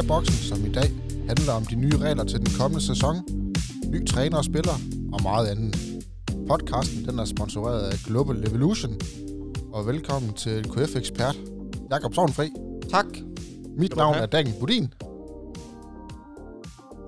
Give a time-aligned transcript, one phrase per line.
[0.00, 0.90] Skyboxen, som i dag
[1.28, 3.16] handler om de nye regler til den kommende sæson,
[3.86, 4.72] ny træner og spiller
[5.12, 5.76] og meget andet.
[6.48, 9.00] Podcasten den er sponsoreret af Global Evolution,
[9.72, 11.36] og velkommen til KF-ekspert
[11.90, 12.50] Jakob Sovnfri.
[12.90, 13.06] Tak.
[13.76, 14.94] Mit navn er Dagen Budin.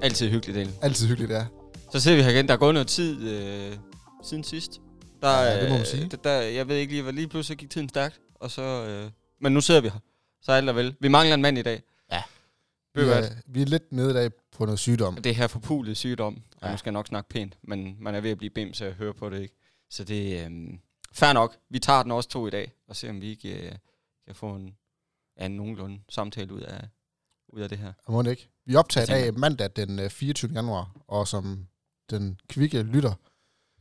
[0.02, 0.74] Altid hyggeligt, Daniel.
[0.82, 1.44] Altid hyggeligt, ja.
[1.92, 2.48] Så ser vi her igen.
[2.48, 3.76] Der er gået noget tid øh,
[4.24, 4.80] siden sidst.
[5.22, 6.08] Der, Ja, det må man øh, sige.
[6.10, 8.20] Der, der, jeg ved ikke lige, hvad lige pludselig gik tiden stærkt.
[8.34, 9.98] Og så, øh, men nu sidder vi her.
[10.42, 10.94] Så alt er vel.
[11.00, 11.82] Vi mangler en mand i dag.
[12.94, 15.16] Vi er, vi er lidt nede i dag på noget sygdom.
[15.16, 16.42] Det her forpulede sygdom.
[16.56, 16.70] Og Ja.
[16.70, 17.58] nu skal jeg nok snakke pænt.
[17.62, 19.54] Men man er ved at blive bims af at høre på det, ikke?
[19.90, 20.78] Så det er øh,
[21.12, 21.56] fair nok.
[21.70, 22.72] Vi tager den også to i dag.
[22.88, 23.72] Og ser om vi ikke øh,
[24.26, 24.76] kan få en,
[25.40, 26.88] ja, en nogenlunde samtale ud af,
[27.48, 27.92] ud af det her.
[28.04, 28.48] Og må det ikke.
[28.64, 30.52] Vi optager i Jeg dag mandag den øh, 24.
[30.52, 31.66] januar, og som
[32.10, 33.14] den kvikke lytter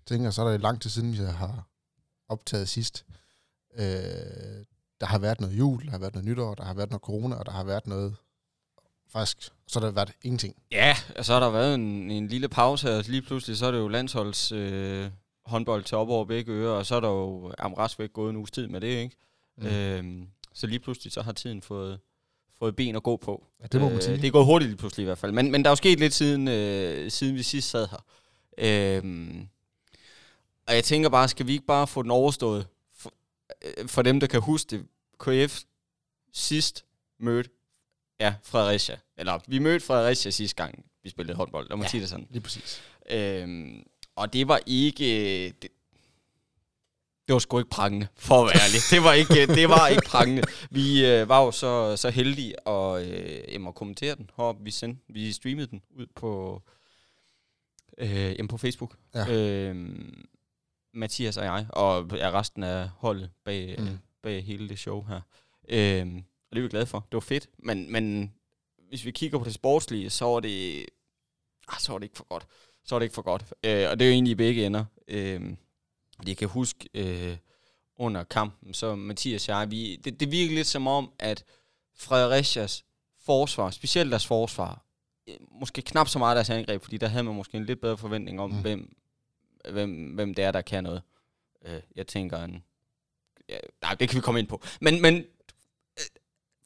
[0.05, 1.67] tænker, så er det lang tid siden, vi har
[2.29, 3.05] optaget sidst.
[3.73, 3.81] Øh,
[4.99, 7.35] der har været noget jul, der har været noget nytår, der har været noget corona,
[7.35, 8.15] og der har været noget...
[9.11, 10.55] Faktisk, så har der været ingenting.
[10.71, 13.65] Ja, og så har der været en, en lille pause her, og lige pludselig så
[13.65, 15.09] er det jo landsholds øh,
[15.45, 18.37] håndbold til op over begge ører, og så er der jo am væk gået en
[18.37, 19.15] uges tid med det, ikke?
[19.57, 19.67] Mm.
[19.67, 21.99] Øhm, så lige pludselig så har tiden fået,
[22.59, 23.45] fået ben at gå på.
[23.61, 24.17] Ja, det må man sige.
[24.17, 25.99] Det er gået hurtigt lige pludselig i hvert fald, men, men der er jo sket
[25.99, 28.05] lidt siden, øh, siden vi sidst sad her.
[28.57, 29.47] Øhm,
[30.67, 32.67] og jeg tænker bare, skal vi ikke bare få den overstået?
[32.95, 33.13] For,
[33.65, 34.85] øh, for dem, der kan huske det,
[35.19, 35.61] KF
[36.33, 36.85] sidst
[37.19, 37.49] mødte
[38.21, 38.97] Ja, Fredericia.
[39.17, 41.69] Eller, vi mødte Fredericia sidste gang, vi spillede håndbold.
[41.69, 41.89] Lad mig Ja.
[41.89, 42.27] sige det sådan.
[42.29, 42.81] Lige præcis.
[43.09, 43.83] Øhm,
[44.15, 45.05] og det var ikke...
[45.61, 45.69] Det,
[47.27, 48.79] det var sgu ikke prangende, for at være ærlig.
[48.91, 50.43] Det var ikke, det var ikke prangende.
[50.71, 54.63] Vi øh, var jo så, så heldige at, øh, at kommentere den heroppe.
[54.63, 56.61] Vi, sendte, vi streamede den ud på,
[57.97, 58.95] øh, på Facebook.
[59.15, 59.27] Ja.
[59.29, 60.23] Øhm,
[60.93, 63.97] Mathias og jeg, og er resten af holdet bag, Mm.
[64.23, 65.21] bag hele det show her.
[65.69, 66.99] Øhm, og det er vi glade for.
[66.99, 67.49] Det var fedt.
[67.57, 68.33] Men, men
[68.89, 70.85] hvis vi kigger på det sportslige, så var det,
[71.67, 72.47] ah, så var det ikke for godt.
[72.85, 73.41] Så var det ikke for godt.
[73.63, 74.85] Øh, og det er jo egentlig i begge ender.
[75.07, 75.41] Øh,
[76.27, 77.37] jeg kan huske øh,
[77.97, 81.43] under kampen, så Mathias og jeg, vi, det, det virkede lidt som om, at
[81.97, 82.83] Fredericias
[83.25, 84.85] forsvar, specielt deres forsvar,
[85.27, 87.97] øh, måske knap så meget deres angreb, fordi der havde man måske en lidt bedre
[87.97, 88.61] forventning om, Mm.
[88.61, 88.95] hvem,
[89.71, 91.01] hvem, hvem det er, der kan noget.
[91.65, 92.63] Øh, jeg tænker en...
[93.49, 94.61] Ja, nej, det kan vi komme ind på.
[94.81, 95.25] Men, men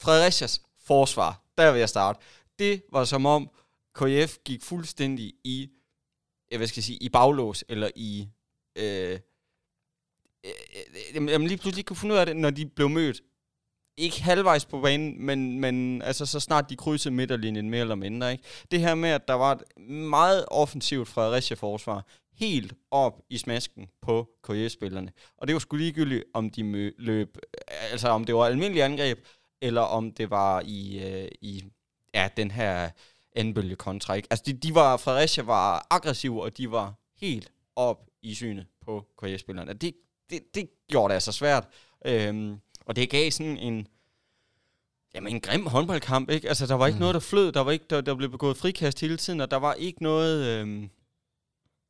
[0.02, 2.20] Fredericias forsvar, der vil jeg starte.
[2.60, 3.50] Det var som om
[3.96, 5.70] KF gik fuldstændig i,
[6.52, 8.30] jeg hvad skal jeg sige, i baglås, eller i,
[8.76, 9.20] øh,
[10.46, 10.52] øh,
[11.16, 13.22] øh, jamen lige pludselig kunne finde ud af det, når de blev mødt.
[13.98, 18.32] Ikke halvvejs på banen, men, men altså så snart de krydsede midterlinjen mere eller mindre.
[18.32, 18.44] Ikke?
[18.72, 24.30] Det her med, at der var et meget offensivt Fredericia-forsvar, helt op i smasken på
[24.44, 25.12] KF-spillerne.
[25.38, 29.20] Og det var sgu ligegyldigt, om de mø- løb, altså om det var almindelig angreb,
[29.62, 31.64] eller om det var i, øh, i
[32.14, 32.90] ja, den her
[33.36, 34.14] anbølge kontra.
[34.14, 34.28] Ikke?
[34.32, 39.06] Altså de, de var, Fredericia var aggressive, og de var helt op i synet på
[39.18, 39.74] KF-spillerne.
[39.74, 39.96] Det,
[40.30, 41.68] det, det gjorde det altså svært.
[42.06, 43.88] Øhm, og det gav sådan en,
[45.16, 46.48] jamen en grim håndboldkamp, ikke?
[46.48, 47.00] Altså, der var ikke mm.
[47.00, 47.52] noget, der flød.
[47.52, 50.46] Der, var ikke, der, der blev begået frikast hele tiden, og der var ikke noget
[50.46, 50.90] øhm,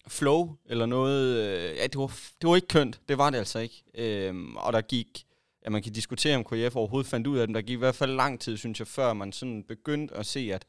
[0.07, 1.37] flow, eller noget...
[1.37, 3.01] Øh, ja, det var, det var ikke kønt.
[3.09, 3.83] Det var det altså ikke.
[3.93, 5.25] Øhm, og der gik...
[5.65, 7.53] Ja, man kan diskutere, om KF overhovedet fandt ud af dem.
[7.53, 10.51] Der gik i hvert fald lang tid, synes jeg, før man sådan begyndte at se,
[10.53, 10.65] at,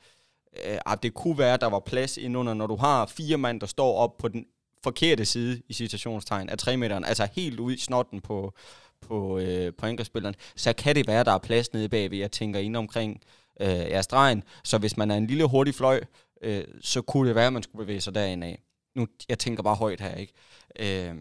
[0.67, 3.61] øh, at det kunne være, at der var plads indunder, når du har fire mand,
[3.61, 4.47] der står op på den
[4.83, 8.55] forkerte side, i citationstegn, af 3 meteren, altså helt ud i snotten på,
[9.01, 12.61] på, øh, på angrebsspilleren, så kan det være, der er plads nede bagved, jeg tænker
[12.61, 13.21] ind omkring
[13.61, 14.43] øh, jeres stregen.
[14.65, 16.01] Så hvis man er en lille hurtig fløj,
[16.43, 18.63] øh, så kunne det være, at man skulle bevæge sig derind af.
[18.95, 20.33] Nu, jeg tænker bare højt her, ikke?
[20.79, 21.15] Øh,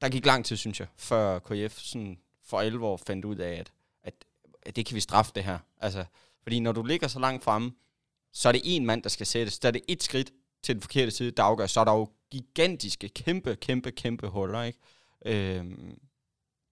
[0.00, 2.18] der gik lang tid, synes jeg, før KF sådan
[2.50, 3.72] for alvor fandt ud af, at,
[4.02, 4.14] at,
[4.62, 5.58] at det kan vi straffe det her.
[5.78, 6.04] Altså,
[6.42, 7.72] fordi når du ligger så langt fremme,
[8.32, 9.58] så er det en mand, der skal sættes.
[9.58, 11.66] Der er det et skridt til den forkerte side, der afgør.
[11.66, 14.78] Så er der jo gigantiske, kæmpe, kæmpe, kæmpe huller, ikke?
[15.24, 16.00] Øhm,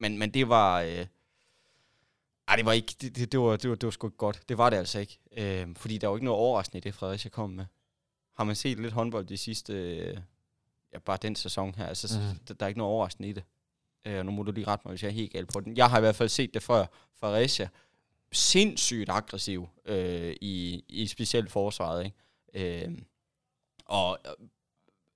[0.00, 0.80] men, men det var...
[0.80, 1.06] Øh,
[2.48, 2.94] ej, det var ikke...
[3.00, 4.48] Det, det, det, var, det, var, det var sgu ikke godt.
[4.48, 5.18] Det var det altså ikke.
[5.36, 7.66] Øhm, fordi der var ikke noget overraskende i det, Fredericia kom med.
[8.36, 9.72] Har man set lidt håndbold de sidste...
[9.72, 10.18] Øh,
[10.92, 11.86] ja, bare den sæson her.
[11.86, 12.38] Altså, mm.
[12.38, 13.44] der, der er ikke noget overraskende i det.
[14.04, 15.76] Øh, nu må du lige rette mig, hvis jeg er helt galt på den.
[15.76, 16.86] Jeg har i hvert fald set det før.
[17.20, 17.68] Fredericia
[18.32, 22.04] sindssygt aggressiv øh, i, i specielt forsvaret.
[22.04, 22.84] Ikke?
[22.84, 22.98] Øh,
[23.84, 24.46] og øh,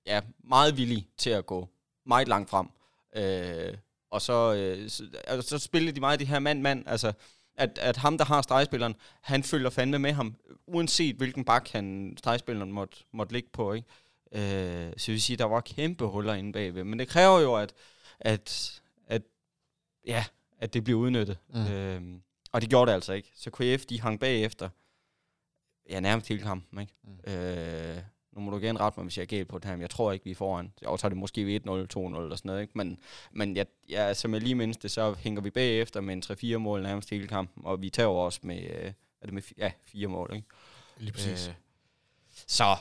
[0.05, 1.69] ja, meget villig til at gå
[2.05, 2.67] meget langt frem.
[3.15, 3.77] Øh,
[4.11, 7.13] og så, øh, så, altså, så spillede de meget de her mand-mand, altså
[7.55, 10.35] at, at ham, der har stregspilleren, han følger fandme med ham,
[10.67, 13.73] uanset hvilken bak han stregspilleren måtte, måtte ligge på.
[13.73, 13.87] Ikke?
[14.31, 16.83] Øh, så jeg vil sige, der var kæmpe huller inde bagved.
[16.83, 17.73] Men det kræver jo, at,
[18.19, 19.21] at, at,
[20.05, 20.25] ja,
[20.59, 21.37] at det bliver udnyttet.
[21.49, 21.59] Mm.
[21.59, 21.71] Mm.
[21.71, 22.01] Øh,
[22.51, 23.31] og det gjorde det altså ikke.
[23.35, 24.69] Så KF, de hang bagefter
[25.89, 26.93] ja, nærmest hele kampen, ikke?
[27.03, 27.33] Mm.
[27.33, 27.97] Øh,
[28.31, 29.89] nu må du gerne rette mig, hvis jeg er galt på det her, men jeg
[29.89, 30.73] tror ikke, vi er foran.
[30.85, 32.73] Og så er det måske 1-0, 2-0 eller sådan noget, ikke?
[32.75, 32.97] Men,
[33.31, 36.23] men jeg, ja, som jeg lige mindst det, så hænger vi bagefter med en
[36.55, 39.71] 3-4 mål nærmest hele kampen, og vi tager også med, øh, er det med ja,
[39.81, 40.47] fire mål, ikke?
[40.97, 41.47] Lige præcis.
[41.47, 41.53] Øh,
[42.47, 42.75] så,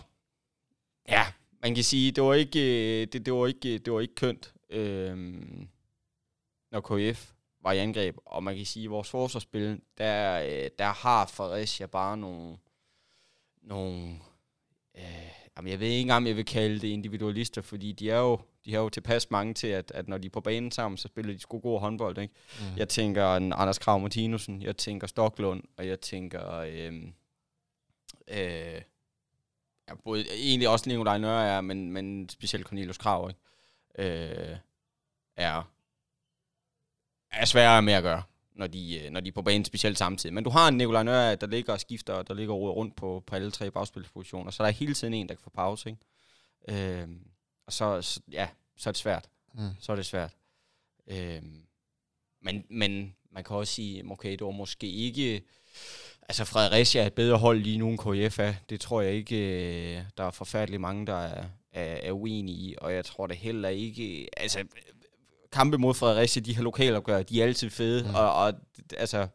[1.09, 1.27] ja,
[1.63, 4.53] man kan sige, det var ikke, øh, det, det var ikke, det var ikke kønt,
[4.73, 5.17] øh,
[6.71, 7.33] når KF
[7.63, 8.17] var i angreb.
[8.25, 12.57] Og man kan sige, at vores forsvarsspil, der, øh, der har Fredericia bare nogle,
[13.63, 14.19] nogle
[14.95, 18.19] øh, jamen jeg ved ikke engang, om jeg vil kalde det individualister, fordi de er
[18.19, 20.99] jo, de har jo tilpas mange til, at, at når de er på banen sammen,
[20.99, 22.19] så spiller de sgu god håndbold.
[22.19, 22.35] Ikke?
[22.61, 22.77] Mm.
[22.77, 26.57] Jeg tænker en Anders Krav Martinussen, jeg tænker Stoklund, og jeg tænker...
[26.57, 26.93] Øh,
[28.29, 28.83] øh,
[29.89, 33.41] ja, både, egentlig også Nikolaj Nørre er, men, men specielt Cornelius Krav, ikke?
[33.99, 34.57] Øh,
[35.37, 35.71] er,
[37.31, 38.23] er sværere med at gøre,
[38.53, 40.35] når de, øh, når de er på banen specielt samtidig.
[40.35, 43.23] Men du har en Nikolaj Nørre, der ligger og skifter, der ligger og rundt på,
[43.27, 47.03] på alle tre bagspilspositioner, så der er hele tiden en, der kan få pause, ikke?
[47.03, 47.09] Øh,
[47.67, 49.29] og så, så, ja, så er det svært.
[49.55, 49.69] Mm.
[49.81, 50.37] Så er det svært.
[51.07, 51.43] Øh,
[52.43, 55.43] men, men man kan også sige, okay, det var måske ikke
[56.29, 58.55] Altså Fredericia er et bedre hold lige nu end KF er.
[58.71, 62.75] Det tror jeg ikke, øh, der er forfærdeligt mange, der er, er, er uenige i.
[62.79, 64.29] Og jeg tror det heller ikke...
[64.37, 64.65] Altså,
[65.53, 68.09] kampe mod Fredericia, de her lokalopgør, de er altid fede.
[68.09, 68.15] Mm.
[68.15, 68.55] Og, og
[68.97, 69.29] altså,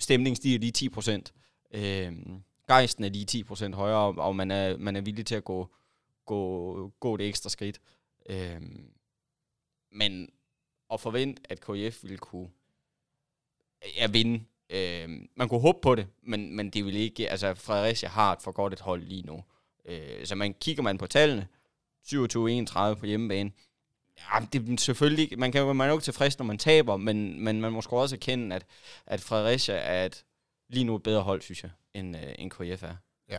[0.00, 1.34] stemningen stiger lige 10 procent.
[1.70, 5.44] Øhm, gejsten er lige 10 procent højere, og man er, man er villig til at
[5.44, 5.68] gå,
[6.26, 7.80] gå, gå det ekstra skridt.
[8.28, 8.90] Øhm,
[9.92, 10.28] men
[10.92, 12.48] at forvente, at KF ville kunne
[13.96, 17.30] ja, vinde Øh, man kunne håbe på det, men, men det vil ikke...
[17.30, 19.44] Altså, Fredericia har et for godt et hold lige nu.
[19.88, 21.46] Øh, så man kigger man på tallene,
[22.06, 23.50] 27-31 på hjemmebane,
[24.18, 27.44] Ja, det er selvfølgelig, man kan man er jo ikke tilfreds, når man taber, men,
[27.44, 28.66] men man må sgu også erkende, at,
[29.06, 30.24] at Fredericia er et,
[30.68, 32.96] lige nu et bedre hold, synes jeg, end, øh, end KF er.
[33.30, 33.38] Ja.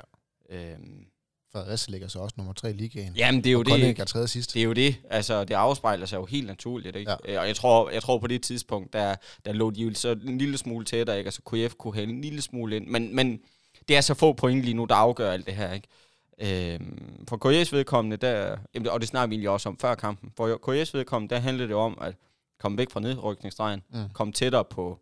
[0.49, 1.05] Øhm,
[1.51, 3.15] Fredericia ligger så også nummer tre i ligaen.
[3.15, 3.99] Jamen, det er jo og det.
[3.99, 4.53] er tredje sidst.
[4.53, 4.95] Det er jo det.
[5.09, 7.11] Altså, det afspejler sig jo helt naturligt, ikke?
[7.11, 7.33] Ja.
[7.33, 9.15] Øh, og jeg tror, jeg tror på det tidspunkt, der,
[9.45, 11.27] der lå de jo så en lille smule tættere, ikke?
[11.27, 12.87] Altså, KF kunne have en lille smule ind.
[12.87, 13.39] Men, men
[13.87, 15.87] det er så få point lige nu, der afgør alt det her, ikke?
[16.37, 18.57] Øhm, for KS vedkommende, der,
[18.91, 21.75] og det snakker vi egentlig også om før kampen, for KS vedkommende, der handler det
[21.75, 22.15] om at
[22.59, 24.09] komme væk fra nedrykningsstregen, mm.
[24.13, 24.99] komme tættere på,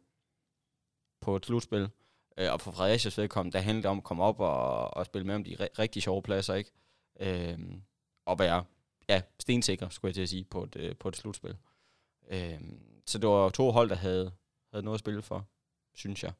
[1.21, 1.89] på et slutspil.
[2.37, 5.27] Øh, og for Fredericias vedkommende, der handler det om at komme op og, og spille
[5.27, 6.71] med om de ri- rigtig sjove pladser, ikke?
[7.19, 7.59] Øh,
[8.25, 8.63] og være
[9.09, 11.57] ja, stensikker, skulle jeg til at sige, på et, øh, på et slutspil.
[12.29, 12.61] Øh,
[13.07, 14.31] så det var to hold, der havde,
[14.71, 15.47] havde noget at spille for,
[15.95, 16.31] synes jeg.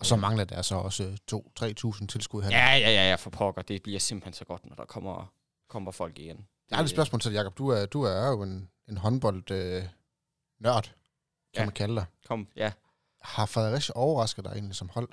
[0.00, 2.50] Og så mangler der så også 2-3.000 tilskud her.
[2.50, 3.62] Ja, ja, ja, ja, for pokker.
[3.62, 5.32] Det bliver simpelthen så godt, når der kommer,
[5.68, 6.36] kommer folk igen.
[6.36, 7.58] Det, jeg har et spørgsmål til Jacob.
[7.58, 9.82] Du er, du er jo en, en håndbold øh,
[10.60, 10.92] nørd, kan
[11.56, 11.64] ja.
[11.64, 12.04] man kalde dig.
[12.26, 12.72] Kom, ja.
[13.20, 15.08] Har Fredericia overrasket dig egentlig som hold?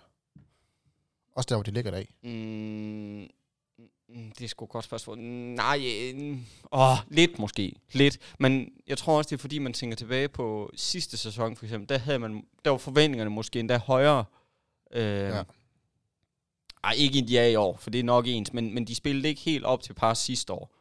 [1.36, 2.10] Også der, hvor de ligger der i.
[2.24, 3.28] Mm,
[4.10, 5.18] mm, det er sgu et godt spørgsmål.
[5.20, 6.38] Nej, øh,
[6.72, 7.76] åh, lidt måske.
[7.92, 8.18] Lidt.
[8.40, 11.90] Men jeg tror også, det er fordi, man tænker tilbage på sidste sæson, for eksempel.
[11.90, 14.26] Der, havde man, der var forventningerne måske endda højere.
[14.92, 15.44] Øh, ja.
[16.84, 18.54] Ej, ikke end de er i år, for det er nok ens.
[18.54, 20.76] Men, men de spillede ikke helt op til par sidste år.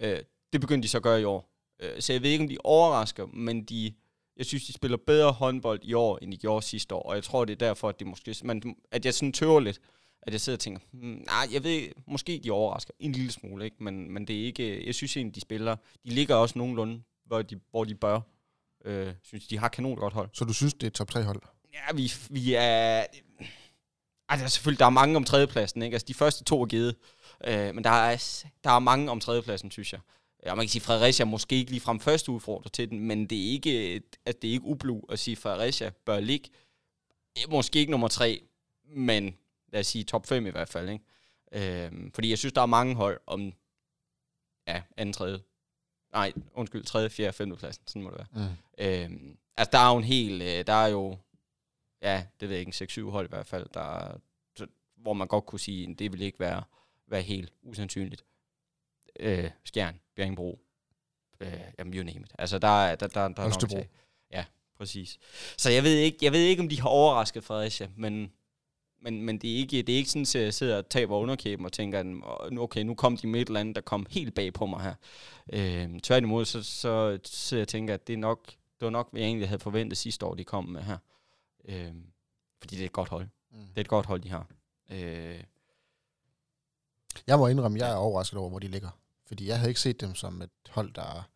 [0.00, 0.18] Øh,
[0.52, 1.50] det begyndte de så at gøre i år.
[1.80, 3.92] Øh, så jeg ved ikke, om de overrasker, men de
[4.36, 7.24] jeg synes, de spiller bedre håndbold i år, end de gjorde sidste år, og jeg
[7.24, 9.80] tror, det er derfor, at, det måske, man, at jeg sådan tøver lidt,
[10.22, 13.64] at jeg sidder og tænker, hmm, nej, jeg ved, måske de overrasker en lille smule,
[13.64, 13.84] ikke?
[13.84, 17.42] Men, men det er ikke, jeg synes egentlig, de spiller, de ligger også nogenlunde, hvor
[17.42, 18.20] de, hvor de bør.
[18.84, 20.28] Øh, synes, de har kanon godt hold.
[20.32, 21.42] Så du synes, det er et top 3 hold?
[21.76, 23.06] Ja, vi, vi er...
[24.28, 25.94] Altså selvfølgelig, der er mange om tredjepladsen, ikke?
[25.94, 26.96] Altså de første to er givet,
[27.44, 30.00] øh, men der er, der er mange om tredjepladsen, synes jeg.
[30.46, 33.38] Ja, man kan sige, Fredericia måske ikke lige frem første udfordrer til den, men det
[33.38, 36.50] er ikke, at det er ikke ublu at sige, at Fredericia bør ligge
[37.48, 38.42] måske ikke nummer tre,
[38.84, 39.36] men
[39.72, 40.88] lad os sige top 5 i hvert fald.
[40.88, 41.04] Ikke?
[41.52, 43.52] Øhm, fordi jeg synes, der er mange hold om
[44.68, 45.38] ja, anden, tredje,
[46.12, 48.48] nej, undskyld, tredje, fjerde, femte pladsen, sådan må det være.
[48.48, 49.14] Mm.
[49.14, 51.18] Øhm, altså, der er jo en hel, øh, der er jo,
[52.02, 54.18] ja, det ved jeg ikke, en 6-7 hold i hvert fald, der,
[54.96, 56.62] hvor man godt kunne sige, at det vil ikke være,
[57.06, 58.24] være helt usandsynligt
[59.20, 60.60] øh, Skjern, Bjerringbro,
[61.40, 62.32] øh, jamen you name it.
[62.38, 63.86] Altså, der, er, der, der, der er nok til.
[64.32, 64.44] Ja,
[64.76, 65.18] præcis.
[65.56, 68.32] Så jeg ved ikke, jeg ved ikke om de har overrasket Fredericia, men,
[69.02, 71.66] men, men det, er ikke, det er ikke sådan, at jeg sidder og taber underkæben
[71.66, 74.52] og tænker, at okay, nu kom de med et eller andet, der kom helt bag
[74.52, 74.94] på mig her.
[75.52, 79.10] Øh, tværtimod, så, så sidder jeg og tænker, at det er nok, det var nok,
[79.10, 80.98] hvad jeg egentlig havde forventet sidste år, de kom med her.
[81.66, 81.94] Øh,
[82.60, 83.28] fordi det er et godt hold.
[83.50, 83.66] Mm.
[83.66, 84.48] Det er et godt hold, de har.
[84.90, 85.44] Øh,
[87.26, 88.90] jeg må indrømme, jeg er overrasket over, hvor de ligger.
[89.26, 91.28] Fordi jeg havde ikke set dem som et hold, der,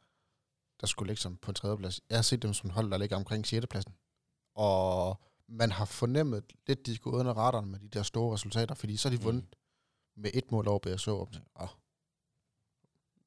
[0.81, 2.01] der skulle ligge som på en tredjeplads.
[2.11, 3.67] Jeg har set dem som et hold, der ligger omkring 6.
[3.71, 3.95] pladsen.
[4.55, 8.97] Og man har fornemmet lidt, de skulle under radaren med de der store resultater, fordi
[8.97, 9.25] så har de Mm.
[9.25, 9.57] vundet
[10.17, 11.29] med et mål over BSO.
[11.33, 11.69] Til, og,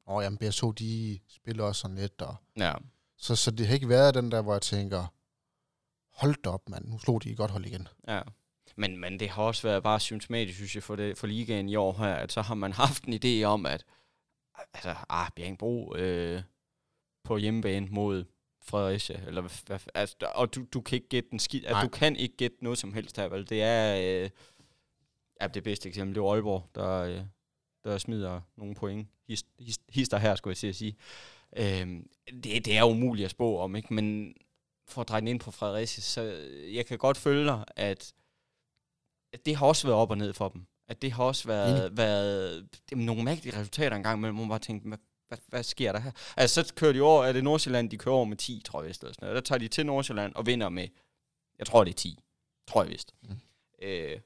[0.05, 2.73] og jamen, BSO, de spiller også sådan lidt, og Ja.
[3.17, 5.05] så, så det har ikke været den der, hvor jeg tænker,
[6.13, 7.87] hold da op, mand, nu slog de et godt hold igen.
[8.07, 8.21] Ja.
[8.75, 11.75] Men, men det har også været bare symptomatisk, synes jeg, for, det, for ligaen i
[11.75, 13.85] år her, at så har man haft en idé om, at
[14.73, 16.41] altså, ah, Bjergbro øh,
[17.23, 18.25] på hjemmebane mod
[18.61, 22.15] Fredericia, eller hvad, altså, og du, du kan ikke gætte den skid, altså, du kan
[22.15, 23.49] ikke gætte noget som helst her, vel?
[23.49, 24.29] Det er, øh,
[25.41, 27.21] ja, det bedste eksempel, det er Aalborg, der, øh,
[27.83, 29.07] der smider nogle point.
[29.27, 30.95] Hist, hist, hister her, skulle jeg sige.
[31.57, 32.03] Øh,
[32.43, 33.93] det, det er umuligt at spå om, ikke?
[33.93, 34.35] Men
[34.87, 36.21] for at dreje den ind på Fredericia, så
[36.73, 38.13] jeg kan godt følge dig, at,
[39.33, 40.65] at det har også været op og ned for dem.
[40.87, 44.87] At det har også været, været jamen, nogle mærkelige resultater engang, men man bare tænke,
[44.87, 44.97] hvad,
[45.27, 46.11] hvad, hvad sker der her?
[46.37, 48.87] Altså, så kører de over, er det Nordsjælland, de kører over med 10, tror jeg
[48.87, 49.35] vist, eller sådan noget.
[49.35, 50.87] Der tager de til Nordsjælland og vinder med,
[51.59, 52.19] jeg tror det er 10,
[52.67, 53.13] tror jeg vist.
[53.21, 53.29] Mm.
[53.29, 53.37] Mm.
[53.81, 54.19] Øh,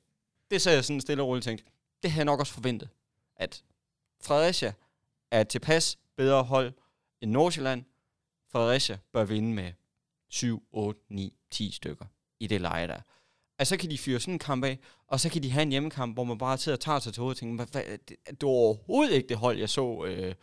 [0.51, 1.63] det så jeg sådan stille og roligt tænkt,
[2.03, 2.89] det havde jeg nok også forventet,
[3.35, 3.63] at
[4.21, 4.73] Fredericia
[5.31, 6.73] er tilpas bedre hold
[7.21, 7.83] end Nordsjælland.
[8.51, 9.71] Fredericia bør vinde med
[10.29, 12.05] 7, 8, 9, 10 stykker
[12.39, 13.01] i det leje der.
[13.59, 15.69] Altså, så kan de fyre sådan en kamp af, og så kan de have en
[15.71, 18.41] hjemmekamp, hvor man bare sidder og tager sig til hovedet og tænker, hvad, det, det
[18.41, 20.35] var overhovedet ikke det hold, jeg så øh,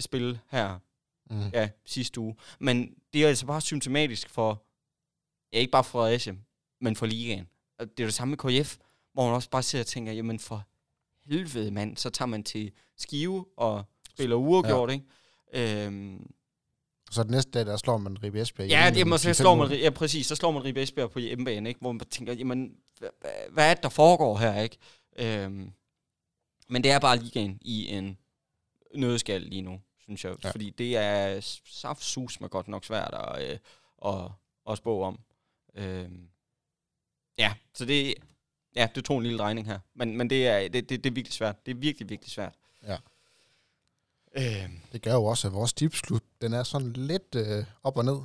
[0.00, 0.78] spille her
[1.30, 1.48] Mm.
[1.52, 2.36] ja, sidste uge.
[2.60, 4.64] Men det er altså bare symptomatisk for,
[5.52, 6.34] ja, ikke bare for Fredericia,
[6.80, 7.48] men for ligaen.
[7.78, 8.76] Og det er det samme med KF,
[9.12, 10.64] hvor man også bare sidder og tænker, jamen for
[11.24, 14.94] helvede mand, så tager man til Skive og spiller uafgjort, ja.
[14.94, 15.86] ikke?
[15.86, 16.30] Øhm,
[17.12, 18.68] Så den næste dag, der slår man Ribe Esbjerg.
[18.68, 21.18] Ja, det må så 10-5 slår man, ja, præcis, så slår man Ribe Esbjerg på
[21.18, 21.80] hjemmebane, ikke?
[21.80, 22.76] hvor man tænker, jamen,
[23.50, 24.76] hvad, er det, der foregår her, ikke?
[25.16, 25.72] Øhm,
[26.68, 28.18] men det er bare ligaen i en
[28.94, 30.50] nødskal lige nu, synes jeg, Ja.
[30.50, 33.58] fordi det er saftsus med godt nok svært at, øh,
[34.04, 34.30] at,
[34.70, 35.18] at spå om.
[35.74, 36.28] Øhm,
[37.38, 38.14] ja, så det,
[38.76, 41.14] ja, det tog en lille drejning her, men, men det, er, det, det, det er
[41.14, 42.54] virkelig svært, det er virkelig, virkelig svært.
[42.86, 42.96] Ja.
[44.36, 48.04] Øhm, Det gør jo også, at vores tipsklub, den er sådan lidt øh, op og
[48.04, 48.18] ned.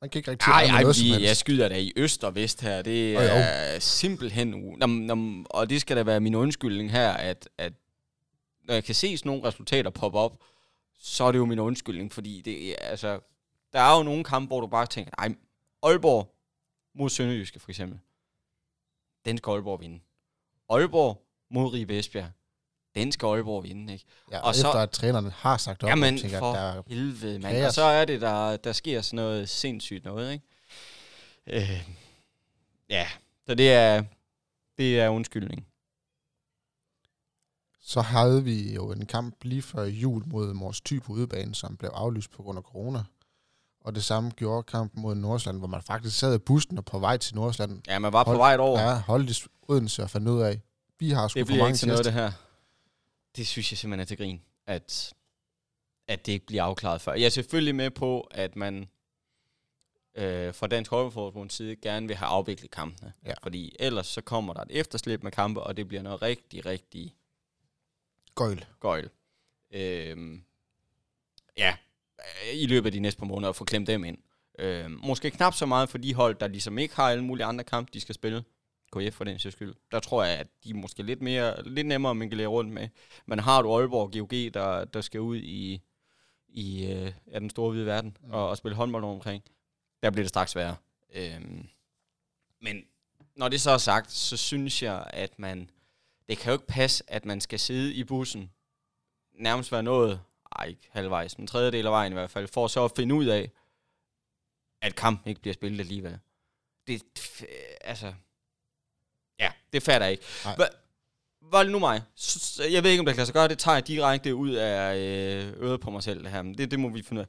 [0.00, 2.82] Man kan ikke rigtig Ej, ej, vi, jeg skyder da i øst og vest her.
[2.82, 3.28] Det Åh, jo.
[3.32, 4.50] er simpelthen...
[4.78, 7.72] Nå, nå, og det skal da være min undskyldning her, at, at
[8.64, 10.42] når jeg kan se sådan nogle resultater poppe op,
[10.98, 13.20] så er det jo min undskyldning, fordi det altså,
[13.72, 15.36] der er jo nogle kampe, hvor du bare tænker, nej,
[15.82, 16.34] Aalborg
[16.94, 17.98] mod Sønderjyske for eksempel,
[19.24, 20.00] den skal Aalborg vinde.
[20.70, 22.30] Aalborg mod Ribe Esbjerg,
[22.96, 24.04] den skal Aalborg vinde, ikke?
[24.32, 26.82] ja, og og så- efter at trænerne har sagt op, Jamen, tænker, for der er
[26.86, 27.64] helvede, mand.
[27.66, 30.44] Og så er det, der, der sker sådan noget sindssygt noget, ikke?
[31.46, 31.88] Øh,
[32.90, 33.06] ja,
[33.46, 34.02] så det er,
[34.78, 35.66] det er undskyldning.
[37.80, 41.76] Så havde vi jo en kamp lige før jul mod Mors Thy på udebane, som
[41.76, 43.04] blev aflyst på grund af corona.
[43.80, 46.98] Og det samme gjorde kampen mod Nordsjælland, hvor man faktisk sad i bussen og på
[46.98, 47.82] vej til Nordsjælland.
[47.88, 48.80] Ja, man var på Hold- vej over.
[48.80, 50.60] Ja, holdt i Odense og fandt ud af,
[50.98, 52.32] vi har sgu det for bliver mange ikke til noget, det her.
[53.36, 55.14] Det synes jeg simpelthen er til grin, at,
[56.08, 57.12] at det ikke bliver afklaret før.
[57.12, 58.88] Jeg er selvfølgelig med på, at man
[60.14, 63.12] øh, fra Dansk Håndboldforbunds side gerne vil have afviklet kampene.
[63.24, 63.34] Ja.
[63.42, 67.14] Fordi ellers så kommer der et efterslæb med kampe, og det bliver noget rigtig, rigtig
[68.34, 68.64] Gøjl.
[68.80, 69.10] gøjl.
[69.70, 70.44] Øhm,
[71.56, 71.76] ja,
[72.18, 74.18] øh, i løbet af de næste par måneder at få klemt dem ind.
[74.58, 77.64] Øhm, måske knap så meget for de hold, der ligesom ikke har alle mulige andre
[77.64, 78.44] kampe, de skal spille.
[79.00, 79.74] KF for den sags skyld.
[79.90, 82.88] Der tror jeg, at de er måske lidt, mere, lidt nemmere at mingelere rundt med.
[83.26, 85.80] Men har du Aalborg og GOG, der, der skal ud i,
[86.48, 88.30] i øh, ja, den store hvide verden Mm.
[88.30, 89.42] og, og spille håndbold omkring,
[90.02, 90.76] der bliver det straks sværere.
[91.14, 91.68] Øhm,
[92.60, 92.84] men
[93.36, 95.70] når det så er sagt, så synes jeg, at man
[96.28, 98.52] det kan jo ikke passe, at man skal sidde i bussen,
[99.34, 100.20] nærmest være nået,
[100.58, 103.26] ej ikke halvvejs, men tredjedel af vejen i hvert fald, for så at finde ud
[103.26, 103.50] af,
[104.82, 106.18] at kampen ikke bliver spillet alligevel.
[106.86, 107.02] Det,
[107.80, 108.14] altså,
[109.40, 110.24] ja, det fatter jeg ikke.
[111.52, 112.02] Det nu mig?
[112.70, 114.96] Jeg ved ikke, om det kan lade sig gøre, det tager jeg direkte ud af
[114.96, 116.42] øh, øret på mig selv, det her.
[116.42, 117.28] Men det, det må vi finde ud af.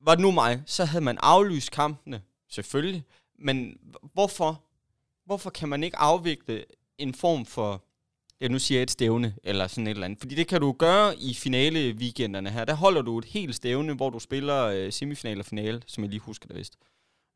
[0.00, 3.04] Var det nu mig, så havde man aflyst kampene, selvfølgelig.
[3.38, 3.78] Men
[4.14, 4.62] hvorfor,
[5.26, 6.64] hvorfor kan man ikke afvikle
[6.98, 7.84] en form for,
[8.40, 10.18] ja nu siger jeg et stævne, eller sådan et eller andet.
[10.18, 12.64] Fordi det kan du gøre i finale weekenderne her.
[12.64, 16.10] Der holder du et helt stævne, hvor du spiller øh, semifinal og finale, som jeg
[16.10, 16.76] lige husker det vist.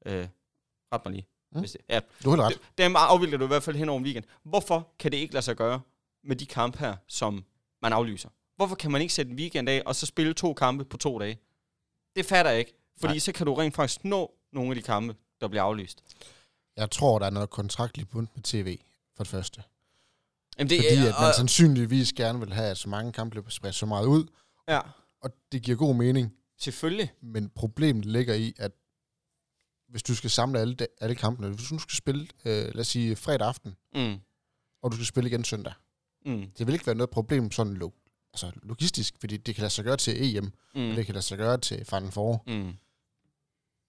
[0.07, 0.29] Øh,
[0.93, 1.27] ret mig lige.
[1.53, 1.61] Mm.
[1.61, 2.61] Hvis det, ja, Du har ret.
[2.79, 4.25] dem afvikler du i hvert fald hen over en weekend.
[4.45, 5.81] Hvorfor kan det ikke lade sig gøre
[6.25, 7.45] med de kampe her, som
[7.83, 8.29] man aflyser?
[8.57, 11.19] Hvorfor kan man ikke sætte en weekend af, og så spille to kampe på to
[11.19, 11.39] dage?
[12.17, 12.75] Det fatter jeg ikke.
[13.01, 13.19] Fordi Nej.
[13.19, 16.05] så kan du rent faktisk nå nogle af de kampe, der bliver aflyst.
[16.77, 18.79] Jeg tror, der er noget kontraktligt bundt med tv,
[19.17, 19.63] for det første.
[20.59, 23.75] Jamen, Det, Fordi at man sandsynligvis gerne vil have, at så mange kampe bliver spredt
[23.75, 24.27] så meget ud,
[24.69, 24.81] Ja,
[25.21, 26.35] og det giver god mening.
[26.59, 27.13] selvfølgelig.
[27.23, 28.73] Men problemet ligger i, at
[29.89, 33.17] hvis du skal samle alle, alle kampene, hvis du skal spille, øh, lad os sige,
[33.17, 34.17] fredag aften, Mm.
[34.83, 35.73] og du skal spille igen søndag,
[36.27, 36.51] Mm.
[36.59, 37.91] det vil ikke være noget problem sådan lo,
[38.35, 40.91] altså logistisk, fordi det kan lade sig gøre til EM, mm.
[40.91, 42.43] Og det kan lade sig gøre til Final Four.
[42.47, 42.73] Mm.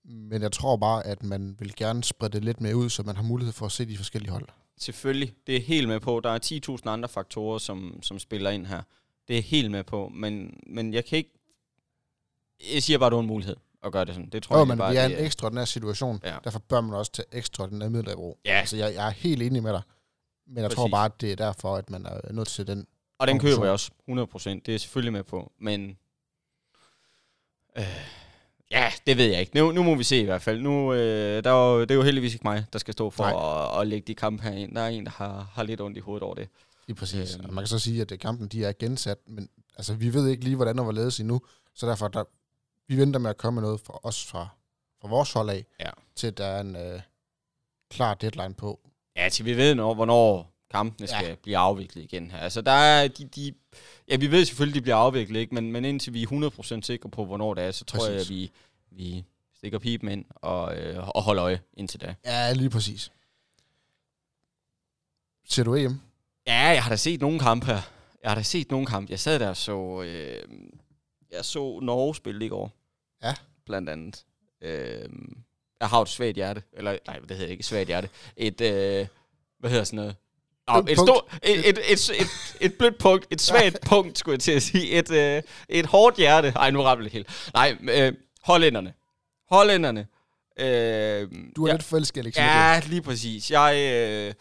[0.03, 3.15] Men jeg tror bare, at man vil gerne sprede det lidt mere ud, så man
[3.15, 4.47] har mulighed for at se de forskellige hold.
[4.77, 5.33] Selvfølgelig.
[5.47, 6.19] Det er helt med på.
[6.19, 6.39] Der er
[6.77, 8.81] 10.000 andre faktorer, som, som spiller ind her.
[9.27, 10.09] Det er helt med på.
[10.09, 11.31] Men, men jeg kan ikke...
[12.73, 14.29] Jeg siger bare, at du har en mulighed at gøre det sådan.
[14.29, 16.19] Det tror Jo, jeg men bare, vi er det en ekstraordinær situation.
[16.23, 16.35] Ja.
[16.43, 18.39] Derfor bør man også tage ekstraordinære midler i brug.
[18.45, 18.51] Ja.
[18.51, 19.81] Altså, jeg, jeg er helt enig med dig.
[20.47, 20.91] Men jeg tror Præcis.
[20.91, 22.87] bare, at det er derfor, at man er nødt til den.
[23.19, 24.13] Og den køber jeg også 100%.
[24.49, 25.51] Det er jeg selvfølgelig med på.
[25.59, 25.97] Men...
[27.77, 27.83] Øh,
[28.71, 29.55] ja, det ved jeg ikke.
[29.55, 30.61] Nu, nu må vi se i hvert fald.
[30.61, 33.23] Nu, øh, der er jo, det er jo heldigvis ikke mig, der skal stå for
[33.23, 34.75] at, at, lægge de kampe her ind.
[34.75, 36.49] Der er en, der har, har lidt ondt i hovedet over det.
[36.87, 37.35] Lige præcis.
[37.35, 37.53] Øhm.
[37.53, 40.55] Man kan så sige, at kampen de er gensat, men altså, vi ved ikke lige,
[40.55, 41.41] hvordan og hvorledes endnu.
[41.75, 42.23] Så derfor, der,
[42.89, 44.47] vi venter med at komme med noget for os fra,
[45.01, 45.89] fra vores hold af, Ja.
[46.15, 47.01] til der er en øh,
[47.89, 48.79] klar deadline på.
[49.15, 51.35] Ja, til vi ved, når, hvornår kampene skal ja.
[51.35, 52.37] blive afviklet igen her.
[52.39, 53.53] Altså, der er de, de...
[54.07, 55.55] Ja, vi ved selvfølgelig, de bliver afviklet, ikke?
[55.55, 58.11] Men, men indtil vi er 100% sikre på, hvornår det er, så tror Præcis.
[58.13, 58.51] jeg, at vi,
[58.91, 62.15] vi stikker pipen ind og, øh, og holder øje indtil da.
[62.25, 63.11] Ja, lige præcis.
[65.49, 65.99] Ser du EM?
[66.47, 67.81] Ja, jeg har da set nogle kampe her.
[68.23, 69.11] Jeg har da set nogle kampe.
[69.11, 70.01] Jeg sad der og så...
[70.01, 70.43] Øh,
[71.31, 72.71] jeg så Norge spille i går.
[73.23, 73.35] Ja.
[73.65, 74.23] Blandt andet.
[74.61, 75.09] Øh,
[75.79, 76.63] jeg har et svagt hjerte.
[76.73, 78.09] Eller, nej, det hedder ikke et svagt hjerte.
[78.37, 79.07] Et, øh,
[79.59, 80.15] hvad hedder sådan noget?
[80.67, 80.99] Nå, et, punkt.
[80.99, 83.27] stort, et, et, et, et, et blødt punkt.
[83.31, 84.91] Et svagt punkt, skulle jeg til at sige.
[84.91, 86.47] Et, øh, et hårdt hjerte.
[86.47, 87.49] Ej, nu rammer det helt.
[87.53, 88.93] Nej, øh, hollænderne.
[89.49, 90.07] Hollænderne.
[90.59, 92.37] Øh, Du er ja, lidt forelsket, Alex.
[92.37, 93.51] Ja, lige præcis.
[93.51, 94.33] Jeg øh,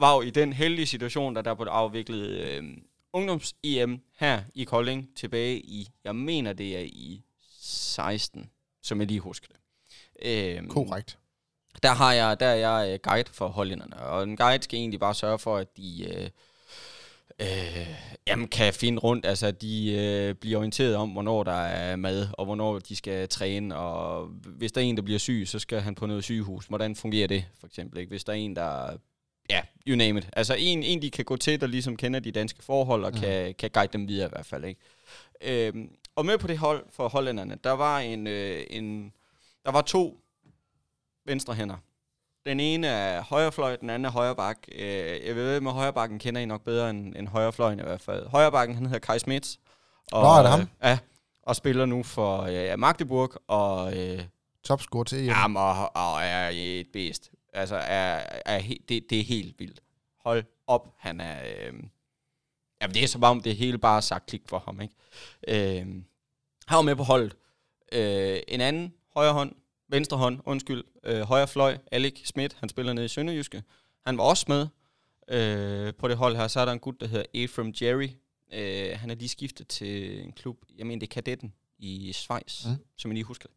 [0.00, 2.64] var jo i den heldige situation, da der blev afviklet øh,
[3.12, 7.22] ungdoms-EM her i Kolding tilbage i, jeg mener det er i
[7.66, 8.50] 16,
[8.82, 9.56] som jeg lige husker det.
[10.22, 11.18] Øh, Korrekt.
[11.82, 15.00] der har jeg, der er jeg øh, guide for hollænderne, og en guide skal egentlig
[15.00, 16.30] bare sørge for, at de øh,
[17.40, 17.88] øh,
[18.26, 22.44] jamen, kan finde rundt, altså de øh, bliver orienteret om, hvornår der er mad, og
[22.44, 25.94] hvornår de skal træne, og hvis der er en, der bliver syg, så skal han
[25.94, 26.66] på noget sygehus.
[26.66, 27.98] Hvordan fungerer det, for eksempel?
[27.98, 28.10] Ikke?
[28.10, 28.96] Hvis der er en, der
[29.50, 30.28] ja, you name it.
[30.32, 33.20] Altså en, en de kan gå til, der ligesom kender de danske forhold, og mm.
[33.20, 34.64] kan, kan guide dem videre i hvert fald.
[34.64, 34.80] Ikke?
[35.40, 39.12] Øhm, og med på det hold for hollænderne, der var en, øh, en
[39.64, 40.20] der var to
[41.26, 41.76] venstre hænder.
[42.46, 44.58] Den ene er højrefløj, den anden er højre bak.
[44.72, 48.00] Øh, jeg ved med højre bakken kender I nok bedre end, end højrefløjen i hvert
[48.00, 48.28] fald.
[48.28, 49.58] Højre bakken, han hedder Kai Smits.
[50.12, 50.60] Og, Nå, er det ham?
[50.60, 50.98] Øh, ja,
[51.42, 54.22] og spiller nu for øh, Magdeburg, og øh,
[54.64, 55.24] Topscore til EM.
[55.24, 57.30] Jamen, og, og er et bedst.
[57.52, 59.80] Altså, er, er det, det er helt vildt.
[60.24, 61.36] Hold op, han er...
[61.44, 61.72] Øh,
[62.82, 64.94] jamen, det er som om, det hele bare er sagt klik for ham, ikke?
[65.48, 65.86] Øh,
[66.66, 67.36] han var med på holdet.
[67.92, 69.52] Øh, en anden højre hånd,
[69.88, 73.62] venstre hånd, undskyld, øh, højre fløj, Alec Schmidt, han spiller nede i Sønderjyske.
[74.06, 74.66] Han var også med
[75.28, 76.48] øh, på det hold her.
[76.48, 78.08] Så er der en gut, der hedder Ephraim Jerry.
[78.52, 82.64] Øh, han er lige skiftet til en klub, jeg mener det er Kadetten i Schweiz,
[82.66, 82.70] Mm.
[82.70, 82.76] mm.
[82.96, 83.56] som jeg lige husker det.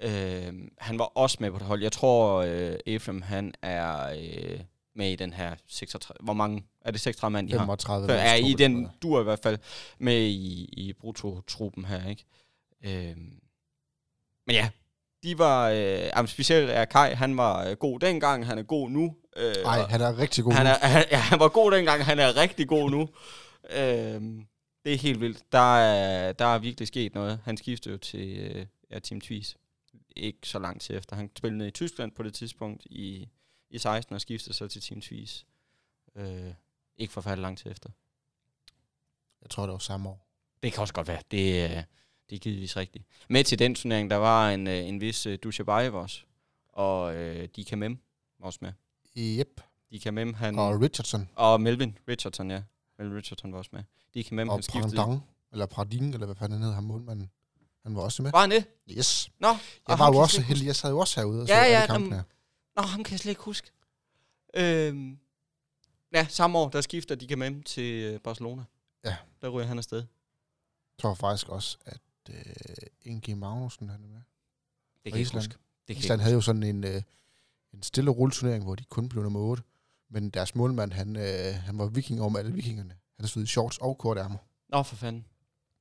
[0.00, 1.82] Øh, han var også med på det hold.
[1.82, 4.60] Jeg tror, øh, Ephraim, han er øh,
[5.00, 6.24] med i den her 36...
[6.24, 6.64] Hvor mange?
[6.80, 7.58] Er det 36 mand, de har?
[7.58, 8.06] 35.
[8.08, 9.02] Så er i den tror jeg.
[9.02, 9.58] du er i hvert fald
[9.98, 12.24] med i, i brutotruppen her, ikke?
[12.84, 13.40] Øhm.
[14.46, 14.68] Men ja,
[15.22, 18.90] de var, øh, jamen specielt er Kai, han var øh, god dengang, han er god
[18.90, 19.16] nu.
[19.36, 20.70] Øh, Ej, og han er rigtig god han, nu.
[20.70, 23.08] er, han, ja, han var god dengang, han er rigtig god nu.
[23.70, 24.46] øhm,
[24.84, 25.52] det er helt vildt.
[25.52, 27.40] Der er, der er virkelig sket noget.
[27.44, 29.56] Han skiftede jo til øh, ja, Team Tvis.
[30.16, 31.16] Ikke så lang tid efter.
[31.16, 33.28] Han spillede i Tyskland på det tidspunkt i,
[33.70, 35.46] i 16 og skiftede så til Team Tvis.
[36.16, 36.52] Øh,
[36.96, 37.90] ikke forfærdeligt lang tid efter.
[39.42, 40.26] Jeg tror, det var samme år.
[40.62, 41.22] Det kan også godt være.
[41.30, 41.82] Det, øh,
[42.30, 43.04] det er givetvis rigtigt.
[43.28, 46.20] Med til den turnering, der var en, øh, en vis uh, Dushabayev også.
[46.68, 47.98] Og øh, Dika Mem
[48.38, 48.72] var også med.
[49.18, 49.60] Yep.
[49.90, 50.58] Dika Mem, han...
[50.58, 51.28] Og Richardson.
[51.34, 52.62] Og Melvin Richardson, ja.
[52.98, 53.82] Melvin Richardson var også med.
[54.14, 54.96] Dika Mem, Og han skiftede.
[54.96, 55.22] Prandang.
[55.52, 57.30] Eller Prading, eller hvad fanden hed, ham målmanden.
[57.82, 58.30] Han var også med.
[58.30, 58.64] Var han det?
[58.90, 59.30] Yes.
[59.38, 59.48] Nå,
[59.88, 60.66] Jeg var jo kan også heldig.
[60.66, 62.14] Jeg sad jo også herude og Ja, så alle ja, kampene.
[62.16, 62.26] jamen,
[62.76, 63.70] Nå, ham kan jeg slet ikke huske.
[64.56, 65.18] Øhm,
[66.12, 68.64] ja, samme år, der skifter Dika Mem til øh, Barcelona.
[69.04, 69.16] Ja.
[69.42, 69.98] Der ryger han afsted.
[69.98, 72.34] Jeg tror faktisk også, at uh,
[73.02, 74.16] Inge Magnussen han er med.
[74.16, 74.22] Det
[75.04, 75.40] kan jeg ikke Island.
[75.46, 75.58] huske.
[75.88, 76.90] Det kan Island havde jo sådan en, uh,
[77.74, 79.62] en stille rulleturnering, hvor de kun blev nummer 8.
[80.10, 81.22] Men deres målmand, han, uh,
[81.64, 82.96] han var viking om alle vikingerne.
[83.16, 84.38] Han havde shorts og kort ærmer.
[84.68, 85.26] Nå, for fanden.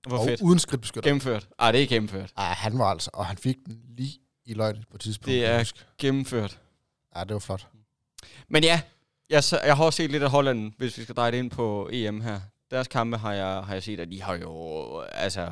[0.07, 0.41] Hvor Og fedt.
[0.41, 1.09] uden skridtbeskytter.
[1.09, 1.49] Gennemført.
[1.59, 2.33] Ej, det er gennemført.
[2.37, 5.27] Ej, han var altså, og han fik den lige i løgnet på et tidspunkt.
[5.27, 5.71] Det er-.
[5.97, 6.61] Gennemført.
[7.19, 7.67] Ja, det var flot.
[8.47, 8.81] Men ja,
[9.29, 11.89] jeg, jeg har også set lidt af Holland, hvis vi skal dreje det ind på
[11.91, 12.39] EM her.
[12.71, 15.51] Deres kampe har jeg, har jeg set, at de har jo altså,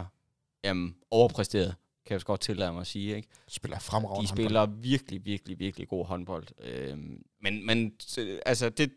[0.63, 1.75] jamen, overpræsteret,
[2.05, 3.15] kan jeg godt tillade mig at sige.
[3.15, 3.27] Ikke?
[3.47, 6.47] Spiller fremragende De spiller virkelig, virkelig, virkelig god håndbold.
[6.59, 7.93] Øhm, men, men
[8.45, 8.91] altså, det,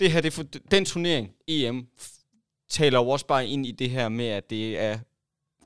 [0.00, 1.88] det her, det den turnering, EM,
[2.68, 4.98] taler jo også bare ind i det her med, at det er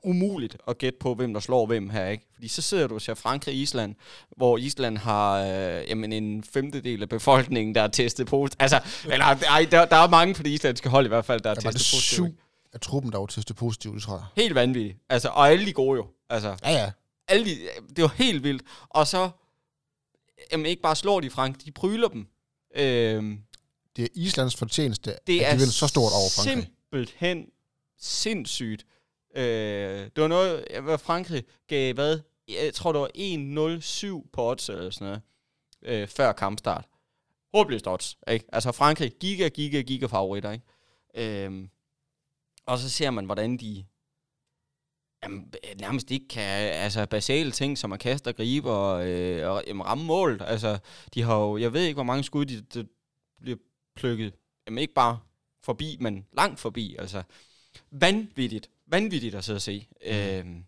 [0.03, 2.25] umuligt at gætte på, hvem der slår hvem her, ikke?
[2.33, 3.95] Fordi så sidder du og ser Frankrig og Island,
[4.37, 8.61] hvor Island har øh, jamen en femtedel af befolkningen, der er testet positivt.
[8.61, 8.79] Altså,
[9.11, 11.53] eller, ej, der, der er mange på det islandske hold i hvert fald, der er
[11.53, 12.01] Der testet positivt.
[12.03, 12.39] syv
[12.73, 14.43] af truppen, der var testet positivt, tror jeg.
[14.43, 14.97] Helt vanvittigt.
[15.09, 16.07] Altså, og alle de gode jo.
[16.29, 16.91] Altså, Ja, ja.
[17.27, 17.57] alle de,
[17.95, 18.61] det var helt vildt.
[18.89, 19.29] Og så,
[20.51, 22.27] jamen ikke bare slår de Frank, de pryler dem.
[22.75, 23.39] Øhm,
[23.95, 26.67] Det er Islands fortjeneste, det at er de vinder så stort over Frankrig.
[26.91, 27.45] simpelthen
[27.99, 28.85] sindssygt.
[29.35, 32.19] Øh, det var noget, hvad Frankrig gav, hvad?
[32.47, 33.11] Jeg tror, det var
[34.23, 35.21] 1-0-7 på odds eller sådan noget,
[36.01, 36.85] øh, før kampstart.
[37.53, 38.45] Håbløst odds, ikke?
[38.53, 41.45] Altså Frankrig, giga, giga, giga favoritter, ikke?
[41.45, 41.67] Øh,
[42.65, 43.85] og så ser man, hvordan de
[45.23, 49.51] jamen, øh, nærmest ikke kan, altså basale ting, som at kaste og gribe og, øh,
[49.51, 50.41] og jamen, ramme mål.
[50.41, 50.79] Altså,
[51.13, 52.87] de har jo, jeg ved ikke, hvor mange skud, de, de
[53.41, 53.57] bliver
[53.95, 54.33] plukket,
[54.67, 55.19] jamen ikke bare
[55.63, 56.95] forbi, men langt forbi.
[56.99, 57.23] Altså,
[57.91, 59.87] vanvittigt, vanvittigt at sidde og se.
[60.05, 60.11] Mm.
[60.11, 60.63] Øhm,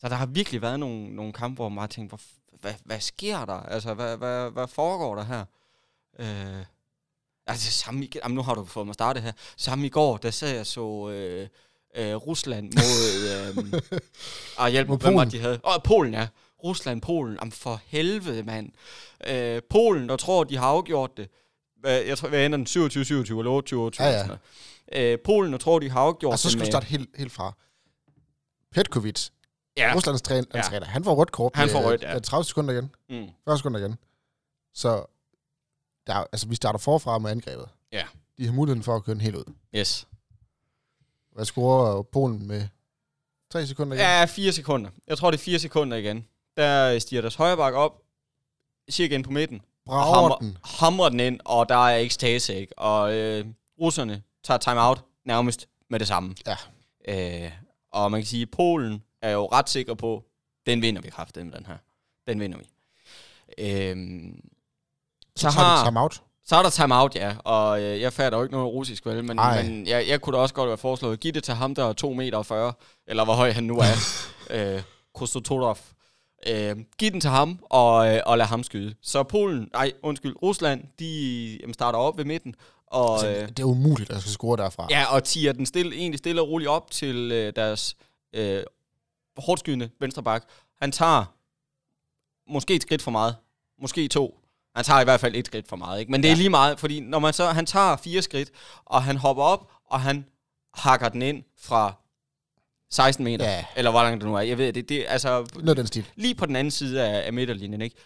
[0.00, 2.20] så der har virkelig været nogle, nogle kampe, hvor man bare tænkt, hvor,
[2.60, 3.52] hvad, hvad sker der?
[3.62, 5.44] Altså, hvad, hvad, hvad foregår der her?
[6.18, 6.64] Øh,
[7.46, 9.32] altså, samme, i- jamen, nu har du fået mig startet her.
[9.56, 11.48] Samme i går, der sad jeg så øh,
[11.96, 13.74] øh, Rusland mod...
[13.74, 14.00] Øh,
[14.58, 15.60] ah, hjælp mig, hvem var de havde?
[15.64, 16.28] Åh, oh, Polen, ja.
[16.64, 17.36] Rusland, Polen.
[17.40, 18.72] Jamen, for helvede, mand.
[19.26, 21.28] Øh, Polen, der tror, de har afgjort det.
[21.84, 24.26] Jeg tror, hvad ender den 27-27 eller 28 Ja, ja.
[24.96, 27.32] Øh, Polen, der tror, de har afgjort Og så skal du med- starte helt, helt
[27.32, 27.52] fra.
[28.72, 29.28] Petkovic,
[29.76, 29.92] Ja.
[29.96, 30.62] Ruslands træner, Ja.
[30.62, 31.52] træner, han får rødt kort.
[31.56, 32.14] Han får rødt, ja.
[32.14, 32.90] øh, 30 sekunder igen.
[33.08, 33.28] mm.
[33.44, 33.98] 40 sekunder igen.
[34.74, 35.04] Så
[36.06, 37.68] der, er- altså, vi starter forfra med angrebet.
[37.92, 38.04] Ja.
[38.38, 39.44] De har muligheden for at køre den helt ud.
[39.74, 40.06] yes.
[41.32, 42.68] Hvad scorer Polen med
[43.50, 44.06] 3 sekunder igen?
[44.06, 44.90] Ja, fire sekunder.
[45.06, 46.26] Jeg tror, det er fire sekunder igen.
[46.56, 48.02] Der stiger deres højre bakke op,
[48.90, 50.58] cirka ind på midten, og Brager hammer, den.
[50.64, 52.78] hamrer den ind, og der er ekstase, ikke?
[52.78, 53.44] Og øh,
[53.80, 56.34] russerne tager timeout nærmest med det samme.
[56.46, 56.56] Ja.
[57.44, 57.52] Øh,
[57.92, 60.24] og man kan sige, at Polen er jo ret sikker på,
[60.66, 61.76] den vinder vi kraftigt med den her.
[62.26, 62.64] Den vinder vi.
[63.58, 63.96] Øh,
[65.36, 66.22] Så, så, har, timeout.
[66.44, 67.36] så er der timeout, ja.
[67.44, 69.24] Og øh, jeg fatter jo ikke noget russisk, vel?
[69.24, 69.62] Men, Ej.
[69.62, 71.92] men jeg, jeg kunne da også godt have foreslået, giv det til ham, der er
[71.92, 72.72] 2 meter og 40,
[73.06, 73.94] eller hvor høj han nu er.
[74.76, 74.82] øh,
[75.14, 75.78] Kostotorov.
[76.46, 78.94] Øh, giv den til ham, og, øh, og lad ham skyde.
[79.02, 82.54] Så Polen, nej, undskyld, Rusland, de jamen, starter op ved midten,
[82.90, 84.86] og, Altså, øh, det er umuligt, at jeg skal score derfra.
[84.90, 87.96] ja, og tiger den stille, egentlig stille og roligt op til øh, deres
[88.32, 88.62] øh,
[89.36, 90.44] hårdskydende venstre bak.
[90.82, 91.24] Han tager
[92.52, 93.36] måske et skridt for meget,
[93.82, 94.36] måske to.
[94.76, 96.12] Han tager i hvert fald et skridt for meget, ikke?
[96.12, 96.36] Men det er Ja.
[96.38, 98.50] lige meget, fordi når man så, han tager fire skridt,
[98.84, 100.26] og han hopper op, og han
[100.74, 101.94] hakker den ind fra
[102.90, 103.64] 16 meter, Ja.
[103.76, 104.40] eller hvor langt det nu er.
[104.40, 106.06] Jeg ved, det, det altså Noget den stil.
[106.16, 107.96] lige på den anden side af, af midterlinjen, ikke?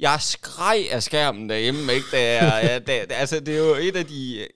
[0.00, 2.06] Jeg skreg af skærmen derhjemme, ikke?
[2.10, 4.46] Det er, ja, det, altså, det er jo et af de øh,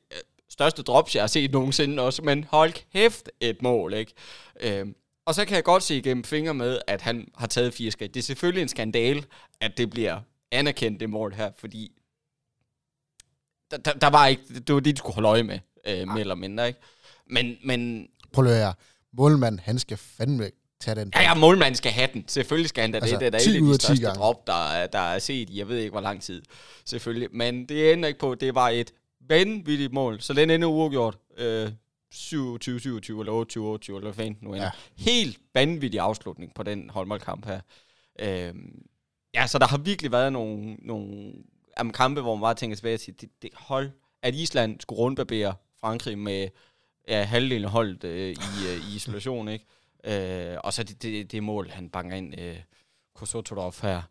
[0.51, 4.13] største drops, jeg har set nogensinde også, men hold kæft et mål, ikke?
[4.61, 4.95] Øhm,
[5.27, 8.15] og så kan jeg godt se igennem fingre med, at han har taget fire skridt.
[8.15, 9.25] Det er selvfølgelig en skandal,
[9.61, 10.21] at det bliver
[10.53, 11.91] anerkendt, det mål her, fordi
[13.71, 16.21] der, der, der var ikke, det var det, de skulle holde øje med, øh, mere
[16.21, 16.81] eller mindre, ikke?
[17.27, 18.75] Men, men Prøv at høre.
[19.13, 21.13] Målmanden, han skal fandme tage den.
[21.15, 22.25] Ja, ja, målmanden skal have den.
[22.29, 23.21] Selvfølgelig skal han da Altså, det.
[23.21, 24.19] Det er da 10 et af de af 10 største gange.
[24.19, 26.43] drop, der, er- der er set i, jeg ved ikke, hvor lang tid.
[26.85, 27.29] Selvfølgelig.
[27.33, 28.93] Men det ender ikke på, det var et
[29.29, 30.21] vanvittigt mål.
[30.21, 31.19] Så den ender uafgjort.
[31.39, 31.71] Øh,
[32.13, 34.65] 27, 27 eller 28, 28 eller hvad nu ender.
[34.65, 34.71] Ja.
[34.97, 37.61] Helt vanvittig afslutning på den håndboldkamp her.
[38.21, 38.55] Øh,
[39.35, 41.33] ja, så der har virkelig været nogle, nogle
[41.79, 43.91] jamen, kampe, hvor man bare tænker tilbage til, det, det hold,
[44.23, 46.49] at Island skulle rundbarbere Frankrig med
[47.09, 48.35] ja, halvdelen af holdet øh, i,
[48.69, 49.67] øh, i isolation, ikke?
[50.05, 52.57] Øh, og så det, det, det mål, han banger ind, øh,
[53.15, 54.03] Kosotorov her.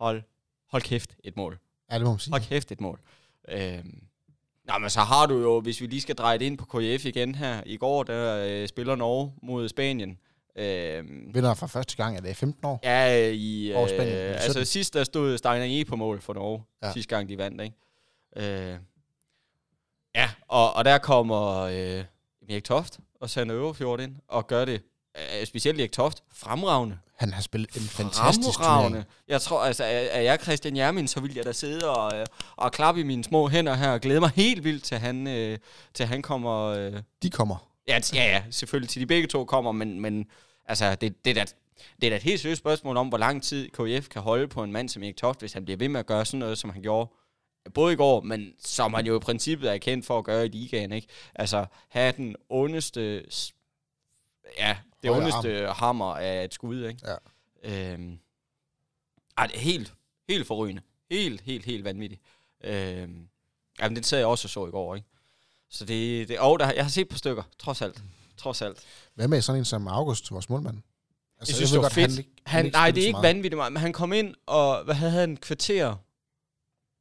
[0.00, 0.22] Hold,
[0.70, 1.58] hold kæft, et mål.
[1.90, 2.32] Ja, det må man sige.
[2.32, 3.00] Hold kæft, et mål.
[3.48, 3.84] Øh,
[4.64, 7.04] Nå, men så har du jo, hvis vi lige skal dreje det ind på KF
[7.04, 10.18] igen her, i går, der øh, spiller Norge mod Spanien.
[10.56, 12.80] Øh, Vinder for første gang, er det 15 år?
[12.84, 14.66] Ja, i, øh, Over Spanien, i altså 17.
[14.66, 16.92] sidst der stod Steiner E på mål for Norge, ja.
[16.92, 17.76] sidste gang de vandt, ikke?
[18.36, 18.78] Øh,
[20.14, 22.04] ja, og, og der kommer øh,
[22.52, 24.82] Erik Toft og Sander Øverfjord ind og gør det,
[25.18, 26.98] øh, specielt Erik Toft, fremragende.
[27.16, 29.04] Han har spillet en fantastisk turnering.
[29.28, 32.72] Jeg tror, altså, er, jeg Christian Jermin, så vil jeg da sidde og, øh, og
[32.72, 35.58] klappe i mine små hænder her og glæde mig helt vildt til han, øh,
[35.94, 36.62] til han kommer...
[36.62, 37.56] Øh, De kommer.
[37.88, 40.26] Ja, ja, ja, selvfølgelig til de begge to kommer, men, men
[40.66, 41.44] altså, det, det, er da,
[42.00, 44.62] det er da et helt seriøst spørgsmål om, hvor lang tid KF kan holde på
[44.62, 46.70] en mand som Erik Toft, hvis han bliver ved med at gøre sådan noget, som
[46.70, 47.10] han gjorde
[47.74, 50.48] både i går, men som han jo i princippet er kendt for at gøre i
[50.48, 51.08] ligaen, ikke?
[51.34, 53.24] Altså, have den ondeste,
[54.58, 57.00] ja, det Højre ondeste hammer af et skud, ikke?
[57.62, 58.18] Øhm,
[59.38, 59.94] ej, det er helt,
[60.28, 60.82] helt forrygende.
[61.10, 62.20] Helt, helt, helt vanvittigt.
[62.64, 63.28] Øhm,
[63.80, 65.08] jamen, det sad jeg også og så i går, ikke?
[65.70, 68.02] Så det, det og der, jeg har set på stykker, trods alt.
[68.36, 68.78] Trods alt.
[69.14, 70.76] Hvad med sådan en som August, vores målmand?
[71.38, 72.16] Altså, jeg synes, det var fedt.
[72.46, 75.12] Han, han, nej, det er ikke vanvittigt meget, men han kom ind, og hvad havde
[75.12, 75.96] han, kvarter?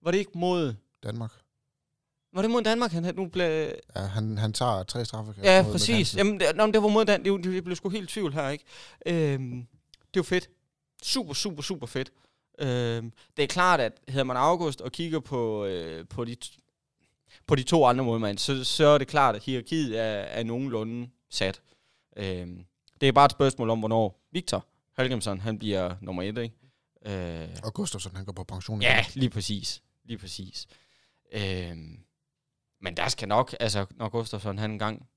[0.02, 0.76] Var det ikke mod...
[1.04, 1.32] Danmark.
[2.34, 3.72] Var det mod Danmark, han nu blev...
[3.96, 5.34] Ja, han, han tager tre straffe.
[5.44, 6.16] Ja, præcis.
[6.16, 7.44] Jamen, det, nå, det var mod Danmark.
[7.44, 8.66] Det, det blev sgu helt tvivl her, ikke?
[9.06, 9.68] Øhm,
[10.14, 10.50] det var fedt.
[11.04, 12.12] Super, super, super fedt.
[12.60, 16.36] Øhm, det er klart, at hedder man August og kigger på, øh, på, de,
[17.48, 21.10] på de to andre målmænd, så, så er det klart, at hierarkiet er, er nogenlunde
[21.30, 21.62] sat.
[22.18, 22.66] Øhm,
[23.02, 26.56] det er bare et spørgsmål om, hvornår Victor Halgemsson, han bliver nummer et, ikke?
[27.06, 28.82] Øh, og Gustafsson, han går på pension.
[28.82, 29.82] Ja, lige præcis.
[30.12, 30.68] Lige præcis.
[31.32, 32.00] Øhm,
[32.82, 35.10] men der skal nok, altså når Gustafsson han engang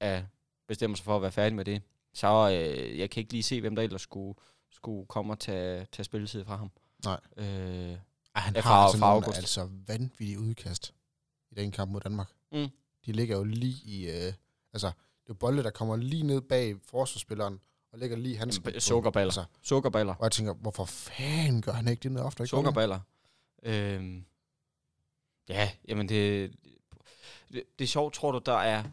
[0.00, 0.22] er,
[0.68, 1.82] bestemmer sig for at være færdig med det,
[2.14, 4.38] så øh, jeg kan ikke lige se, hvem der ellers skulle,
[4.70, 6.70] skulle komme og tage, tage spilletid fra ham.
[7.04, 7.20] Nej.
[7.36, 10.94] Øh, Ej, han har fra, altså fra nogle, altså vanvittige udkast
[11.50, 12.28] i den kamp mod Danmark.
[12.52, 12.68] Mm.
[13.06, 14.32] De ligger jo lige i, øh,
[14.72, 14.92] altså
[15.26, 17.60] det er bolde, der kommer lige ned bag forsvarsspilleren,
[17.92, 18.60] og ligger lige hans...
[18.78, 19.26] Sukkerballer.
[19.26, 19.44] Altså.
[19.62, 20.14] Sukkerballer.
[20.14, 22.42] Og jeg tænker, hvorfor fanden gør han ikke det noget ofte?
[22.42, 23.00] Ikke Sukkerballer.
[23.62, 24.24] Øhm,
[25.50, 26.52] ja, jamen det,
[27.52, 28.84] det, det er sjovt, tror du, der er...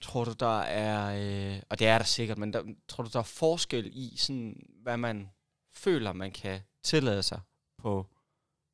[0.00, 1.16] Tror du, der er...
[1.54, 4.66] Øh, og det er der sikkert, men der, tror du, der er forskel i, sådan,
[4.82, 5.30] hvad man
[5.74, 7.40] føler, man kan tillade sig
[7.78, 8.06] på,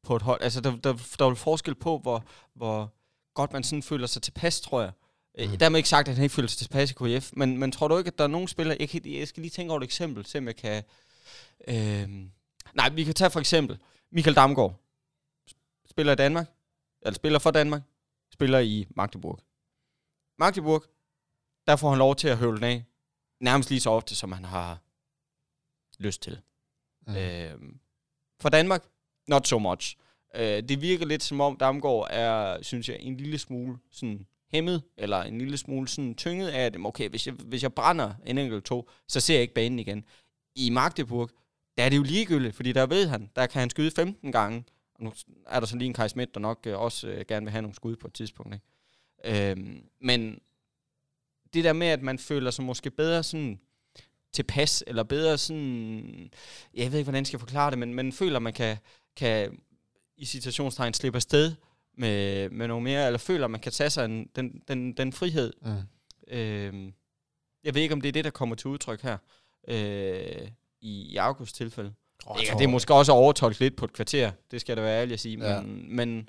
[0.02, 0.42] på et hold?
[0.42, 2.94] Altså, der, der, der er forskel på, hvor, hvor
[3.34, 4.92] godt man sådan føler sig tilpas, tror jeg.
[5.38, 5.58] Øh, mm.
[5.58, 7.98] Dermed ikke sagt, at han ikke føler sig tilpas i KF, men, men tror du
[7.98, 8.76] ikke, at der er nogen spillere...
[8.80, 10.82] Jeg, kan, jeg skal lige tænke over et eksempel, se om jeg kan...
[11.68, 12.08] Øh,
[12.74, 13.78] nej, vi kan tage for eksempel
[14.10, 14.74] Michael Damgaard.
[15.90, 16.46] Spiller i Danmark,
[17.08, 17.82] eller spiller for Danmark,
[18.32, 19.38] spiller i Magdeburg.
[20.38, 20.84] Magdeburg,
[21.66, 22.84] der får han lov til at høvle den af,
[23.40, 24.78] nærmest lige så ofte, som han har
[25.98, 26.40] lyst til.
[27.06, 27.16] Mm.
[27.16, 27.72] Øh,
[28.40, 28.84] for Danmark,
[29.28, 29.96] not so much.
[30.34, 34.82] Øh, det virker lidt som om Damgaard er, synes jeg, en lille smule sådan hæmmet,
[34.96, 38.38] eller en lille smule sådan tynget af, at okay, hvis jeg, hvis jeg brænder en
[38.38, 40.04] enkelt to, så ser jeg ikke banen igen.
[40.54, 41.30] I Magdeburg,
[41.76, 44.64] der er det jo ligegyldigt, fordi der ved han, der kan han skyde 15 gange,
[44.98, 45.12] og nu
[45.46, 47.62] er der så lige en Kai Schmidt, der nok øh, også øh, gerne vil have
[47.62, 48.54] nogle skud på et tidspunkt.
[48.54, 49.50] Ikke?
[49.50, 50.40] Øhm, men
[51.54, 53.60] det der med, at man føler sig måske bedre sådan
[54.32, 56.30] tilpas, eller bedre sådan,
[56.74, 58.76] jeg ved ikke, hvordan jeg skal forklare det, men man føler, at man kan,
[59.16, 59.58] kan
[60.16, 61.54] i citationstegn slippe afsted
[61.94, 65.12] med, med noget mere, eller føler, at man kan tage sig en, den, den, den
[65.12, 65.52] frihed.
[65.62, 66.34] Mm.
[66.36, 66.92] Øhm,
[67.64, 69.18] jeg ved ikke, om det er det, der kommer til udtryk her
[69.68, 70.48] øh,
[70.80, 71.94] i, i August tilfælde.
[72.30, 74.82] Oh, det, tror, det er måske også overtolket lidt på et kvarter, det skal der
[74.82, 75.60] være ærlig at sige, ja.
[75.60, 76.28] men, men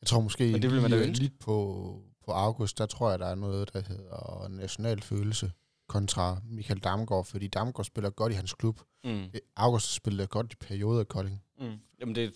[0.00, 3.18] jeg tror måske men det vil man lige, lidt på, på August, der tror jeg,
[3.18, 5.52] der er noget, der hedder national følelse
[5.88, 8.80] kontra Michael Damgaard, fordi Damgaard spiller godt i hans klub.
[9.04, 9.24] Mm.
[9.56, 11.42] August spiller godt i perioder i Kolding.
[11.60, 11.78] Mm.
[12.00, 12.30] Jamen det er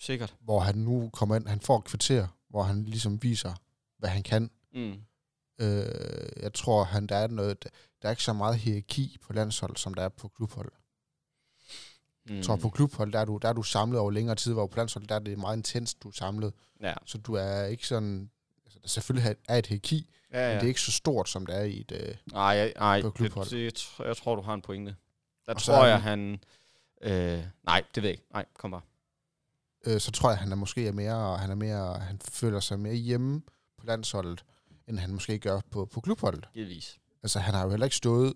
[0.00, 0.34] sikkert.
[0.40, 3.54] Hvor han nu kommer ind, han får et kvarter, hvor han ligesom viser,
[3.98, 4.50] hvad han kan.
[4.74, 4.94] Mm.
[5.60, 7.62] Øh, jeg tror, han, der er noget,
[8.02, 10.72] der er ikke så meget hierarki på landshold, som der er på klubhold.
[12.30, 12.42] Mm.
[12.42, 14.76] Tror, på klubhold, der er, du, der er du samlet over længere tid, hvor på
[14.76, 16.52] landshold, der er det meget intens, du er samlet.
[16.80, 16.94] Ja.
[17.06, 18.30] Så du er ikke sådan...
[18.64, 20.48] Altså, der selvfølgelig er et hierarki, ja, ja.
[20.48, 23.10] men det er ikke så stort, som det er i et øh, nej, nej, på
[23.10, 23.50] klubhold.
[23.50, 24.96] Det, det, jeg tror, du har en pointe.
[25.46, 26.40] Der og tror jeg, han...
[27.02, 28.26] Øh, nej, det ved jeg ikke.
[28.32, 28.80] Nej, kom bare.
[29.86, 32.80] Øh, så tror jeg, han er måske er mere, han er mere, han føler sig
[32.80, 33.42] mere hjemme
[33.78, 34.44] på landsholdet,
[34.88, 36.48] end han måske gør på, på klubholdet.
[36.54, 36.98] Givetvis.
[37.22, 38.34] Altså, han har jo heller ikke stået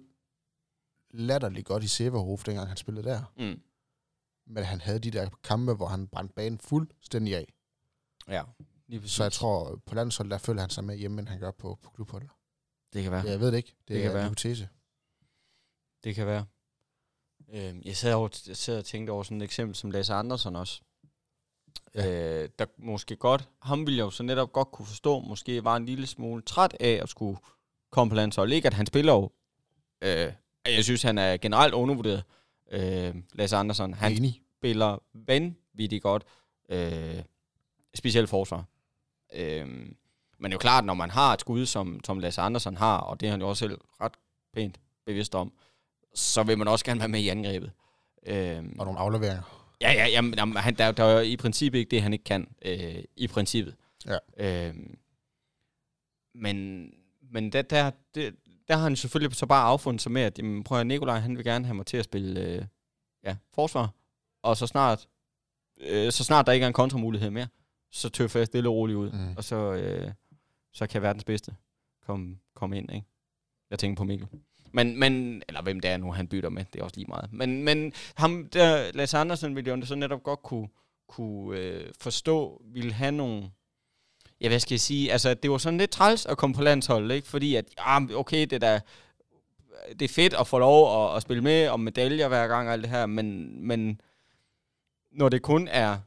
[1.10, 3.32] latterligt godt i Severhof, dengang han spillede der.
[3.36, 3.60] Mm
[4.48, 7.54] men han havde de der kampe, hvor han brændte banen fuldstændig af.
[8.28, 8.42] Ja,
[8.86, 9.16] lige præcis.
[9.16, 11.78] Så jeg tror, på landsholdet, der føler han sig med hjemme, end han gør på,
[11.82, 12.30] på klubholdet.
[12.92, 13.22] Det kan være.
[13.24, 13.74] Ja, jeg ved det ikke.
[13.80, 14.68] Det, det er kan en hypotese.
[16.04, 16.46] Det kan være.
[17.48, 20.56] Øh, jeg, sad over, jeg sad og tænkte over sådan et eksempel som Lasse Andersen
[20.56, 20.80] også.
[21.94, 22.42] Ja.
[22.42, 25.76] Øh, der måske godt, ham ville jeg jo så netop godt kunne forstå, måske var
[25.76, 27.38] en lille smule træt af at skulle
[27.90, 28.54] komme på landsholdet.
[28.54, 29.30] Ikke at han spiller jo,
[30.02, 30.32] øh,
[30.66, 32.24] jeg synes han er generelt undervurderet,
[32.70, 33.94] øh, Lasse Andersen.
[33.94, 34.42] Han Enig.
[34.58, 36.24] spiller vanvittigt godt,
[36.68, 37.22] øh,
[37.94, 38.64] specielt forsvar.
[39.34, 39.66] Øh,
[40.40, 42.98] men det er jo klart, når man har et skud, som, som Lasse Andersen har,
[42.98, 44.12] og det er han jo også selv ret
[44.54, 45.52] pænt bevidst om,
[46.14, 47.72] så vil man også gerne være med i angrebet.
[48.26, 49.42] Øh, og nogle afleveringer.
[49.80, 52.48] Ja, ja, jamen, jamen han, der, der er i princippet ikke det, han ikke kan.
[52.64, 53.76] Øh, I princippet.
[54.06, 54.18] Ja.
[54.68, 54.74] Øh,
[56.34, 56.90] men
[57.30, 58.34] men der, der, det,
[58.68, 61.36] der har han selvfølgelig så bare affundet sig med, at jamen, prøv at Nikolaj, han
[61.36, 62.64] vil gerne have mig til at spille øh,
[63.24, 63.94] ja, forsvar.
[64.42, 65.08] Og så snart,
[65.80, 67.48] øh, så snart der ikke er en kontramulighed mere,
[67.90, 69.10] så tøffer jeg stille og roligt ud.
[69.10, 69.36] Mm.
[69.36, 70.12] Og så, øh,
[70.72, 71.56] så kan verdens bedste
[72.06, 72.92] komme, komme ind.
[72.92, 73.06] Ikke?
[73.70, 74.28] Jeg tænker på Mikkel.
[74.72, 77.32] Men, men, eller hvem det er nu, han bytter med, det er også lige meget.
[77.32, 80.68] Men, men ham der, Lasse Andersen ville jo så netop godt kunne,
[81.08, 83.50] kunne øh, forstå, ville have nogle,
[84.40, 87.14] ja, hvad skal jeg sige, altså det var sådan lidt træls at komme på landsholdet,
[87.14, 87.28] ikke?
[87.28, 88.80] Fordi at, ja, okay, det der,
[89.88, 92.72] det er fedt at få lov at, at spille med om medaljer hver gang og
[92.72, 94.00] alt det her, men, men
[95.12, 95.98] når det kun er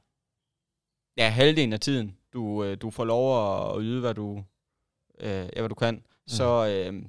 [1.18, 4.44] ja, halvdelen af tiden, du, øh, du får lov at yde, hvad du,
[5.20, 6.02] øh, ja, hvad du kan, mm.
[6.28, 6.68] så...
[6.68, 7.04] Øh,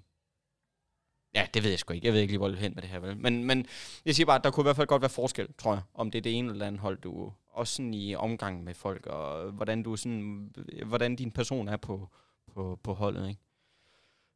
[1.34, 2.06] ja, det ved jeg sgu ikke.
[2.06, 2.98] Jeg ved ikke lige, hvor det hen med det her.
[2.98, 3.16] Vel?
[3.16, 3.66] Men, men
[4.04, 6.10] jeg siger bare, at der kunne i hvert fald godt være forskel, tror jeg, om
[6.10, 9.50] det er det ene eller andet hold, du også sådan i omgang med folk, og
[9.50, 10.50] hvordan du sådan,
[10.86, 12.08] hvordan din person er på,
[12.54, 13.40] på, på holdet, ikke?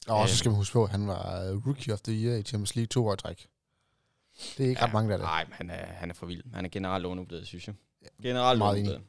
[0.09, 2.43] Og så skal man huske på, at han var øh, Rookie of the Year i
[2.43, 3.47] Champions League to år i træk.
[4.59, 5.27] Det er ikke ja, ret mange, der er det.
[5.27, 6.43] Nej, men han er, han er for vild.
[6.55, 7.75] Han er generelt undervurderet, synes jeg.
[8.23, 9.03] Generelt undervurderet.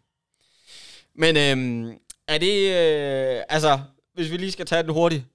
[1.14, 2.56] Men øhm, er det...
[2.70, 3.80] Øh, altså,
[4.14, 5.26] hvis vi lige skal tage den hurtigt.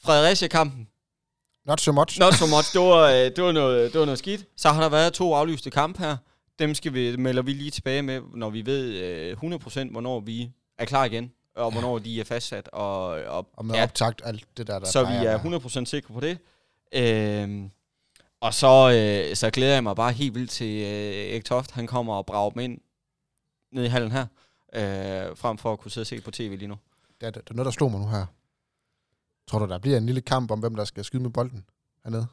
[0.00, 0.88] Fredericia-kampen.
[1.64, 2.20] Not so much.
[2.20, 2.72] Not so much.
[2.72, 4.46] Det var, øh, det var, noget, det var noget skidt.
[4.56, 6.16] Så har der været to aflyste kampe her.
[6.58, 10.50] Dem skal vi, melder vi lige tilbage med, når vi ved øh, 100% hvornår vi
[10.78, 12.68] er klar igen og hvornår de er fastsat.
[12.68, 15.38] Og, og, og med ja, optagt alt det der, der Så vi er
[15.82, 16.38] 100% sikre på det.
[16.92, 17.70] Øhm,
[18.40, 18.90] og så,
[19.30, 21.70] øh, så glæder jeg mig bare helt vildt til øh, Erik Toft.
[21.70, 22.80] Han kommer og brager dem ind
[23.72, 24.26] ned i hallen her,
[24.72, 26.76] øh, frem for at kunne sidde og se på tv lige nu.
[27.20, 28.26] Det er, det er noget, der slår mig nu her.
[29.48, 31.64] Tror du, der bliver en lille kamp om, hvem der skal skyde med bolden
[32.04, 32.26] hernede?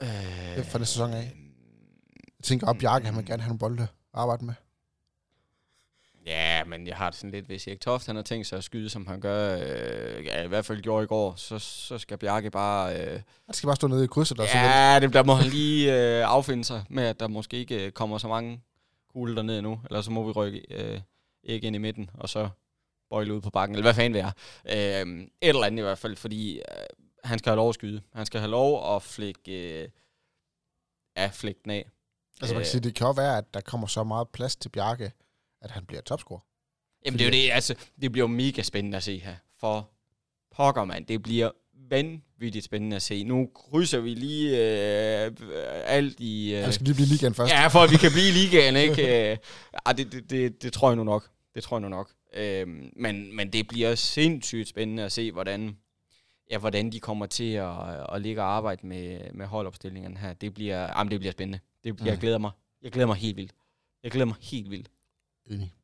[0.00, 1.47] Øh, det er fra næste sæson af.
[2.38, 4.54] Jeg tænker, at Bjarke, han vil gerne have nogle bolde at arbejde med.
[6.26, 8.64] Ja, men jeg har det sådan lidt, hvis Erik Toft han har tænkt sig at
[8.64, 12.18] skyde, som han gør, øh, ja, i hvert fald gjorde i går, så, så skal
[12.18, 13.00] Bjarke bare...
[13.00, 14.40] Øh, han skal bare stå nede i krydset.
[14.40, 17.86] Og ja, det, der må han lige øh, affinde sig med, at der måske ikke
[17.86, 18.60] øh, kommer så mange
[19.12, 21.00] kugle dernede nu, eller så må vi rykke øh,
[21.42, 22.48] ikke ind i midten, og så
[23.10, 24.32] bøjle ud på bakken, eller hvad fanden det er.
[25.04, 26.84] Øh, et eller andet i hvert fald, fordi øh,
[27.24, 28.00] han skal have lov at skyde.
[28.14, 29.88] Han skal have lov at flække, øh,
[31.16, 31.88] ja, flække den af.
[32.40, 34.68] Altså man kan sige, det kan jo være, at der kommer så meget plads til
[34.68, 35.12] Bjarke,
[35.62, 36.40] at han bliver topscorer.
[37.04, 39.34] Jamen Fordi det er jo det, altså, det bliver jo mega spændende at se her.
[39.60, 39.90] For
[40.56, 41.50] pokker, mand, det bliver
[41.90, 43.24] vanvittigt spændende at se.
[43.24, 45.32] Nu krydser vi lige øh,
[45.84, 46.54] alt i...
[46.54, 47.52] Øh, han skal lige blive ligaen først.
[47.52, 49.30] Ja, for at vi kan blive ligaen, ikke?
[49.30, 49.36] øh,
[49.84, 51.28] ah, det, det, det, det tror jeg nu nok.
[51.54, 52.10] Det tror jeg nu nok.
[52.34, 55.76] Øh, men, men det bliver sindssygt spændende at se, hvordan,
[56.50, 60.32] ja, hvordan de kommer til at, at ligge og arbejde med, med holdopstillingen her.
[60.32, 61.60] Det bliver, jamen, det bliver spændende.
[61.84, 62.12] Det, bliver.
[62.12, 62.50] Jeg glæder mig.
[62.82, 63.54] Jeg glæder mig helt vildt.
[64.02, 64.90] Jeg glæder mig helt vildt.
[65.46, 65.74] Enig.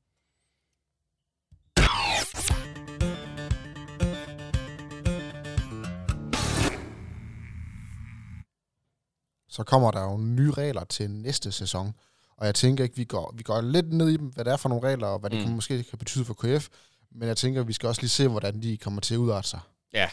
[9.49, 11.95] Så kommer der jo nye regler til næste sæson.
[12.37, 14.57] Og jeg tænker ikke, vi går, vi går lidt ned i dem, hvad det er
[14.57, 15.45] for nogle regler, og hvad det mm.
[15.45, 16.69] kan, måske kan betyde for KF.
[17.11, 19.61] Men jeg tænker, vi skal også lige se, hvordan de kommer til at udarte sig.
[19.93, 20.11] Ja.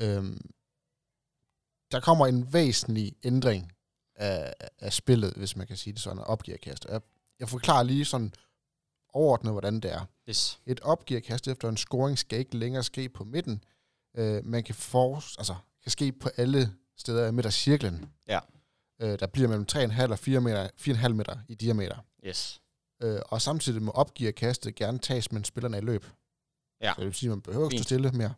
[0.00, 0.50] Øhm,
[1.92, 3.72] der kommer en væsentlig ændring
[4.14, 6.86] af, af spillet, hvis man kan sige det sådan, opgiverkast.
[6.88, 7.00] Jeg,
[7.40, 8.32] jeg forklarer lige sådan
[9.08, 10.04] overordnet, hvordan det er.
[10.28, 10.60] Yes.
[10.66, 13.64] Et opgearkast efter en scoring skal ikke længere ske på midten.
[14.16, 18.10] Øh, man kan, for, altså, kan ske på alle steder i midtercirklen.
[18.28, 18.40] Ja.
[19.02, 21.96] Øh, der bliver mellem 3,5 og 4 meter, 4,5 meter i diameter.
[22.26, 22.60] Yes.
[23.02, 26.06] Øh, og samtidig må opgearkastet gerne tages, mens spillerne er i løb.
[26.80, 26.92] Ja.
[26.94, 28.34] Så det vil sige, at man behøver ikke stå stille mere.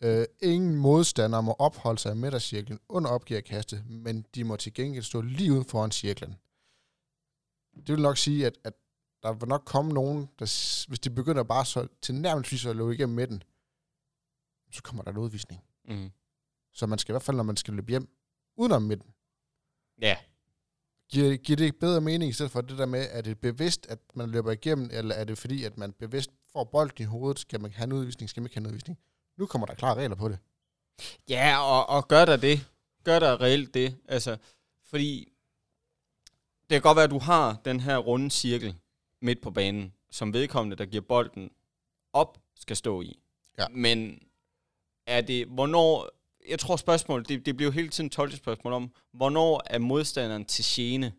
[0.00, 5.04] Øh, ingen modstander må opholde sig i midtercirklen under opgearkastet, men de må til gengæld
[5.04, 6.36] stå lige uden foran cirklen.
[7.76, 8.72] Det vil nok sige, at, at
[9.22, 10.44] der vil nok komme nogen, der,
[10.88, 13.42] hvis de begynder bare så til nærmest at løbe igennem midten,
[14.70, 15.62] så kommer der en udvisning.
[15.88, 16.10] Mm.
[16.72, 18.08] Så man skal i hvert fald, når man skal løbe hjem,
[18.56, 19.14] udenom midten.
[20.00, 20.16] Ja.
[21.08, 23.86] Giver, giver det ikke bedre mening, i stedet for det der med, er det bevidst,
[23.86, 27.38] at man løber igennem, eller er det fordi, at man bevidst får bolden i hovedet,
[27.38, 28.98] skal man have en udvisning, skal man ikke have en udvisning?
[29.38, 30.38] Nu kommer der klare regler på det.
[31.28, 32.66] Ja, og, og gør der det.
[33.04, 33.98] Gør der reelt det.
[34.08, 34.36] Altså,
[34.84, 35.32] fordi
[36.70, 38.74] det kan godt være, at du har den her runde cirkel,
[39.22, 41.50] midt på banen, som vedkommende, der giver bolden
[42.12, 43.20] op, skal stå i.
[43.58, 43.68] Ja.
[43.70, 44.22] Men
[45.06, 46.08] er det, hvornår,
[46.48, 50.44] jeg tror spørgsmålet, det, det bliver jo hele tiden et spørgsmål om, hvornår er modstanderen
[50.44, 51.12] til gene?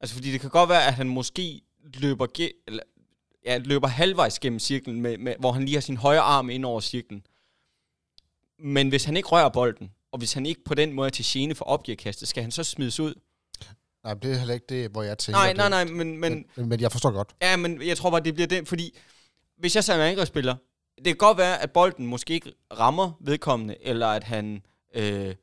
[0.00, 2.26] Altså fordi det kan godt være, at han måske løber,
[2.66, 2.82] eller,
[3.44, 6.64] ja, løber halvvejs gennem cirklen, med, med, hvor han lige har sin højre arm ind
[6.64, 7.26] over cirklen.
[8.58, 11.24] Men hvis han ikke rører bolden, og hvis han ikke på den måde er til
[11.28, 13.14] gene for opgiverkastet, skal han så smides ud?
[14.04, 15.38] Nej, det er heller ikke det, hvor jeg tænker...
[15.38, 16.18] Nej, nej, nej, men...
[16.18, 17.34] Men, men, men jeg forstår godt.
[17.42, 18.98] Ja, men jeg tror bare, det bliver det, fordi
[19.58, 20.56] hvis jeg en angrebsspiller,
[20.96, 24.62] det kan godt være, at bolden måske ikke rammer vedkommende, eller at han
[24.94, 25.34] øh,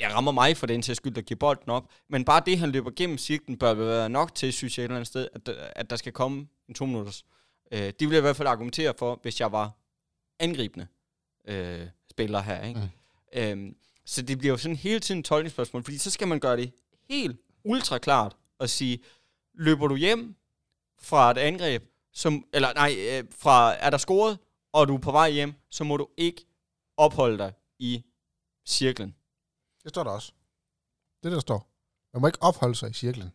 [0.00, 2.70] ja, rammer mig for den til skyld, der giver bolden op, men bare det, han
[2.70, 5.90] løber gennem cirklen, bør være nok til, synes jeg et eller andet sted, at, at
[5.90, 7.24] der skal komme en to minutters.
[7.72, 9.70] Øh, det ville jeg i hvert fald argumentere for, hvis jeg var
[10.38, 10.86] angribende
[11.48, 12.80] øh, spiller her, ikke?
[12.80, 13.40] Mm.
[13.40, 16.56] Øhm, Så det bliver jo sådan hele tiden et tolkningsspørgsmål, fordi så skal man gøre
[16.56, 16.72] det
[17.08, 18.98] helt ultra klart og sige,
[19.54, 20.34] løber du hjem
[20.98, 21.82] fra et angreb,
[22.12, 24.38] som, eller nej, øh, fra, er der scoret,
[24.72, 26.46] og du er på vej hjem, så må du ikke
[26.96, 28.04] opholde dig i
[28.66, 29.14] cirklen.
[29.82, 30.32] Det står der også.
[31.22, 31.66] Det er der står.
[32.14, 33.30] Man må ikke opholde sig i cirklen.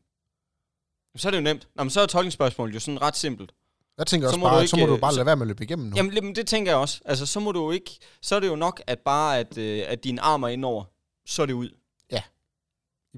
[1.18, 1.68] Så er det jo nemt.
[1.76, 3.52] Nå, men så er tolkningsspørgsmålet jo sådan ret simpelt.
[3.98, 5.36] Jeg tænker Så også du bare, ikke, så må du øh, bare så- lade være
[5.36, 5.96] med at løbe igennem nu.
[5.96, 7.02] Jamen, det tænker jeg også.
[7.06, 8.00] Altså, så må du ikke...
[8.22, 10.84] Så er det jo nok, at bare at, øh, at din arm er indover,
[11.26, 11.70] så er det ud.
[12.10, 12.16] I-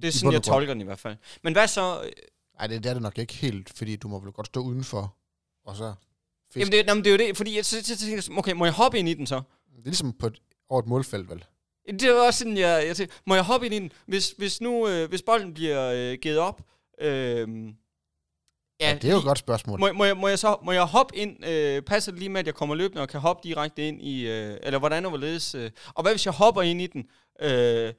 [0.02, 1.18] Det er sådan, jeg tolker den i hvert fald.
[1.44, 2.02] Men hvad så...
[2.04, 2.12] øh,
[2.58, 5.16] Nej, det, det er det nok ikke helt, fordi du må vel godt stå udenfor,
[5.66, 5.94] og så
[6.54, 6.58] fisk.
[6.60, 8.66] Jamen, det, jamen, det er jo det, fordi jeg, så, så, så tænker okay, må
[8.66, 9.36] jeg hoppe ind i den så?
[9.72, 11.46] Det er ligesom på et, over et målfelt, vel?
[11.88, 13.92] Det er også sådan, jeg, jeg tænker, må jeg hoppe ind i den?
[14.06, 16.62] Hvis, hvis nu, øh, hvis bolden bliver øh, givet op,
[17.02, 17.48] øh,
[18.80, 19.80] Ja, det er jo et godt spørgsmål.
[19.80, 22.40] Må, må, jeg, må, jeg så, må jeg hoppe ind, øh, passer det lige med,
[22.40, 25.56] at jeg kommer løbende og kan hoppe direkte ind i, øh, eller hvordan og hvorledes?
[25.56, 27.06] Øh, og hvad hvis jeg hopper ind i den
[27.42, 27.94] øh,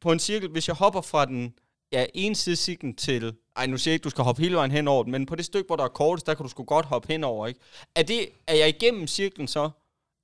[0.00, 1.54] på en cirkel, hvis jeg hopper fra den
[1.92, 4.70] ja, ene side cirklen til, ej nu siger jeg ikke, du skal hoppe hele vejen
[4.70, 6.64] hen over den, men på det stykke, hvor der er kortest, der kan du sgu
[6.64, 7.60] godt hoppe hen over, ikke?
[7.94, 9.70] Er, det, er jeg igennem cirklen så,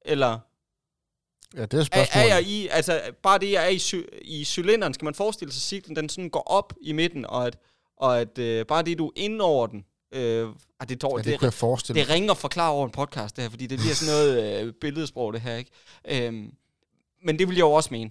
[0.05, 0.39] eller
[1.57, 4.19] Ja, det er et er, er jeg i, altså bare det, jeg er i, cy-
[4.23, 7.47] i cylinderen, skal man forestille sig, at cirklen den sådan går op i midten, og
[7.47, 7.59] at,
[7.97, 10.49] og at øh, bare det, du er inde over den, øh,
[10.81, 13.45] ah, det, dår, ja, det, det forestille det ringer at forklare over en podcast, det
[13.45, 15.71] her, fordi det bliver sådan noget øh, billedsprog, det her, ikke?
[16.09, 16.53] Øhm,
[17.23, 18.11] men det vil jeg jo også mene.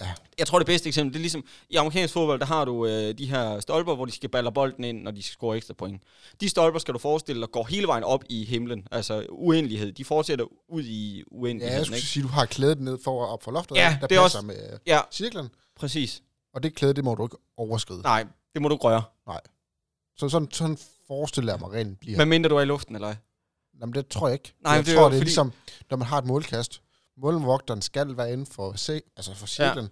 [0.00, 0.12] Ja.
[0.38, 3.18] Jeg tror, det bedste eksempel, det er ligesom, i amerikansk fodbold, der har du øh,
[3.18, 6.02] de her stolper, hvor de skal baller bolden ind, når de skal score ekstra point.
[6.40, 9.92] De stolper skal du forestille dig, går hele vejen op i himlen, altså uendelighed.
[9.92, 12.08] De fortsætter ud i Ja, uendeligheden, jeg skulle ikke?
[12.08, 14.46] sige, du har klædet ned for op for loftet, Ja, der det er passer også-
[14.46, 16.22] med øh, Ja, cirklen, præcis.
[16.54, 18.00] og det klæde, det må du ikke overskride.
[18.02, 18.24] Nej,
[18.54, 19.02] det må du ikke røre.
[20.16, 22.18] Så sådan, sådan forestiller jeg mig reglen bliver.
[22.18, 23.16] Men mindre du er i luften, eller hvad?
[23.80, 24.52] Jamen, det tror jeg ikke.
[24.64, 25.52] Nej, jeg det er tror, det er fordi- ligesom,
[25.90, 26.80] når man har et målkast.
[27.20, 29.90] Målvogteren skal være inden for, se, altså for cirklen, ja.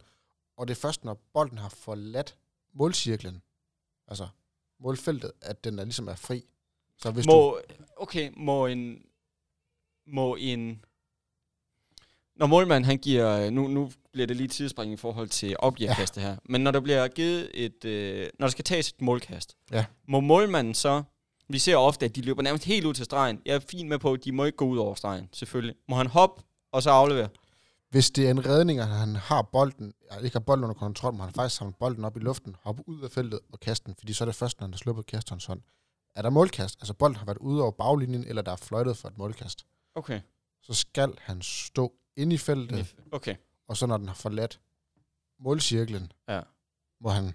[0.57, 2.37] og det er først, når bolden har forladt
[2.75, 3.43] målcirklen,
[4.09, 4.29] altså
[4.81, 6.45] målfeltet, at den er ligesom er fri.
[6.99, 7.59] Så hvis du, må,
[7.97, 9.03] okay, må en,
[10.07, 10.85] må en,
[12.37, 16.37] når målmanden han giver, nu, nu bliver det lige tidsspring i forhold til opgiverkastet her,
[16.45, 19.85] men når der bliver givet et, øh, når der skal tages et målkast, Ja.
[20.09, 21.03] må målmanden så,
[21.49, 23.99] vi ser ofte, at de løber nærmest helt ud til stregen, jeg er fint med
[23.99, 25.75] på, at de må ikke gå ud over stregen, selvfølgelig.
[25.89, 26.43] Må han hoppe,
[26.73, 27.29] og så aflevere?
[27.91, 31.13] hvis det er en redning, at han har bolden, ja, ikke har bolden under kontrol,
[31.13, 33.95] men han faktisk samlet bolden op i luften, hoppe ud af feltet og kaste den,
[33.99, 35.63] fordi så er det først, når han har sluppet kasterens hånd.
[36.15, 39.09] Er der målkast, altså bolden har været ude over baglinjen, eller der er fløjtet for
[39.09, 40.21] et målkast, Okay.
[40.63, 43.37] så skal han stå inde i feltet, Okay.
[43.69, 44.61] og så når den har forladt
[45.41, 46.41] målcirklen, Ja.
[47.01, 47.35] må han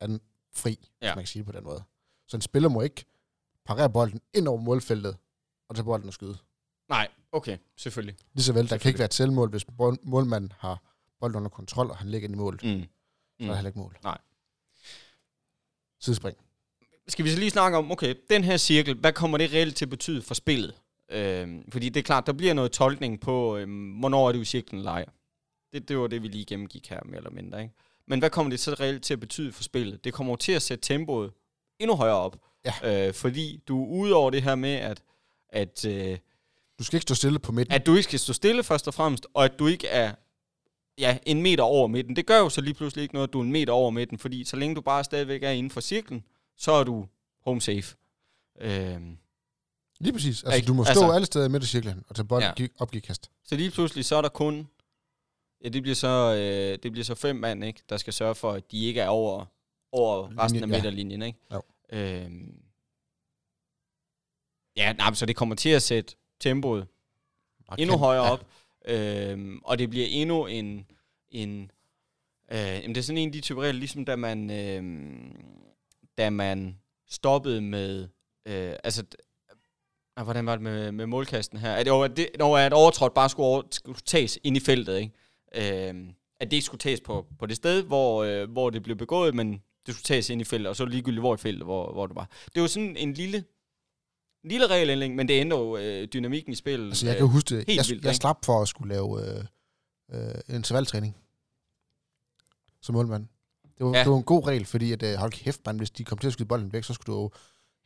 [0.00, 0.20] er den
[0.54, 1.06] fri, ja.
[1.06, 1.12] Ja.
[1.12, 1.82] hvis man kan sige det på den måde.
[2.26, 3.04] Så en spiller må ikke
[3.64, 5.16] parere bolden ind over målfeltet,
[5.68, 6.38] og tage bolden og skyde.
[6.88, 8.16] Nej, okay, selvfølgelig.
[8.34, 10.82] Lige så vel, der kan ikke være et selvmål, hvis mål- målmanden har
[11.20, 12.62] bolden under kontrol, og han ligger i målet.
[12.64, 12.70] Mm.
[12.70, 12.84] Mm.
[13.40, 13.98] Så er der heller ikke mål.
[14.02, 14.18] Nej.
[16.00, 16.36] Sidespring.
[17.08, 19.84] skal vi så lige snakke om, okay, den her cirkel, hvad kommer det reelt til
[19.84, 20.74] at betyde for spillet?
[21.10, 24.44] Øhm, fordi det er klart, der bliver noget tolkning på, øhm, hvornår er du i
[24.44, 25.10] cirklen lejer.
[25.72, 27.62] Det, det var det, vi lige gennemgik her, mere eller mindre.
[27.62, 27.74] Ikke?
[28.06, 30.04] Men hvad kommer det så reelt til at betyde for spillet?
[30.04, 31.32] Det kommer jo til at sætte tempoet
[31.78, 32.36] endnu højere op.
[32.64, 33.08] Ja.
[33.08, 35.02] Øh, fordi du er ude over det her med, at,
[35.48, 36.18] at, øh,
[36.78, 37.74] Du skal ikke stå stille på midten.
[37.74, 40.14] at du ikke skal stå stille først og fremmest, og at du ikke er
[40.98, 42.16] ja, en meter over midten.
[42.16, 44.18] Det gør jo så lige pludselig ikke noget, at du er en meter over midten,
[44.18, 46.24] fordi så længe du bare stadigvæk er inden for cirklen,
[46.56, 47.06] så er du
[47.44, 47.96] home safe.
[48.60, 49.18] Øhm,
[50.00, 50.42] Lige præcis.
[50.44, 52.62] Altså, du må stå Altså- alle steder i midt i cirklen, og tage bolden Ja.
[52.64, 52.68] ja.
[52.78, 53.30] opgive kast.
[53.44, 54.68] så lige pludselig, så er der kun,
[55.64, 58.52] ja, det bliver så, øh, det bliver så fem mand, ikke, der skal sørge for,
[58.52, 59.44] at de ikke er over,
[59.92, 60.76] over resten af Linjen, ja.
[60.76, 61.38] midterlinjen, ikke?
[61.52, 61.62] Jo.
[61.92, 62.54] Øhm,
[64.76, 66.86] ja, nej, så det kommer til at sætte tempoet
[67.68, 67.80] Markant.
[67.80, 68.32] endnu højere ja.
[68.32, 68.46] op.
[68.88, 70.86] Øhm, og det bliver endnu en...
[71.28, 71.70] en
[72.52, 74.82] øh, jamen det er sådan en af de typer regler, ligesom da man, øh,
[76.18, 76.78] da man
[77.08, 78.08] stoppede med...
[78.46, 79.04] Øh, altså,
[80.16, 81.72] ah, hvordan var det med, med målkasten her?
[81.74, 84.98] At, var- at det, når at overtrådt bare skulle, over, skulle tages ind i feltet,
[84.98, 85.88] ikke?
[85.88, 88.96] Øhm, at det ikke skulle tages på, på det sted, hvor, øh, hvor det blev
[88.96, 89.52] begået, men
[89.86, 92.16] det skulle tages ind i feltet, og så ligegyldigt, hvor i feltet, hvor, hvor det
[92.16, 92.30] var.
[92.54, 93.44] Det var sådan en lille,
[94.44, 96.86] en lille regelændring, men det ændrer jo øh, dynamikken i spillet.
[96.86, 97.64] Altså, jeg kan jo huske det.
[97.66, 99.44] helt Jeg, vildt, jeg slap for at skulle lave øh,
[100.12, 101.16] øh, intervaltræning
[102.82, 103.26] som målmand.
[103.78, 104.02] Det var, Ja.
[104.02, 106.26] det var en god regel, fordi at, øh, hold kæft, man, hvis de kom til
[106.26, 107.30] at skyde bolden væk, så skulle du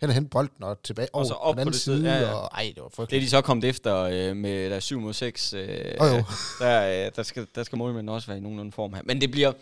[0.01, 1.97] hen og hente bolden og tilbage Og så på op den på anden det side.
[1.97, 2.33] side, ja, ja.
[2.35, 3.23] Og, ej, det var Det er frygteligt.
[3.23, 5.53] de så kommet efter øh, med der 7 mod 6.
[5.53, 5.69] Øh,
[6.01, 6.25] Jo, jo.
[6.59, 9.03] Der, øh, der, skal, der skal målmænden også være i nogenlunde form her.
[9.05, 9.53] Men det bliver,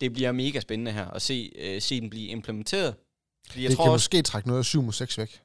[0.00, 2.94] det bliver mega spændende her at se, øh, se den blive implementeret.
[3.50, 5.40] Fordi jeg det tror kan også, måske trække noget af 7 mod 6 væk.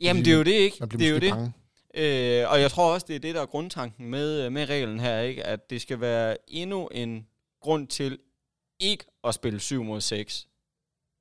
[0.00, 0.76] Jamen det er jo det ikke.
[0.80, 1.30] Man bliver Det er jo det.
[1.30, 1.52] bange.
[1.96, 5.00] Øh, og jeg tror også, det er det, der er grundtanken med, øh, med reglen
[5.00, 5.44] her, ikke?
[5.44, 7.26] at det skal være endnu en
[7.60, 8.18] grund til
[8.80, 10.48] ikke at spille 7 mod 6.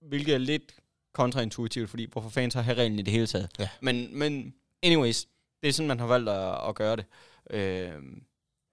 [0.01, 0.75] Hvilket er lidt
[1.13, 3.49] kontraintuitivt, fordi hvorfor fanden så have reglen i det hele taget?
[3.59, 3.69] Ja.
[3.81, 4.53] Men, men
[4.83, 5.25] anyways,
[5.63, 7.05] det er sådan, man har valgt at, at gøre det.
[7.49, 8.01] Øh,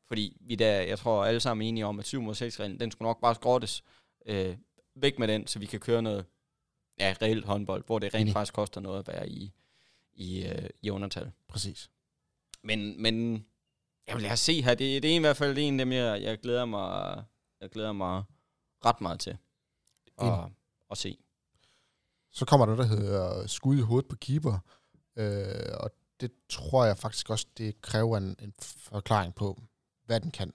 [0.08, 2.80] fordi vi der, jeg tror alle sammen er enige om, at 7 mod 6 reglen,
[2.80, 3.82] den skulle nok bare skrottes.
[4.26, 4.56] Øh,
[4.96, 6.24] væk med den, så vi kan køre noget
[7.00, 8.32] ja, reelt håndbold, hvor det rent Enig.
[8.32, 9.52] faktisk koster noget at være i,
[10.14, 11.30] i, øh, i undertal.
[11.48, 11.90] Præcis.
[12.62, 13.46] Men, men
[14.06, 14.74] jeg vil os se her.
[14.74, 17.24] Det, det er i hvert fald en af dem, jeg, jeg, glæder mig,
[17.60, 18.24] jeg glæder mig
[18.84, 19.36] ret meget til
[20.18, 20.50] at,
[20.90, 21.18] at se.
[22.32, 24.58] Så kommer der, der hedder skud i hovedet på keeper.
[25.16, 25.90] Øh, og
[26.20, 29.62] det tror jeg faktisk også, det kræver en, en forklaring på,
[30.06, 30.52] hvad den kan.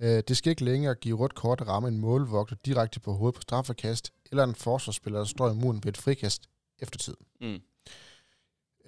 [0.00, 3.34] Øh, det skal ikke længere give rødt kort at ramme en målvogter direkte på hovedet
[3.34, 6.48] på straffekast, eller en forsvarsspiller, der står i muren ved et frikast
[6.78, 7.16] efter tid.
[7.40, 7.60] Mm.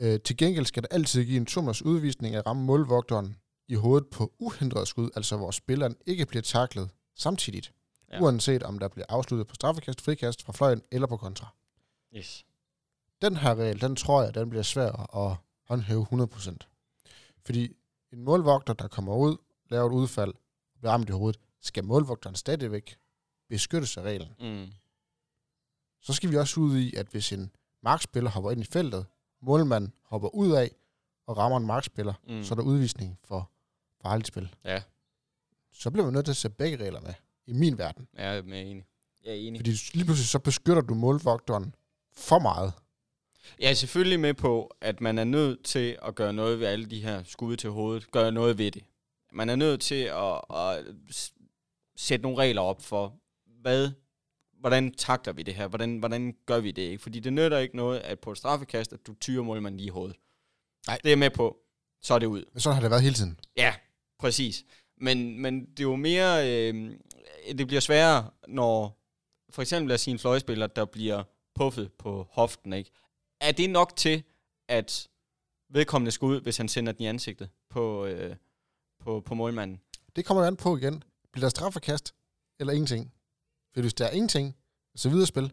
[0.00, 3.36] Øh, til gengæld skal der altid give en tummers udvisning at ramme målvogteren
[3.68, 7.72] i hovedet på uhindret skud, altså hvor spilleren ikke bliver taklet samtidigt,
[8.12, 8.20] Ja.
[8.20, 11.48] uanset om der bliver afsluttet på straffekast, frikast fra fløjen eller på kontra.
[12.16, 12.46] Yes.
[13.22, 15.36] Den her regel, den tror jeg, den bliver svær at
[15.68, 16.56] håndhæve 100%.
[17.46, 17.76] Fordi
[18.12, 19.36] en målvogter, der kommer ud,
[19.70, 20.34] laver et udfald,
[20.78, 22.96] bliver ramt i hovedet, skal målvogteren stadigvæk
[23.48, 24.28] beskyttes af reglen.
[24.40, 24.72] Mm.
[26.02, 27.50] Så skal vi også ud i, at hvis en
[27.82, 29.06] markspiller hopper ind i feltet,
[29.42, 30.70] målmanden hopper ud af
[31.26, 32.44] og rammer en markspiller, Mm.
[32.44, 33.50] så er der udvisning for
[34.02, 34.54] farligt spil.
[34.64, 34.82] Ja,
[35.72, 37.14] Så bliver man nødt til at sætte begge regler med,
[37.46, 38.08] i min verden.
[38.14, 38.84] jeg er med enig.
[39.24, 39.58] Jeg er enig.
[39.60, 41.74] Fordi lige pludselig så beskytter du målvogteren
[42.12, 42.72] for meget.
[43.58, 46.86] Jeg er selvfølgelig med på, at man er nødt til at gøre noget ved alle
[46.86, 48.10] de her skud til hovedet.
[48.10, 48.84] Gøre noget ved det.
[49.32, 50.84] Man er nødt til at, at
[51.96, 53.14] sætte nogle regler op for,
[53.60, 53.90] hvad,
[54.60, 55.68] hvordan takter vi det her?
[55.68, 57.02] Hvordan, hvordan gør vi det ikke?
[57.02, 59.90] Fordi det nytter ikke noget, at på et straffekast, at du tyrer målmanden lige i
[59.90, 60.16] hovedet.
[60.86, 60.96] Nej.
[60.96, 61.56] Det er jeg med på.
[62.02, 62.44] Så er det ud.
[62.52, 63.40] Men sådan har det været hele tiden.
[63.56, 63.74] Ja,
[64.18, 64.64] præcis.
[64.96, 66.90] Men, men det er jo mere, øh,
[67.58, 69.00] det bliver sværere, når
[69.50, 71.22] for eksempel lad os sige en fløjspiller, der bliver
[71.54, 72.90] puffet på hoften, ikke?
[73.40, 74.22] Er det nok til,
[74.68, 75.08] at
[75.70, 78.36] vedkommende skal ud, hvis han sender den i ansigtet på, øh,
[79.00, 79.80] på, på målmanden?
[80.16, 81.02] Det kommer an på igen.
[81.32, 82.14] Bliver der straffekast
[82.60, 83.12] eller ingenting?
[83.74, 84.56] For hvis der er ingenting,
[84.96, 85.52] så videre spil,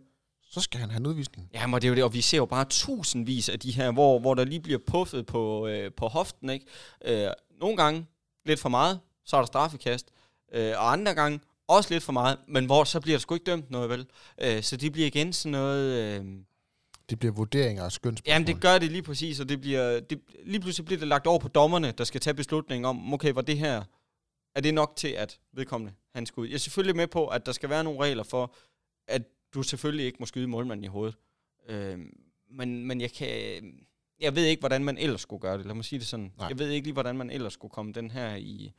[0.51, 1.49] så skal han have en udvisning.
[1.53, 3.91] Ja, men det er jo det, og vi ser jo bare tusindvis af de her,
[3.91, 6.65] hvor, hvor der lige bliver puffet på, øh, på hoften, ikke?
[7.05, 8.05] Øh, nogle gange
[8.45, 10.07] lidt for meget, så er der straffekast,
[10.53, 13.43] øh, og andre gange også lidt for meget, men hvor så bliver der sgu ikke
[13.43, 14.05] dømt noget, vel?
[14.41, 16.19] Øh, så det bliver igen sådan noget...
[16.19, 16.25] Øh,
[17.09, 18.33] Det bliver vurderinger og skønsspørgsmål.
[18.33, 21.27] Jamen, det gør det lige præcis, og det bliver, det, lige pludselig bliver det lagt
[21.27, 23.83] over på dommerne, der skal tage beslutningen om, okay, var det her,
[24.57, 26.47] er det nok til, at vedkommende, han skal ud?
[26.47, 28.55] Jeg er selvfølgelig med på, at der skal være nogle regler for,
[29.07, 29.21] at
[29.53, 31.15] du selvfølgelig ikke må skyde målmanden i hovedet.
[31.67, 31.99] Øh,
[32.49, 33.29] men, men jeg kan,
[34.19, 35.65] jeg ved ikke, hvordan man ellers skulle gøre det.
[35.65, 36.33] Lad mig sige det sådan.
[36.37, 36.47] Nej.
[36.47, 38.71] Jeg ved ikke lige, hvordan man ellers skulle komme den her i,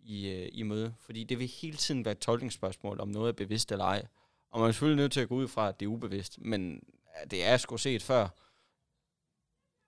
[0.00, 0.94] i, øh, i møde.
[0.98, 4.06] Fordi det vil hele tiden være et tolkningsspørgsmål, om noget er bevidst eller ej.
[4.50, 6.38] Og man er selvfølgelig nødt til at gå ud fra, at det er ubevidst.
[6.40, 6.82] Men
[7.30, 8.28] det er sgu set før,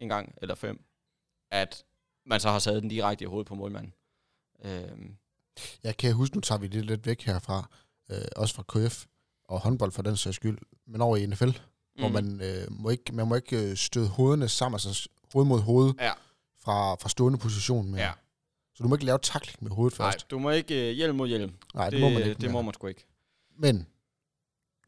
[0.00, 0.84] en gang eller fem,
[1.50, 1.84] at
[2.26, 3.94] man så har sat den direkte i hovedet på målmanden.
[4.64, 5.16] Øhm,
[5.84, 7.70] Jeg kan huske, nu tager vi det lidt væk herfra,
[8.10, 9.04] øh, også fra KF
[9.44, 11.52] og håndbold for den sags skyld, men over i NFL, mm.
[11.98, 15.60] hvor man, øh, må ikke, man må ikke øh, støde hovederne sammen, altså hoved mod
[15.60, 16.12] hoved, Ja.
[16.60, 17.90] fra, fra stående position.
[17.90, 17.98] Med.
[17.98, 18.12] Ja.
[18.74, 20.30] Så du må ikke lave takling med hovedet Nej, først.
[20.30, 21.52] du må ikke øh, hjelm mod hjelm.
[21.74, 22.40] Nej, det, Det, må man ikke.
[22.40, 23.06] det må man sgu ikke.
[23.58, 23.86] Men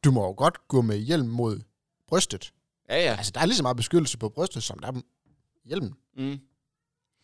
[0.05, 1.61] du må jo godt gå med hjelm mod
[2.09, 2.53] brystet.
[2.89, 3.17] Ja, ja.
[3.17, 5.01] Altså, der er lige så meget beskyttelse på brystet, som der er
[5.65, 5.95] hjelmen.
[6.17, 6.41] Mm.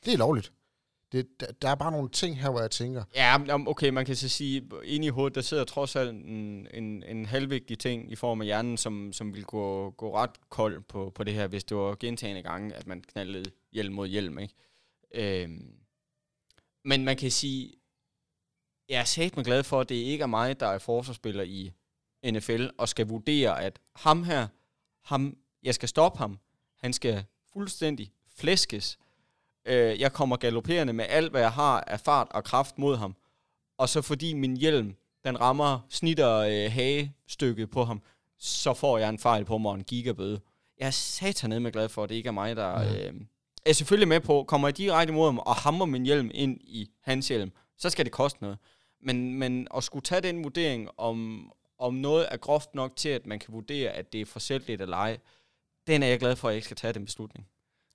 [0.05, 0.53] Det er lovligt.
[1.13, 3.37] Det, der, der er bare nogle ting her, hvor jeg tænker, Ja,
[3.67, 7.27] okay, man kan så sige, inde i hovedet, der sidder trods alt en, en, en
[7.27, 11.25] halvvigtig ting i form af hjernen, som, som vil gå, gå ret kold på, på
[11.25, 14.55] det her, hvis det var gentagende gange, at man knaldede hjelm mod hjelm, ikke?
[15.15, 15.75] Øhm,
[16.85, 17.73] men man kan sige,
[18.89, 21.73] jeg er sat glad for, at det ikke er mig, der er forsvarsspiller i
[22.31, 24.49] NFL, og skal vurdere, at ham her,
[25.03, 26.39] ham, jeg skal stoppe ham,
[26.79, 28.99] han skal fuldstændig flæskes,
[29.67, 33.17] Øh, jeg kommer galopperende med alt, hvad jeg har af fart og kraft mod ham.
[33.79, 34.95] Og så fordi min hjelm,
[35.25, 38.03] den rammer, snitter øh, hagestykke på ham,
[38.39, 40.41] så får jeg en fejl på mig og en gigabøde.
[40.79, 42.79] Jeg er satan med glad for, at det ikke er mig, der...
[42.79, 42.95] Mhm.
[42.95, 43.21] Øh,
[43.65, 46.61] jeg er selvfølgelig med på, kommer jeg direkte mod ham og hammer min hjelm ind
[46.61, 48.59] i hans hjelm, så skal det koste noget.
[49.03, 53.27] Men, men at skulle tage den vurdering, om, om noget er groft nok til, at
[53.27, 55.19] man kan vurdere, at det er forsætligt eller ej,
[55.87, 57.47] den er jeg glad for, at jeg ikke skal tage den beslutning.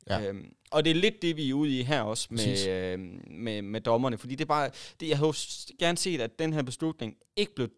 [0.10, 0.28] Ja.
[0.28, 3.62] Øhm, og det er lidt det, vi er ude i her også med, øhm, med,
[3.62, 4.18] med dommerne.
[4.18, 5.34] Fordi det er bare, det, jeg havde
[5.80, 7.70] gerne set, at den her beslutning ikke, blev,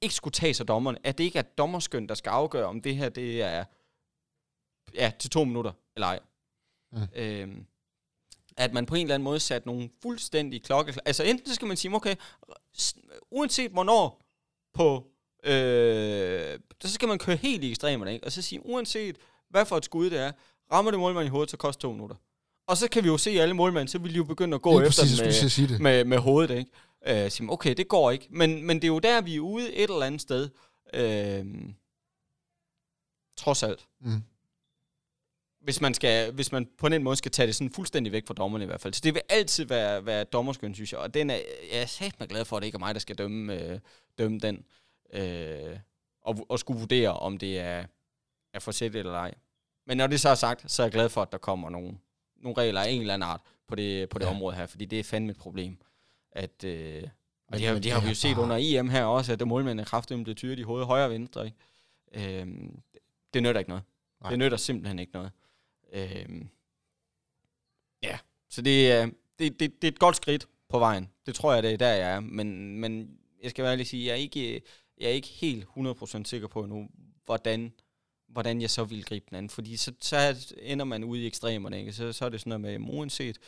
[0.00, 0.98] ikke skulle tages af dommerne.
[1.04, 3.64] At det ikke er dommerskøn, der skal afgøre, om det her det er
[4.94, 6.20] ja, til to minutter eller ej.
[6.92, 6.98] Mm.
[7.14, 7.66] Øhm,
[8.56, 10.94] at man på en eller anden måde satte nogle fuldstændig klokke...
[11.04, 12.16] Altså enten så skal man sige, okay,
[13.30, 14.22] uanset hvornår
[14.74, 15.06] på...
[15.44, 18.26] Øh, så skal man køre helt i ekstremerne, ikke?
[18.26, 19.16] Og så sige, uanset
[19.48, 20.32] hvad for et skud det er,
[20.72, 22.16] rammer det målmanden i hovedet, så koster to minutter.
[22.66, 24.80] Og så kan vi jo se alle målmænd, så vil de jo begynde at gå
[24.80, 25.80] efter præcis, med, det.
[25.80, 26.70] med, med hovedet, ikke?
[27.24, 28.26] Øh, sige, okay, det går ikke.
[28.30, 30.48] Men, men det er jo der, vi er ude et eller andet sted.
[30.94, 31.46] Øh,
[33.36, 33.86] trods alt.
[34.00, 34.22] Mm.
[35.60, 38.34] Hvis man, skal, hvis man på den måde skal tage det sådan fuldstændig væk fra
[38.34, 38.94] dommerne i hvert fald.
[38.94, 41.00] Så det vil altid være, være dommerskøn, synes jeg.
[41.00, 41.40] Og den er,
[41.72, 43.78] jeg er sagt mig glad for, at det ikke er mig, der skal dømme, øh,
[44.18, 44.64] dømme den.
[45.12, 45.78] Øh,
[46.22, 47.86] og, og skulle vurdere, om det er,
[48.54, 49.34] er forsættet eller ej.
[49.86, 51.98] Men når det så er sagt, så er jeg glad for, at der kommer nogle,
[52.36, 54.30] nogle regler af en eller anden art på det, på det Ja.
[54.30, 54.66] område her.
[54.66, 55.78] Fordi det er fandme et problem.
[56.32, 57.02] At, øh,
[57.48, 60.24] og det har, det har vi jo set under EM her også, at målmændene kraftigt
[60.24, 61.44] blev tyret i hovedet højre og venstre.
[61.46, 62.38] Ikke?
[62.40, 62.80] Øhm,
[63.34, 63.84] det nytter ikke noget.
[64.20, 64.30] Nej.
[64.30, 65.30] Det nytter simpelthen ikke noget.
[65.92, 66.48] Øhm,
[68.02, 68.18] ja,
[68.48, 69.06] så det er,
[69.38, 71.10] det, det, det er et godt skridt på vejen.
[71.26, 72.20] Det tror jeg, det er der, jeg er.
[72.20, 74.62] Men, men jeg skal være ærlig sige, jeg er ikke,
[74.98, 76.88] jeg er ikke helt 100% sikker på nu,
[77.24, 77.72] hvordan,
[78.32, 79.50] hvordan jeg så vil gribe den anden.
[79.50, 81.92] Fordi så, så ender man ude i ekstremerne, ikke?
[81.92, 83.38] Så, så er det sådan noget med, uanset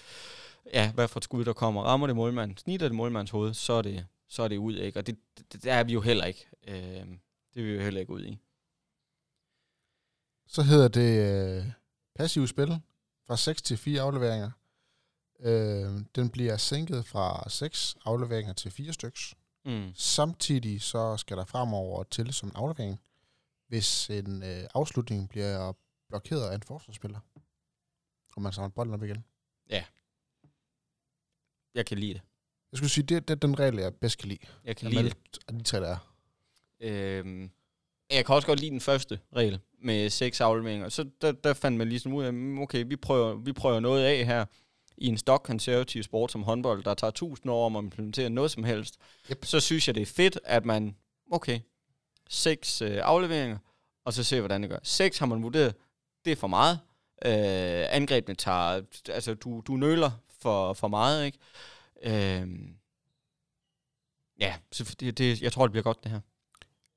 [0.74, 3.72] ja, hvad for et skud der kommer, rammer det målmanden, snitter det målmandens hoved, så
[3.72, 4.98] er det, så er det ud, ikke?
[4.98, 5.16] Og det,
[5.52, 6.46] det, der er vi jo heller ikke.
[6.68, 7.20] Øhm,
[7.54, 8.38] det er vi jo heller ikke ud i.
[10.46, 11.20] Så hedder det
[11.58, 11.64] øh,
[12.14, 12.80] passiv spil
[13.26, 14.50] fra 6 til 4 afleveringer.
[15.40, 19.34] Øh, den bliver sænket fra 6 afleveringer til 4 styks.
[19.64, 19.92] Mm.
[19.94, 23.00] Samtidig så skal der fremover til som en aflevering,
[23.72, 25.72] hvis en øh, afslutning bliver
[26.08, 27.20] blokeret af en forsvarsspiller.
[28.36, 29.24] Og man samler bolden op igen.
[31.74, 32.22] Jeg kan lide det.
[32.72, 34.38] Jeg skulle sige, det, det er den regel, jeg bedst kan lide.
[34.64, 35.16] Jeg kan lide det.
[35.50, 36.14] De tre, der er.
[36.80, 37.50] Øhm,
[38.10, 40.88] jeg kan også godt lide den første regel med seks afleveringer.
[40.88, 44.04] Så der, der fandt man ligesom ud af, mm, okay, vi prøver, vi prøver noget
[44.04, 44.44] af her
[44.96, 48.50] i en stok konservativ sport som håndbold, der tager tusind år om at implementere noget
[48.50, 48.98] som helst.
[49.30, 49.44] Yep.
[49.44, 50.96] Så synes jeg, det er fedt, at man,
[51.30, 51.60] okay,
[52.32, 53.58] seks øh, afleveringer,
[54.04, 54.78] og så se, hvordan det gør.
[54.82, 55.74] Seks har man vurderet,
[56.24, 56.80] det er for meget.
[57.24, 61.38] Øh, angrebene tager, altså du, du nøler for, for meget, ikke?
[62.02, 62.48] Øh,
[64.40, 66.20] ja, så det, det, jeg tror, det bliver godt, det her.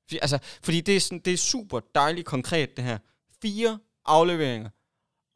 [0.01, 2.97] Fordi, altså, fordi det er, sådan, det er super dejligt konkret, det her.
[3.41, 4.69] Fire afleveringer.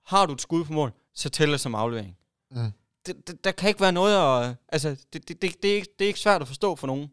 [0.05, 2.17] Har du et skud på mål, så tæller som aflevering.
[2.51, 2.71] Mm.
[3.05, 4.55] Det, det, der kan ikke være noget at...
[4.67, 7.11] Altså, det, det, det, det, er ikke, det er ikke svært at forstå for nogen.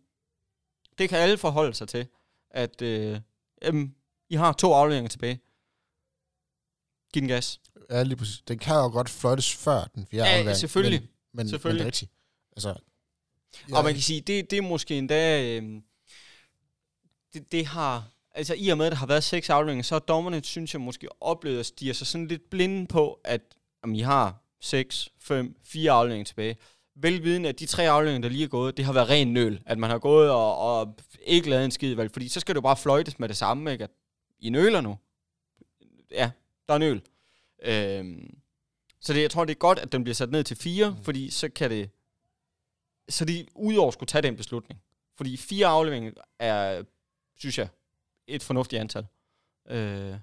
[0.98, 2.06] Det kan alle forholde sig til.
[2.56, 3.20] At øh,
[3.62, 3.94] jamen,
[4.30, 5.40] I har to afleveringer tilbage.
[7.12, 7.60] Giv den gas.
[7.90, 8.42] Ja, lige præcis.
[8.48, 10.56] Den kan jo godt fløjtes før den fjerde Ja, aflevering.
[10.58, 11.00] selvfølgelig.
[11.00, 11.84] Men, men, Selvfølgelig.
[11.84, 12.10] men det er rigtigt.
[12.56, 12.74] Altså,
[13.68, 13.76] Ja.
[13.76, 15.42] Og man kan sige, det, det er måske endda...
[15.44, 15.82] Øh,
[17.34, 18.10] det, det har...
[18.34, 20.80] Altså i og med, at der har været seks afleveringer, så har dommerne, synes jeg,
[20.80, 23.40] måske oplevet at stige sig sådan lidt blinde på, at
[23.82, 26.56] om I har seks, fem, fire afleveringer tilbage.
[26.98, 29.62] Velvidende, at de tre afleveringer, der lige er gået, det har været ren nøl.
[29.66, 32.10] At man har gået og, og ikke lavet en skid valg.
[32.12, 33.84] Fordi så skal jo bare fløjtes med det samme, ikke?
[33.84, 33.90] At
[34.38, 34.98] I nøler nu.
[36.10, 36.30] Ja,
[36.68, 37.02] der er nøl.
[37.62, 38.38] Øhm,
[39.00, 41.02] så det, jeg tror, det er godt, at den bliver sat ned til fire, mm.
[41.02, 41.90] fordi så kan det...
[43.08, 44.80] Så de udover skulle tage den beslutning.
[45.16, 46.82] Fordi fire afleveringer er,
[47.36, 47.68] synes jeg,
[48.26, 49.06] et fornuftigt antal.
[49.68, 50.14] Øh,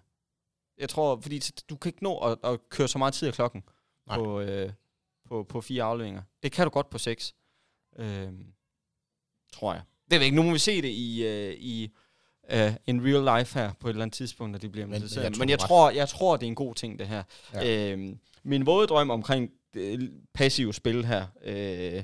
[0.78, 3.64] jeg tror, fordi du kan ikke nå at, at køre så meget tid af klokken
[4.08, 4.18] Nej.
[4.18, 4.72] på, øh,
[5.34, 6.22] på, på fire afleveringer.
[6.44, 7.36] Det kan du godt på seks.
[8.00, 8.28] Øh,
[9.54, 9.82] tror jeg.
[10.04, 10.36] Det ved jeg ikke.
[10.36, 11.90] Nu må vi se det i, øh, i
[12.54, 15.02] uh, in real life her på et eller andet tidspunkt, når det bliver Men- men
[15.02, 17.24] jeg tror, men jeg, tror, jeg tror, det er en god ting, det her.
[17.54, 17.92] Ja.
[17.92, 22.04] Øh, min våde drøm omkring øh, passiv spil her, øh,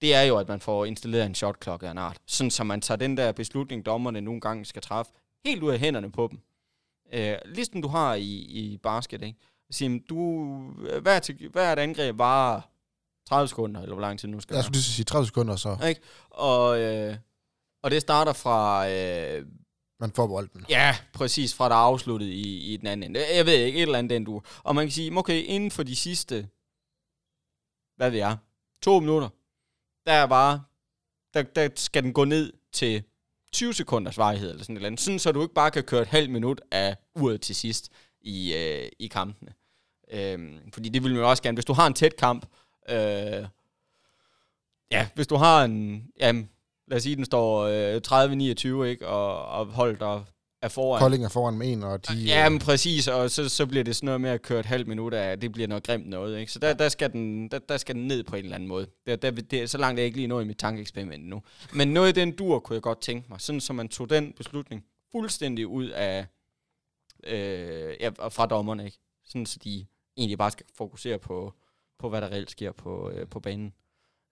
[0.00, 2.18] det er jo, at man får installeret en shot clock af en art.
[2.26, 5.12] Sådan, så man tager den der beslutning, dommerne nogle gange skal træffe,
[5.44, 6.38] helt ud af hænderne på dem.
[7.12, 9.38] Øh, ligesom du har i, i basket, ikke?
[9.72, 10.48] Sige, du,
[11.02, 12.68] hver, til, hver et angreb var
[13.28, 15.76] 30 sekunder, eller hvor lang tid nu skal jeg skulle lige sige 30 sekunder, så
[15.88, 16.00] Ikke?
[16.30, 17.16] Og, øh,
[17.82, 19.46] og det starter fra, øh,
[20.00, 20.64] man får bolden.
[20.68, 23.20] ja, præcis fra der er afsluttet i, i den anden ende.
[23.36, 24.42] Jeg ved ikke, et eller andet den du.
[24.62, 26.48] Og man kan sige, okay, inden for de sidste,
[27.96, 28.36] hvad ved jeg,
[28.82, 29.28] to minutter,
[30.06, 30.62] der er bare,
[31.34, 33.02] der, der skal den gå ned til
[33.52, 35.00] 20 sekunders varighed, eller sådan et eller andet.
[35.00, 38.54] Sådan, så du ikke bare kan køre et halvt minut af uret til sidst i,
[38.54, 39.52] øh, i kampene.
[40.12, 42.46] Øhm, fordi det vil man jo også gerne, hvis du har en tæt kamp,
[42.88, 43.46] øh,
[44.90, 46.50] ja, hvis du har en, jamen,
[46.88, 50.24] lad os sige, den står øh, 30-29, ikke, og, og holdet der
[50.62, 51.00] er foran.
[51.00, 52.14] Kolding er foran med en, og de...
[52.14, 54.88] Ja, men præcis, og så, så bliver det sådan noget med at køre et halvt
[54.88, 56.52] minut af, det bliver noget grimt noget, ikke?
[56.52, 58.86] Så der, der, skal, den, der, der skal den ned på en eller anden måde.
[59.06, 61.42] Der, der, det, så langt er jeg ikke lige nået i mit tankeeksperiment nu.
[61.72, 64.32] Men noget i den dur kunne jeg godt tænke mig, sådan så man tog den
[64.32, 66.26] beslutning fuldstændig ud af,
[67.26, 68.98] øh, ja, fra dommerne, ikke?
[69.24, 69.86] Sådan så de
[70.16, 71.54] egentlig bare skal fokusere på,
[71.98, 73.74] på hvad der reelt sker på, øh, på banen.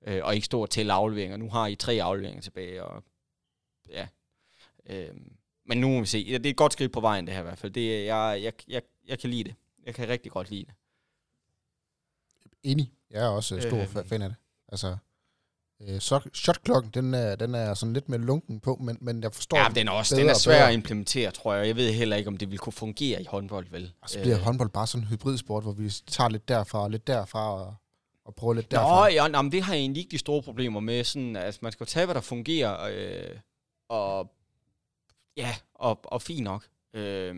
[0.07, 1.37] Øh, og ikke stå og tælle afleveringer.
[1.37, 3.05] Nu har I tre afleveringer tilbage, og
[3.89, 4.09] ja.
[4.87, 5.15] Øh,
[5.65, 6.25] men nu må vi se.
[6.25, 7.73] Det er et godt skridt på vejen, det her i hvert fald.
[7.73, 9.55] Det, jeg, jeg, jeg, jeg kan lide det.
[9.87, 10.75] Jeg kan rigtig godt lide det.
[12.63, 12.93] Enig.
[13.11, 14.37] Jeg er også stor øh, fan af det.
[14.69, 14.97] Altså,
[15.81, 19.35] øh, så, shotklokken, den er, den er sådan lidt mere lunken på, men, men jeg
[19.35, 21.67] forstår, Ja, den er også den er svær at implementere, tror jeg.
[21.67, 23.93] Jeg ved heller ikke, om det vil kunne fungere i håndbold, vel?
[24.03, 26.91] Og så bliver Øh, håndbold bare sådan en hybridsport, hvor vi tager lidt derfra og
[26.91, 27.75] lidt derfra og,
[28.25, 29.09] og prøver lidt Nå, derfra.
[29.09, 31.05] ja, nå, men det har jeg egentlig ikke de store problemer med.
[31.05, 33.37] Sådan, altså, man skal tage, hvad der fungerer, øh,
[33.89, 34.33] og
[35.37, 36.67] ja, og, og fint nok.
[36.95, 37.35] Øh,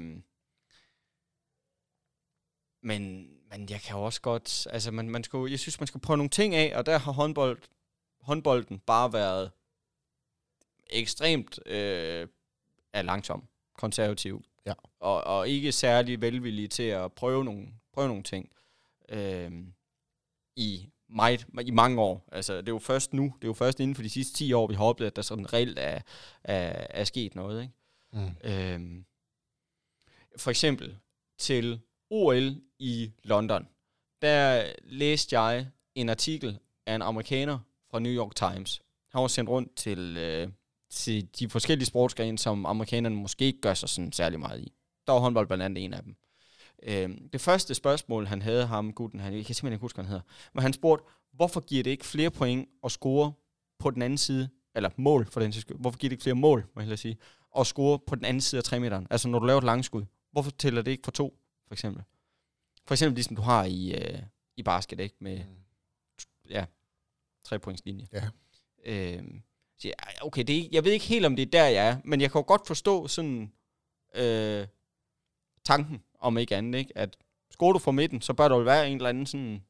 [2.83, 6.17] men, men jeg kan også godt, altså man, man skal, jeg synes, man skal prøve
[6.17, 7.59] nogle ting af, og der har håndbold,
[8.23, 9.51] håndbolden bare været
[10.91, 12.29] ekstremt øh,
[12.93, 13.49] er langsom,
[13.79, 14.73] konservativ, Ja.
[15.01, 18.53] og, og ikke særlig velvillig til at prøve nogle, prøve nogle ting.
[19.09, 19.53] Øh,
[20.57, 22.29] i, meget, i mange år.
[22.33, 24.53] Altså, det er jo først nu, det er jo først inden for de sidste 10
[24.53, 26.01] år, vi har oplevet, at der sådan reelt er,
[26.45, 27.63] er, er sket noget.
[27.63, 27.75] Ikke?
[28.13, 28.37] Mm.
[28.51, 29.05] Øhm,
[30.37, 30.99] for eksempel
[31.39, 33.69] til OL i London,
[34.23, 37.59] der læste jeg en artikel af en amerikaner
[37.93, 38.83] fra New York Times.
[39.13, 40.49] Han var sendt rundt til, øh,
[40.91, 44.73] til de forskellige sportsgrene, som amerikanerne måske ikke gør sig sådan særlig meget i.
[45.07, 46.17] Der var håndbold blandt andet en af dem.
[46.83, 50.05] Øhm, det første spørgsmål, han havde ham, gutten, han, jeg kan simpelthen ikke huske, hvad
[50.05, 50.25] han hedder,
[50.55, 53.33] men han spurgte, hvorfor giver det ikke flere point at score
[53.79, 56.61] på den anden side, eller mål for den skyld, hvorfor giver det ikke flere mål,
[56.61, 57.17] må jeg hellere sige,
[57.59, 59.07] at score på den anden side af 3 meteren?
[59.11, 62.03] Altså når du laver et langskud, hvorfor tæller det ikke for to, for eksempel?
[62.87, 64.19] For eksempel ligesom du har i, øh,
[64.57, 65.17] i basket, ikke?
[65.21, 65.41] Med
[66.51, 66.65] ja,
[67.45, 68.07] tre points linje.
[68.13, 68.23] Ja.
[68.85, 69.43] Øhm,
[69.79, 71.97] så jeg, okay, det er, jeg ved ikke helt, om det er der, jeg er,
[72.05, 73.53] men jeg kan jo godt forstå sådan
[74.15, 74.67] øh,
[75.65, 76.99] tanken, om ikke andet, ikke?
[76.99, 77.17] At
[77.51, 79.63] scorer du fra midten, så bør der jo være en eller anden sådan...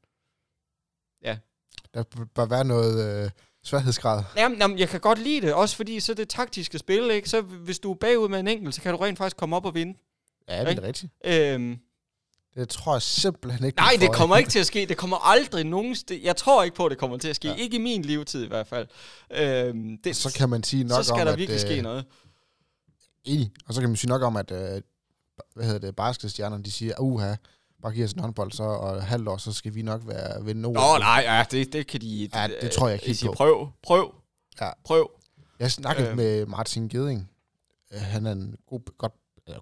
[1.95, 3.31] Der b- bør være noget øh,
[3.63, 4.25] sværhedsgrad.
[4.37, 7.29] Jamen, jamen, jeg kan godt lide det, også fordi så det taktiske spil, ikke?
[7.29, 9.65] Så hvis du er bagud med en enkelt, så kan du rent faktisk komme op
[9.67, 9.99] og vinde.
[10.49, 10.83] Ja, det er Ikke?
[10.83, 11.13] rigtigt.
[11.25, 11.79] Øhm,
[12.55, 13.77] Det tror jeg simpelthen ikke.
[13.77, 14.87] nej, det kommer ikke til at ske.
[14.87, 16.21] Det kommer aldrig nogen sted.
[16.23, 17.49] Jeg tror ikke på, at det kommer til at ske.
[17.49, 17.55] Ja.
[17.55, 18.87] Ikke i min levetid i hvert fald.
[19.31, 21.83] Øhm, det, Så kan man sige nok så skal om, der at, virkelig ske øh,
[21.83, 22.05] noget.
[23.25, 23.51] Enig.
[23.67, 24.83] Og så kan man sige nok om, at øh,
[25.55, 27.35] hvad hedder det, basketstjernerne, de siger, uha,
[27.83, 30.55] bare giv os en håndbold, så og halvt år, så skal vi nok være ved
[30.55, 30.77] Nord.
[30.77, 32.29] Åh, oh, nej, ja, det, det kan de...
[32.35, 33.33] Ja, det tror jeg ikke helt på.
[33.33, 34.15] Prøv, prøv,
[34.61, 34.71] Ja.
[34.85, 35.11] prøv.
[35.59, 36.17] Jeg snakkede Øh.
[36.17, 37.31] med Martin Geding.
[37.93, 39.13] Øh, Han er en god, godt,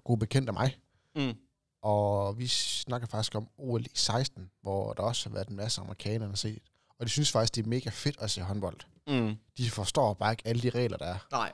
[0.03, 0.77] god bekendt af mig.
[1.15, 1.33] Mm.
[1.81, 5.81] Og vi snakker faktisk om OL i 16, hvor der også har været en masse
[5.81, 6.61] amerikanere set.
[6.99, 8.79] Og de synes faktisk, det er mega fedt at se håndbold.
[9.07, 9.35] Mm.
[9.57, 11.27] De forstår bare ikke alle de regler, der er.
[11.31, 11.53] Nej.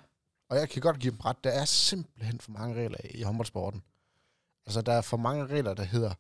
[0.49, 1.43] Og jeg kan godt give dem ret.
[1.43, 3.84] Der er simpelthen for mange regler i håndboldsporten.
[4.65, 6.13] Altså, der er for mange regler, der hedder,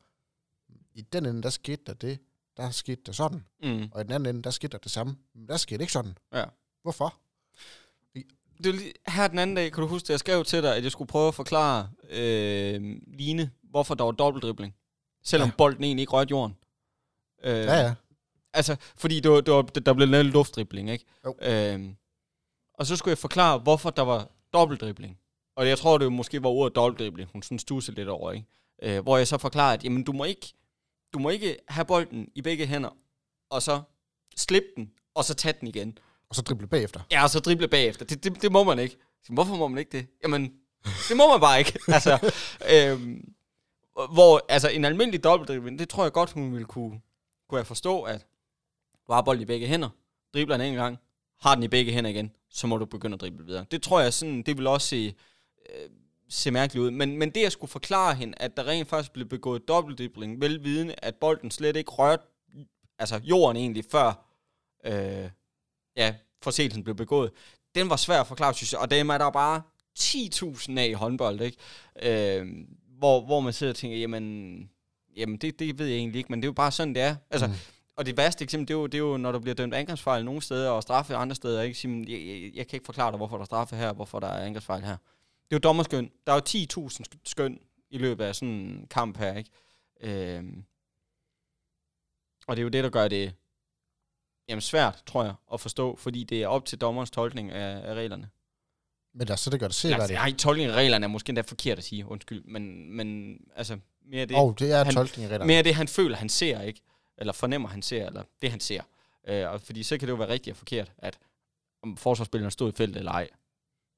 [0.93, 2.19] i den ende, der skete der det,
[2.57, 3.45] der skete der sådan.
[3.63, 3.89] Mm.
[3.91, 5.17] Og i den anden ende, der skete der det samme.
[5.33, 6.17] Men der skete ikke sådan.
[6.33, 6.45] Ja.
[6.81, 7.19] Hvorfor?
[8.63, 10.75] Det var lige, her den anden dag, kan du huske, at jeg skrev til dig,
[10.75, 14.75] at jeg skulle prøve at forklare øh, Line, hvorfor der var dobbeltdribling.
[15.23, 15.53] Selvom Ja.
[15.57, 16.55] bolden egentlig ikke rørte jorden.
[17.43, 17.93] Øh, Ja, ja.
[18.53, 21.05] Altså, fordi det var, det var, der blev lavet luftdribling, ikke?
[21.25, 21.35] Jo.
[21.41, 21.95] Øhm,
[22.73, 25.17] og så skulle jeg forklare, hvorfor der var dobbeltdribling.
[25.55, 28.47] Og jeg tror, det måske var ordet dobbeltdribling, hun sådan stussede lidt over, ikke?
[28.83, 30.53] Øh, hvor jeg så forklarede, at jamen, du må ikke,
[31.13, 32.89] du må ikke have bolden i begge hænder,
[33.49, 33.81] og så
[34.37, 35.97] slippe den, og så tage den igen.
[36.29, 36.99] Og så drible bagefter.
[37.11, 38.05] Ja, og så drible bagefter.
[38.05, 38.97] Det, det, det må man ikke.
[39.29, 40.07] Hvorfor må man ikke det?
[40.23, 40.53] Jamen,
[41.09, 41.79] det må man bare ikke.
[41.87, 42.31] altså,
[42.73, 43.33] øhm,
[44.13, 47.01] hvor, altså, en almindelig dobbeltdribling, det tror jeg godt, hun ville kunne,
[47.49, 48.25] kunne jeg forstå, at
[49.07, 49.89] du har bolden i begge hænder,
[50.33, 50.97] dribler den en gang,
[51.39, 53.65] har den i begge hænder igen, så må du begynde at drible videre.
[53.71, 55.15] Det tror jeg sådan, det vil også se,
[55.69, 55.89] øh,
[56.29, 56.91] se mærkeligt ud.
[56.91, 60.95] Men, men det, jeg skulle forklare hende, at der rent faktisk blev begået dobbeltdribling, velvidende,
[60.97, 62.23] at bolden slet ikke rørte
[62.99, 64.25] altså jorden egentlig, før
[64.85, 65.29] øh,
[65.97, 67.31] ja, forseelsen blev begået,
[67.75, 69.61] den var svær at forklare, synes jeg, og dem er der bare
[69.99, 71.57] 10.000 af i håndbold, ikke?
[72.01, 72.47] Øh,
[72.97, 74.69] hvor, hvor man sidder og tænker, jamen,
[75.17, 77.15] jamen det, det ved jeg egentlig ikke, men det er jo bare sådan, det er.
[77.31, 77.53] Altså, Mm.
[77.95, 80.25] Og det værste eksempel, det er, jo, det er jo, når der bliver dømt angrebsfejl
[80.25, 81.61] nogle steder, og straffe andre steder.
[81.61, 81.79] Ikke?
[81.79, 84.19] Sige, jeg, jeg, jeg kan ikke forklare dig, hvorfor der er straffe her, og hvorfor
[84.19, 84.97] der er angrebsfejl her.
[84.97, 86.11] Det er jo dommerskøn.
[86.27, 86.41] Der er jo
[86.87, 89.37] 10.000 sk- skøn i løbet af sådan en kamp her.
[89.37, 89.49] Ikke?
[90.01, 90.63] Øhm,
[92.47, 93.33] og det er jo det, der gør det
[94.49, 97.93] jamen, svært, tror jeg, at forstå, fordi det er op til dommerens tolkning af, af
[97.93, 98.29] reglerne.
[99.13, 100.11] Men altså, det gør det Altså, seværdigt.
[100.19, 104.25] nej, tolkningen af reglerne er måske endda forkert at sige, undskyld, men, men altså, mere
[104.25, 105.47] det, oh, det er han- tolkning af reglerne.
[105.47, 106.81] mere det, han føler, han ser, ikke?
[107.17, 108.81] Eller fornemmer, han ser, eller det, han ser.
[109.27, 111.17] Øh, og fordi så kan det jo være rigtigt og forkert, at
[111.83, 113.29] om forsvarsspilleren stod i feltet eller ej,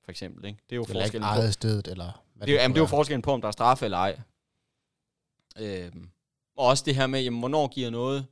[0.03, 0.45] for eksempel.
[0.45, 0.59] Ikke?
[0.69, 2.75] Det er jo Eller ikke forskellen på, ejet stedet, eller hvad det, er, jo- jamen,
[2.75, 4.19] det er jo forskellen på, om der er straffe eller ej.
[5.57, 6.09] Øhm,
[6.57, 8.27] og også det her med, jamen, hvornår giver noget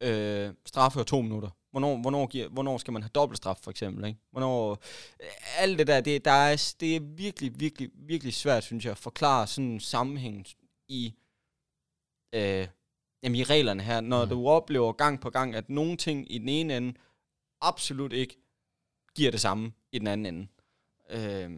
[0.00, 1.50] øh, straffe og to minutter.
[1.70, 4.04] Hvornår, hvornår, giver, hvornår skal man have dobbeltstraf, for eksempel?
[4.04, 4.20] Ikke?
[4.30, 4.70] Hvornår,
[5.20, 5.28] øh,
[5.58, 8.98] alt det der, det, der er, det er virkelig, virkelig, virkelig svært, synes jeg, at
[8.98, 10.46] forklare sådan en sammenhæng
[10.88, 11.14] i,
[12.34, 12.68] øh,
[13.22, 14.00] jamen i reglerne her.
[14.00, 14.30] Når mm.
[14.30, 16.94] du oplever gang på gang, at nogle ting i den ene ende
[17.60, 18.36] absolut ikke
[19.14, 20.48] giver det samme i den anden ende.
[21.10, 21.50] Øh,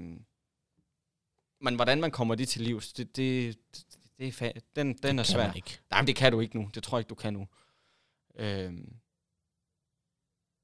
[1.61, 3.87] men hvordan man kommer det til livs, det, det, det,
[4.19, 5.53] det er fa- den, den er svær.
[5.53, 5.79] Ikke.
[5.91, 6.71] Nej, men det kan du ikke nu.
[6.75, 7.49] Det tror jeg ikke, du kan nu.
[8.37, 8.97] Øhm.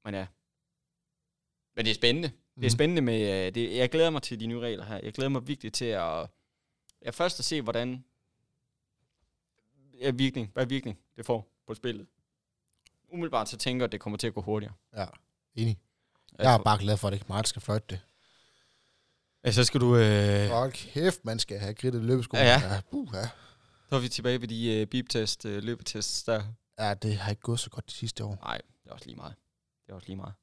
[0.05, 0.27] Men ja.
[1.75, 2.27] Men det er spændende.
[2.27, 2.61] Mm.
[2.61, 3.47] Det er spændende med...
[3.47, 4.99] øh, Det, jeg glæder mig til de nye regler her.
[5.03, 6.27] Jeg glæder mig virkelig til at...
[7.05, 8.05] Ja, først at se, hvordan...
[9.99, 10.51] Ja, virkning.
[10.53, 12.07] Hvad virkning det får på spillet.
[13.09, 14.73] Umiddelbart så tænker jeg, at det kommer til at gå hurtigere.
[14.95, 15.05] Ja,
[15.55, 15.79] enig.
[16.39, 17.99] Jeg er bare glad for, at det ikke meget skal fløjte det.
[19.45, 19.97] Ja, så skal du...
[19.97, 22.37] Øh, Hold kæft, man skal have grittet løbesko.
[22.37, 22.73] Ja, ja.
[22.73, 22.81] ja.
[22.91, 23.29] Uh, ja.
[23.89, 26.43] så er vi tilbage ved de øh, beep-test, øh, løbetests der.
[26.79, 28.35] Ja, det har ikke gået så godt de sidste år.
[28.41, 29.35] Nej, det er også lige meget.
[29.85, 30.33] Det er også lige meget.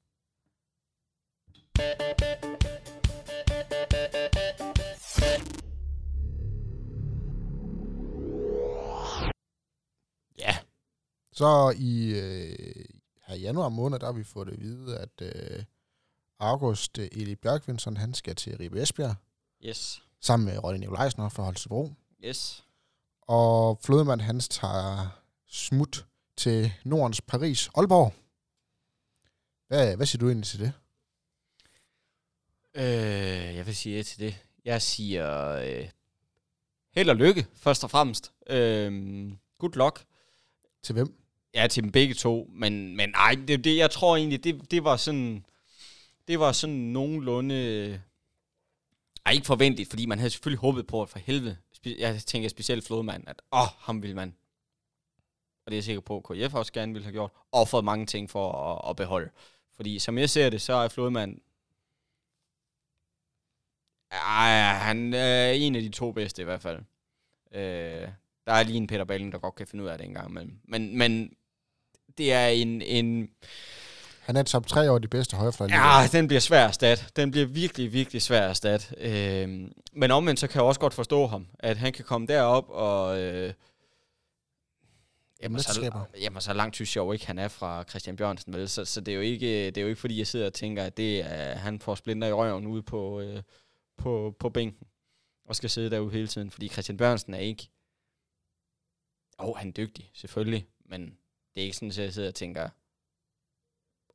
[10.38, 10.58] Ja.
[11.32, 12.84] Så i, øh,
[13.26, 15.64] her i januar måned, der har vi fået at vide, at øh,
[16.38, 19.14] August øh, Eli Bjørkvindsson, han skal til Ribe Esbjerg,
[19.64, 20.02] Yes.
[20.20, 21.90] sammen med Ronny Nikolajsen fra Holstebro.
[22.24, 22.64] Yes.
[23.22, 25.08] Og Flodemand, han tager
[25.46, 26.06] smut
[26.40, 28.14] til Nordens Paris, Aalborg.
[29.68, 30.72] Hvad, hvad siger du egentlig til det?
[32.74, 34.36] Øh, jeg vil sige til det.
[34.64, 35.88] Jeg siger øh,
[36.94, 38.32] held og lykke, først og fremmest.
[38.50, 38.92] Øh,
[39.58, 40.04] good luck.
[40.82, 41.14] Til hvem?
[41.54, 42.50] Ja, til dem begge to.
[42.52, 45.44] Men, men ej, det, det, jeg tror egentlig, det, det var sådan...
[46.28, 48.02] Det var sådan nogenlunde...
[49.26, 51.56] Ej, ikke forventeligt, fordi man havde selvfølgelig håbet på, at for helvede...
[51.84, 54.34] Jeg tænker specielt Flodmand, at åh, ham vil man.
[55.66, 57.30] Og det er jeg sikker på, at KF også gerne ville have gjort.
[57.52, 59.30] Og fået mange ting for at, at beholde.
[59.76, 61.38] Fordi som jeg ser det, så er Flodmand...
[64.12, 66.78] Ej, han er en af de to bedste i hvert fald.
[67.54, 68.08] Øh,
[68.46, 70.30] der er lige en Peter Balling, der godt kan finde ud af det en gang
[70.30, 70.58] imellem.
[70.64, 71.32] Men, men
[72.18, 73.30] det er en, en...
[74.20, 75.68] Han er top tre over de bedste højrefløj.
[75.70, 77.04] Ja, den bliver svær at erstatte.
[77.16, 78.86] Den bliver virkelig, virkelig svær at erstatte.
[78.98, 79.48] Øh,
[79.92, 83.20] men omvendt, så kan jeg også godt forstå ham, at han kan komme derop og...
[83.20, 83.52] Øh,
[85.42, 88.68] Jamen så, jamen, så langt synes jeg jo ikke, han er fra Christian Bjørnsen, vel?
[88.68, 90.84] Så, så det, er jo ikke, det er jo ikke, fordi jeg sidder og tænker,
[90.84, 93.42] at det er, han får splinter i røven ude på, øh,
[93.96, 94.86] på, på bænken
[95.44, 97.68] og skal sidde derude hele tiden, fordi Christian Bjørnsen er ikke...
[99.38, 101.18] Åh, oh, han er dygtig, selvfølgelig, men
[101.54, 102.68] det er ikke sådan, at jeg sidder og tænker,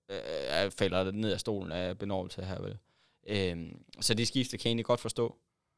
[0.09, 2.77] øh, jeg falder ned af stolen af benovelse her, vel?
[3.27, 5.37] Øhm, så det skifte kan jeg egentlig godt forstå.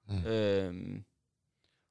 [0.10, 0.26] Mm.
[0.26, 1.06] Øhm,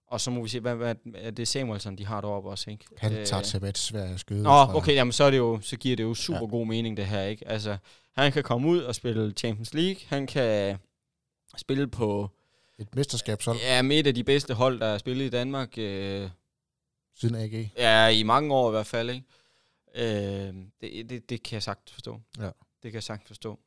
[0.07, 2.85] og så må vi se, hvad, hvad er det Samuelsen, de har deroppe også, ikke?
[2.97, 3.43] Han Øh, tager
[3.75, 4.43] Sverige og skøde.
[4.43, 6.45] Nå, okay, jamen så, er det jo, så giver det jo super Ja.
[6.45, 6.51] ja.
[6.51, 7.49] god mening, det her, ikke?
[7.49, 7.77] Altså,
[8.13, 10.79] han kan komme ud og spille Champions League, han kan
[11.57, 12.31] spille på
[12.79, 16.31] Et mesterskabshold ja, med et af de bedste hold, der er spillet i Danmark, øh,
[17.15, 17.71] siden AG.
[17.77, 19.25] ja, i mange år i hvert fald, ikke?
[19.95, 22.21] Øh, det, det, det kan jeg sagtens forstå.
[22.39, 22.45] Ja.
[22.45, 22.53] Det
[22.83, 23.59] kan jeg sagtens forstå.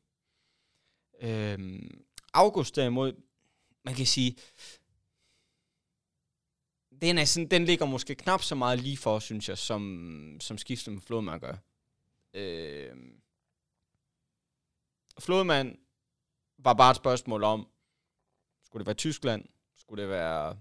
[1.22, 1.80] Øh,
[2.34, 3.14] August derimod,
[3.86, 4.36] man kan sige,
[7.02, 10.58] den, er sådan, den ligger måske knap så meget lige for, synes jeg, som, som
[10.58, 11.56] skiftet med Flodman gør.
[12.34, 12.96] Øh,
[15.20, 15.78] Flodman
[16.58, 17.68] var bare et spørgsmål om,
[18.64, 19.46] skulle det være Tyskland?
[19.78, 20.58] Skulle det være...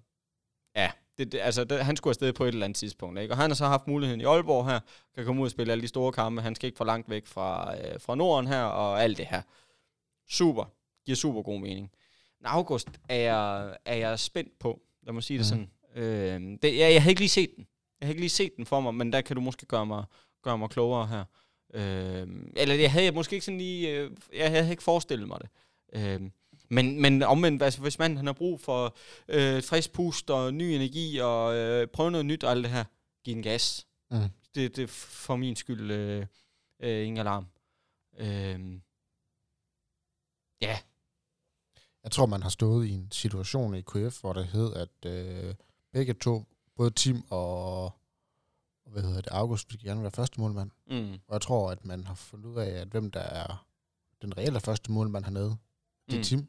[0.77, 3.21] Ja, det, det, altså, det, han skulle afsted på et eller andet tidspunkt.
[3.21, 3.33] Ikke?
[3.35, 4.81] Og han har så haft muligheden i Aalborg her,
[5.15, 6.43] kan komme ud og spille alle de store kampe.
[6.43, 9.43] Han skal ikke for langt væk fra, øh, fra Norden her, og alt det her.
[10.29, 10.65] Super.
[11.05, 11.91] Giver super god mening.
[12.41, 14.81] Men August er jeg, er jeg spændt på.
[15.03, 15.49] Lad mig sige det Mhm.
[15.49, 15.71] sådan.
[15.99, 17.67] Øh, det, jeg, jeg har ikke lige set den.
[18.01, 20.05] Jeg har ikke lige set den for mig, men der kan du måske gøre mig,
[20.43, 21.25] gøre mig klogere her.
[21.75, 23.91] Øh, eller jeg havde måske ikke sådan lige...
[23.91, 25.49] Øh, jeg havde ikke forestillet mig det.
[25.93, 26.31] Øh,
[26.71, 28.97] men, men omvendt, altså, hvis man han har brug for
[29.29, 32.85] øh, frisk pust og ny energi og øh, prøve noget nyt og alt det her,
[33.25, 33.87] giv den gas.
[34.11, 34.19] Mm.
[34.55, 34.87] Det, det er
[35.27, 36.27] for min skyld øh,
[36.81, 37.47] øh, ingen alarm.
[38.19, 38.81] Øh,
[40.63, 40.79] ja,
[42.05, 45.55] Jeg tror, man har stået i en situation i KF, hvor det hed, at øh,
[45.99, 46.45] begge to,
[46.77, 47.93] både Tim og
[48.87, 50.71] hvad hedder det, August, ville gerne være første målmand.
[50.91, 53.67] mm, Og jeg tror, at man har fundet ud af, at hvem der er
[54.23, 55.57] den reelle første målmand hernede,
[56.09, 56.23] det er Mm.
[56.23, 56.47] Tim.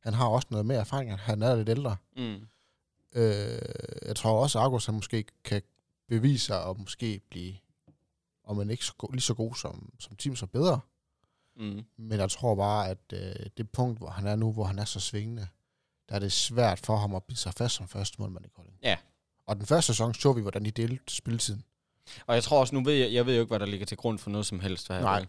[0.00, 1.96] Han har også noget mere erfaring, han er lidt ældre.
[2.16, 2.46] mm,
[3.16, 3.58] Øh,
[4.06, 5.62] jeg tror også, at August han måske kan
[6.08, 7.54] bevise sig og måske blive,
[8.44, 10.80] om man ikke så go- lige så god som, som Tim, så bedre.
[11.56, 14.78] mm, Men jeg tror bare, at øh, det punkt, hvor han er nu, hvor han
[14.78, 15.48] er så svingende,
[16.08, 18.76] der er det svært for ham at blive sig fast som første målmand i Kolding.
[18.82, 18.96] Ja.
[19.46, 21.64] Og den første sæson så vi, hvordan de delte spilletiden.
[22.26, 23.96] Og jeg tror også, nu ved jeg, jeg ved jo ikke, hvad der ligger til
[23.96, 24.86] grund for noget som helst.
[24.86, 25.26] Hvad Nej.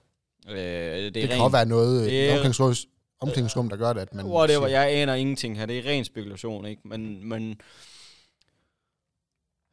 [0.47, 2.87] Øh, det, Det, er det kan også være noget det
[3.19, 4.25] omklædningsrum, der gør det, at man...
[4.25, 5.65] Whatever, siger- jeg aner ingenting her.
[5.65, 6.81] Det er ren spekulation, ikke?
[6.87, 7.59] Men, men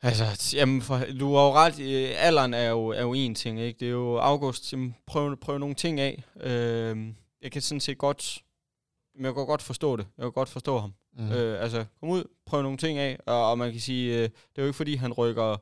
[0.02, 1.80] altså, jamen, for, du har jo ret.
[1.80, 3.80] øh, Alderen er jo, er jo en ting, ikke?
[3.80, 4.72] Det er jo august.
[4.72, 6.24] Jamen, prøv, prøv nogle ting af.
[6.40, 7.06] Øh,
[7.42, 8.38] jeg kan sådan set godt...
[9.14, 10.06] Men jeg kan godt forstå det.
[10.18, 10.94] Jeg kan godt forstå ham.
[11.12, 11.32] Mm.
[11.32, 13.18] Øh, altså, kom ud, prøv nogle ting af.
[13.26, 15.56] Og, og man kan sige, øh, det er jo ikke fordi, han rykker,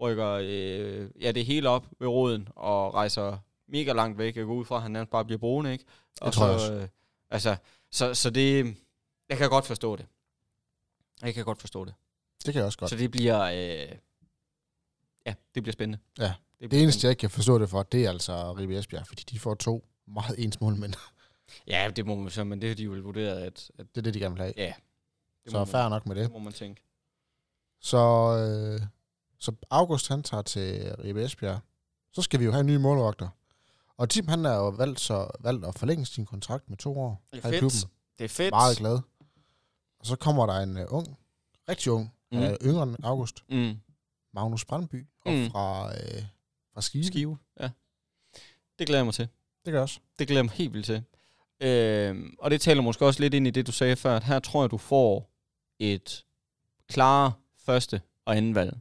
[0.00, 3.38] rykker øh, ja, det hele op ved roden og rejser
[3.68, 4.36] mega langt væk.
[4.36, 5.84] Jeg går ud fra, at han nærmest bare bliver boende, ikke?
[6.20, 6.74] Og tror jeg så, også.
[6.74, 6.88] Øh,
[7.30, 7.56] altså,
[7.90, 8.76] så, så det...
[9.28, 10.06] Jeg kan godt forstå det.
[11.22, 11.94] Jeg kan godt forstå det.
[12.46, 12.90] Det kan jeg også godt.
[12.90, 13.42] Så det bliver...
[13.42, 13.96] Øh,
[15.26, 15.98] ja, det bliver spændende.
[16.18, 16.34] Ja.
[16.60, 19.22] Det, Det eneste, jeg ikke kan forstå det for, det er altså Ribe Esbjerg, fordi
[19.30, 20.94] de får to meget ens målmænd.
[21.66, 23.70] Ja, det må man så, men det har de jo vurderet, at...
[23.78, 24.54] at Det er det, de gerne vil have.
[24.56, 24.72] ja,
[25.44, 26.24] det Så fair nok med det.
[26.24, 26.82] det må man tænke.
[27.80, 27.98] Så,
[28.78, 28.86] øh,
[29.38, 31.60] så August, han tager til Ribe Esbjerg.
[32.12, 33.28] Så skal vi jo have en ny målvogter.
[33.96, 37.22] Og Tim, han er jo valgt, så, valgt at forlænge sin kontrakt med to år
[37.32, 37.60] Det er her i fedt.
[37.60, 37.90] klubben.
[38.18, 38.50] Det er fedt.
[38.50, 39.00] Meget glad.
[40.00, 41.18] Og så kommer der en uh, ung,
[41.68, 42.38] rigtig ung, Mm.
[42.38, 43.74] uh, yngre end August, Mm.
[44.32, 45.50] Magnus Brandby, op Mm.
[45.50, 46.22] fra, uh,
[46.74, 47.04] fra Skive.
[47.04, 47.70] Skive, ja.
[48.78, 49.28] Det glæder jeg mig til.
[49.64, 50.00] Det gør jeg også.
[50.18, 51.04] Det glæder jeg mig helt vildt til.
[51.60, 54.38] Øhm, og det taler måske også lidt ind i det, du sagde før, at her
[54.38, 55.30] tror jeg, du får
[55.78, 56.24] et
[56.88, 58.76] klare første og anden valg.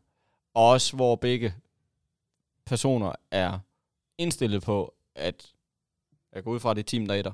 [0.53, 1.53] Og også hvor begge
[2.65, 3.59] personer er
[4.17, 5.53] indstillet på, at
[6.33, 7.31] jeg går ud fra, det team, der er der.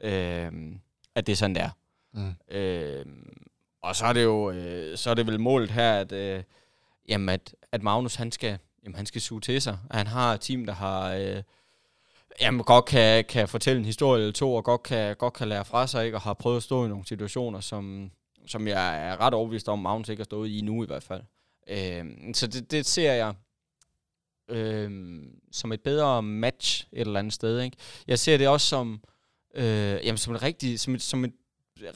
[0.00, 0.80] Øhm,
[1.14, 1.70] at det er sådan, det er.
[2.12, 2.34] Mm.
[2.48, 3.46] Øhm,
[3.82, 6.42] og så er det jo øh, så er det vel målet her, at, øh,
[7.08, 9.78] jamen at, at Magnus han skal, jamen han skal suge til sig.
[9.90, 11.42] Han har et team, der har øh,
[12.40, 15.64] jamen godt kan, kan fortælle en historie eller to, og godt kan, godt kan lære
[15.64, 16.16] fra sig, ikke?
[16.16, 18.10] og har prøvet at stå i nogle situationer, som,
[18.46, 21.22] som jeg er ret overbevist om, Magnus ikke har stået i nu i hvert fald.
[21.68, 23.34] Øhm, så det, det ser jeg
[24.48, 27.60] øhm, som et bedre match et eller andet sted.
[27.60, 27.76] Ikke?
[28.06, 29.00] Jeg ser det også som,
[29.54, 29.64] øh,
[30.04, 31.32] jamen, som, et rigtigt, som, et, som et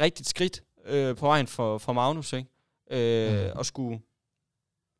[0.00, 2.48] rigtigt skridt øh, på vejen for, for Magnus, ikke?
[2.90, 3.58] Øh, Mm.
[3.58, 4.00] Og skulle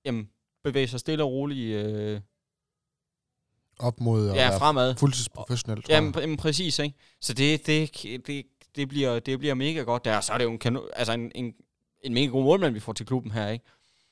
[0.05, 0.30] jamen,
[0.64, 2.20] bevæge sig stille og roligt øh,
[3.81, 4.97] Op mod at ja, fremad.
[4.97, 6.39] fuldtidsprofessionel, tror Jamen, jeg.
[6.39, 6.97] præcis, ikke?
[7.20, 10.20] Så det, det, det, det, bliver, det bliver mega godt der.
[10.20, 11.55] Så er det jo en, kano, altså en, en,
[12.05, 13.64] en mega god målmand, vi får til klubben her, ikke?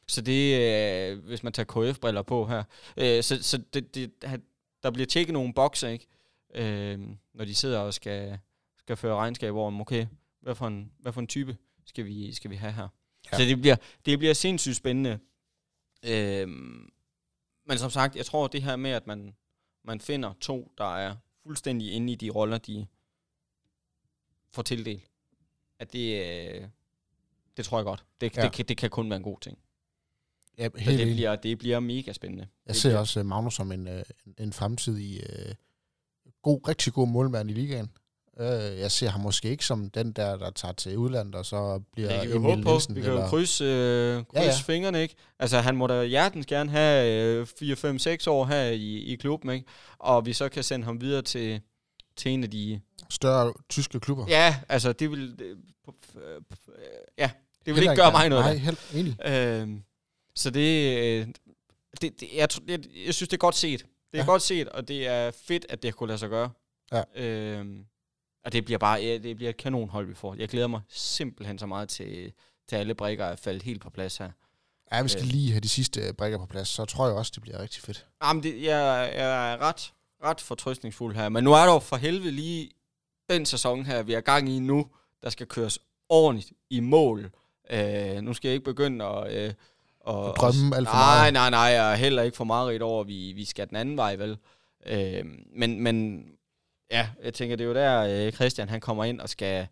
[0.09, 2.63] Så det, øh, hvis man tager KF-briller på her.
[2.97, 4.11] Øh, så så det, det,
[4.83, 6.07] der bliver tjekket nogle bokser, ikke?
[6.55, 6.99] Øh,
[7.35, 8.39] når de sidder og skal,
[8.79, 10.07] skal føre regnskab over, okay,
[10.43, 11.57] hvad for en, hvad for en type
[11.87, 12.89] skal vi, skal vi have her?
[13.33, 13.37] Ja.
[13.37, 15.19] Så det bliver, det bliver sindssygt spændende.
[16.03, 16.49] Øh,
[17.67, 19.35] men som sagt, jeg tror, det her med, at man,
[19.83, 22.87] man finder to, der er fuldstændig inde i de roller, de
[24.51, 25.03] får tildelt,
[25.79, 26.69] at det, øh,
[27.57, 28.05] det tror jeg godt.
[28.21, 28.43] Det, Ja.
[28.43, 29.59] det, kan, det kan kun være en god ting.
[30.59, 32.49] Ja, Så helt det bliver, det bliver mega spændende.
[32.67, 35.55] Jeg Det ser også øh, Magnus som en, øh, en- en fremtidig øh,
[36.43, 37.91] god, rigtig god målmand i ligaen.
[38.41, 41.81] Øh, jeg ser ham måske ikke som den der, der tager til udlandet, og så
[41.93, 42.71] bliver Det kan vi jo Emil håbe på.
[42.71, 42.95] Nielsen.
[42.97, 45.15] Vi kan jo eller, krydse, øh, krydse Ja, ja, fingrene, ikke?
[45.39, 49.17] Altså, han må da hjertens gerne have øh, 4, 5, 6 år her i, i
[49.17, 49.67] klubben, ikke?
[49.99, 51.61] Og vi så kan sende ham videre til,
[52.17, 52.81] til en af de...
[53.11, 54.25] større tyske klubber.
[54.29, 55.37] Ja, altså, det vil...
[55.43, 55.57] Øh,
[56.17, 56.41] øh, øh,
[57.19, 57.31] ja,
[57.67, 58.45] det vil Heller ikke gøre mig noget.
[58.45, 59.27] Nej, helt enig.
[59.27, 59.83] Øhm,
[60.35, 61.27] så det, øh,
[62.03, 63.79] det, det jeg, jeg, jeg synes, det er godt set.
[63.81, 64.25] Det er Ja.
[64.25, 66.51] godt set, og det er fedt, at det kunne lade sig gøre.
[66.93, 67.03] Ja.
[67.25, 67.85] Øhm,
[68.49, 70.35] og det bliver bare ja, det bliver et kanonhold, vi får.
[70.39, 72.33] Jeg glæder mig simpelthen så meget til,
[72.69, 74.31] til alle brækker er faldet helt på plads her.
[74.93, 75.29] Ja, vi skal Øh.
[75.29, 77.83] lige have de sidste øh, brækker på plads, så tror jeg også, det bliver rigtig
[77.83, 78.07] fedt.
[78.25, 79.93] Jamen, det, jeg, jeg er ret,
[80.25, 81.29] ret fortrøstningsfuld her.
[81.29, 82.71] Men nu er der jo for helvede lige
[83.31, 84.87] den sæson her, vi er gang i nu,
[85.23, 85.79] der skal køres
[86.09, 87.31] ordentligt i mål.
[87.71, 89.33] Øh, nu skal jeg ikke begynde at...
[89.33, 89.55] Øh,
[90.01, 91.33] og, drømme alt for nej, meget.
[91.33, 93.97] Nej, nej, nej, og heller ikke for meget over, at vi, vi skal den anden
[93.97, 94.39] vej, vel?
[94.87, 95.25] Øh,
[95.57, 96.25] men, men
[96.91, 99.67] ja, jeg tænker, det er jo der, øh, Christian han kommer ind og skal...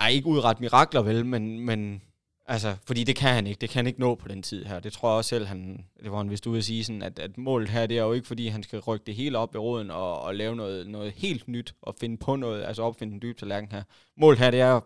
[0.00, 2.02] Ej, ikke udrette mirakler, vel, men, men
[2.46, 3.60] altså, fordi det kan han ikke.
[3.60, 4.80] Det kan han ikke nå på den tid her.
[4.80, 7.18] Det tror jeg også selv, han, det var han vist ude at sige, sådan, at,
[7.18, 9.58] at målet her, det er jo ikke, fordi han skal rykke det hele op i
[9.58, 13.22] råden og, og lave noget, noget helt nyt og finde på noget, altså opfinde en
[13.22, 13.82] dyb tallerken her.
[14.16, 14.80] Målet her, det er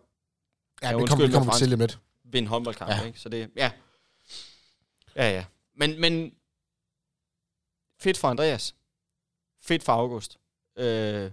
[0.82, 1.98] Ja, det kommer, det kommer med til lidt.
[2.24, 3.06] vinde håndboldkamp, ja.
[3.06, 3.20] ikke?
[3.20, 3.70] Så det, ja.
[5.16, 5.44] Ja, ja.
[5.76, 6.34] Men, men
[8.00, 8.74] fedt for Andreas.
[9.62, 10.38] Fedt for August.
[10.76, 11.30] Øh,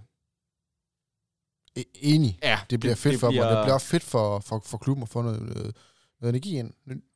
[1.78, 2.38] E- Enig.
[2.42, 5.08] ja, Det bliver fedt for bliver, og det bliver fedt for, for, for klubben at
[5.08, 5.76] få noget, noget,
[6.20, 6.72] noget energi ind.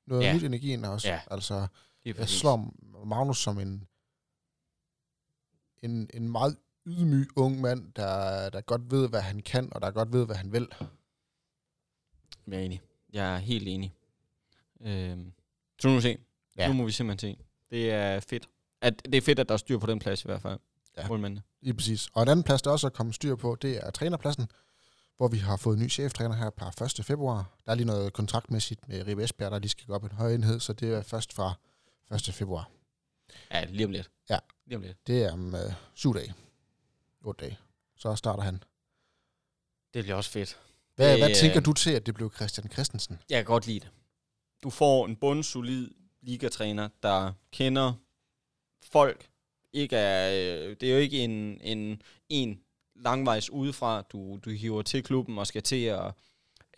[0.06, 0.34] Noget Ja.
[0.34, 1.08] nyt energi ind også.
[1.08, 1.20] Ja.
[1.30, 1.66] Altså,
[2.04, 2.74] det jeg slår
[3.04, 3.86] Magnus som en,
[5.82, 6.56] en, en meget
[6.86, 10.36] ydmyg ung mand, der, der godt ved, hvad han kan, og der godt ved, hvad
[10.36, 10.68] han vil.
[12.46, 12.80] Jeg er enig.
[13.12, 13.94] Jeg er helt enig.
[14.80, 15.18] Øh,
[15.78, 16.18] så nu må vi se.
[16.56, 16.68] Ja.
[16.68, 17.44] Nu må vi simpelthen se.
[17.70, 18.48] Det er fedt.
[18.80, 20.58] at det er fedt, at der er styr på den plads i hvert fald.
[20.96, 21.08] Ja.
[21.08, 21.42] Målmændene.
[21.60, 22.08] Lige præcis.
[22.14, 24.48] Og en anden plads, der også er kommet styr på, det er trænerpladsen,
[25.16, 27.04] hvor vi har fået en ny cheftræner her per 1.
[27.04, 27.58] februar.
[27.64, 30.34] Der er lige noget kontraktmæssigt med Ribe Esbjerg, der lige skal gå op en høj
[30.34, 31.54] enhed, så det er først fra
[32.14, 32.34] 1.
[32.34, 32.70] februar.
[33.50, 34.10] Ja, lige om lidt.
[34.30, 34.38] Ja.
[34.66, 35.06] Lige om lidt.
[35.06, 36.34] Det er om øh, syv dage.
[37.24, 37.58] Otte dage.
[37.96, 38.62] Så starter han.
[39.94, 40.60] Det bliver også fedt.
[40.94, 43.18] Hvad, Det, hvad tænker du til, at det blev Christian Christensen?
[43.30, 43.90] Jeg kan godt lide det.
[44.62, 45.90] Du får en bundsolid
[46.22, 47.92] ligatræner, der kender
[48.82, 49.28] folk.
[49.72, 52.60] Ikke er, øh, det er jo ikke en, en, en
[52.96, 56.12] langvejs udefra, du, du hiver til klubben og skal til at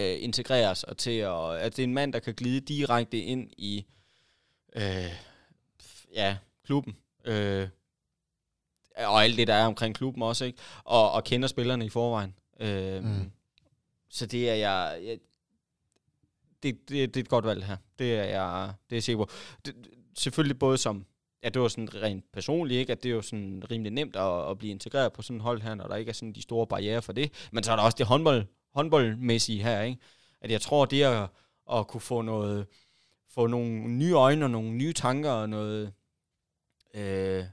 [0.01, 3.51] øh, integreres, og til at, at det er en mand, der kan glide direkte ind
[3.57, 3.86] i
[4.76, 5.12] øh,
[6.14, 6.97] ja, klubben.
[7.24, 7.68] Øh,
[8.97, 10.59] og alt det, der er omkring klubben også, ikke?
[10.84, 12.34] Og, og kender spillerne i forvejen.
[12.61, 13.30] Øh, Mm.
[14.11, 15.18] Så det er jeg, jeg
[16.62, 17.76] det, det, det er et godt valg her.
[17.99, 19.30] Det er jeg, det er sikker på.
[19.64, 19.74] Det,
[20.18, 21.07] selvfølgelig både som,
[21.43, 22.93] at det var sådan rent personligt, ikke?
[22.93, 25.62] at det er jo sådan rimelig nemt at, at blive integreret på sådan et hold
[25.62, 27.49] her, når der ikke er sådan de store barriere for det.
[27.53, 29.99] Men så er der også det håndbold, håndboldmæssige her, ikke?
[30.41, 31.28] At jeg tror, det at,
[31.72, 32.66] at kunne få noget,
[33.28, 35.93] få nogle nye øjne og nogle nye tanker og noget,
[36.95, 37.45] øh,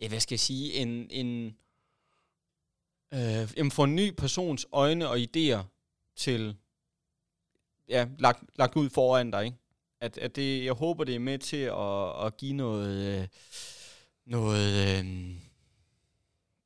[0.00, 1.56] ja, hvad skal jeg sige, en, en,
[3.14, 5.62] øh, jamen få en ny persons øjne og idéer
[6.16, 6.56] til,
[7.88, 9.56] ja, lagt, lagt ud foran dig, ikke?
[10.00, 13.26] At, at det, jeg håber, det er med til at, at give noget, øh,
[14.26, 15.34] noget, øh,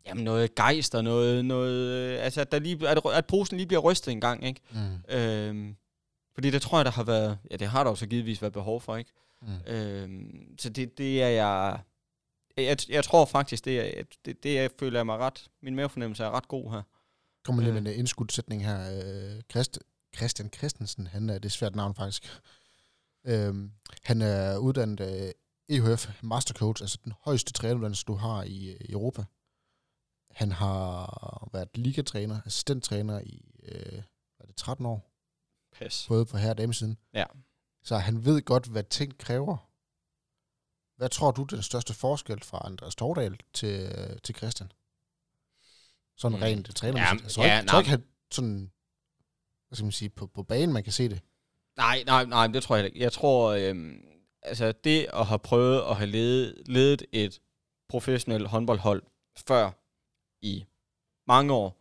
[0.07, 3.67] jamen noget gejst og noget, noget øh, altså at, der lige, at, at posen lige
[3.67, 4.61] bliver rystet en gang, ikke?
[4.71, 5.15] Mm.
[5.17, 5.77] Øhm,
[6.35, 8.53] fordi det tror jeg, der har været, ja det har der jo så givetvis været
[8.53, 9.11] behov for, ikke?
[9.43, 9.73] Mm.
[9.73, 11.79] Øhm, så det, det er jeg,
[12.57, 16.25] jeg, jeg tror faktisk, det, er, det, det jeg føler jeg mig ret, min mavefornemmelse
[16.25, 16.83] er ret god her.
[17.45, 17.83] Kommer lige Øh.
[17.83, 18.81] med en indskudsætning her.
[18.81, 19.79] Øh, Christ,
[20.17, 22.41] Christian Christensen, han er, det et svært navn faktisk.
[23.25, 25.33] Øhm, han er uddannet øh,
[25.69, 29.25] EHF Mastercoach, altså den højeste træneruddannelse, du har i, øh, i Europa.
[30.31, 35.11] Han har været ligatræner, assistenttræner i øh, hvad er det, 13 år,
[35.79, 36.05] Pas.
[36.09, 36.99] både på herre- og damesiden.
[37.15, 37.25] Ja.
[37.83, 39.69] Så han ved godt, hvad ting kræver.
[40.97, 44.73] Hvad tror du, den største forskel fra Andreas Tordal til, øh, til Christian?
[46.17, 46.43] Sådan Mm.
[46.43, 47.01] rent træner.
[47.01, 48.73] Ja, tror ja, ikke, jeg tror ikke han sådan,
[49.69, 51.21] hvad skal man sige, på, på banen, man kan se det.
[51.77, 53.01] Nej, nej, nej, det tror jeg ikke.
[53.01, 54.05] Jeg tror, øhm,
[54.43, 57.41] altså det at have prøvet at have ledet, ledet et
[57.89, 59.03] professionelt håndboldhold
[59.47, 59.71] før
[60.43, 60.65] i
[61.27, 61.77] mange år,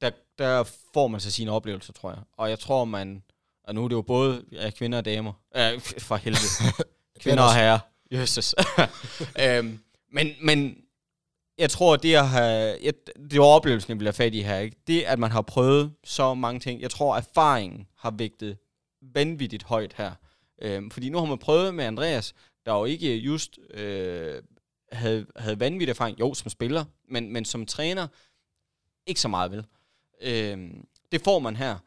[0.00, 0.62] der, der
[0.94, 2.20] får man sig sine oplevelser, tror jeg.
[2.32, 3.22] Og jeg tror, man,
[3.64, 6.84] og nu er det jo både ja, kvinder og damer, øh, for helvede,
[7.22, 7.78] kvinder og herrer,
[8.10, 8.54] Jesus.
[9.44, 9.80] øhm,
[10.12, 10.76] men, men
[11.58, 12.94] jeg tror, det at have, jeg,
[13.30, 14.76] det var oplevelsen, jeg vil have fat i her, ikke?
[14.86, 18.58] det at man har prøvet så mange ting, jeg tror, erfaringen har vægtet
[19.14, 20.14] vanvittigt højt her.
[20.62, 22.34] Øh, fordi nu har man prøvet med Andreas,
[22.66, 24.42] der jo ikke just øh,
[24.92, 28.08] havde, havde vanvittig erfaring, jo som spiller, men, men som træner,
[29.06, 29.66] ikke så meget vel.
[30.20, 30.70] Øh,
[31.12, 31.78] det får man her.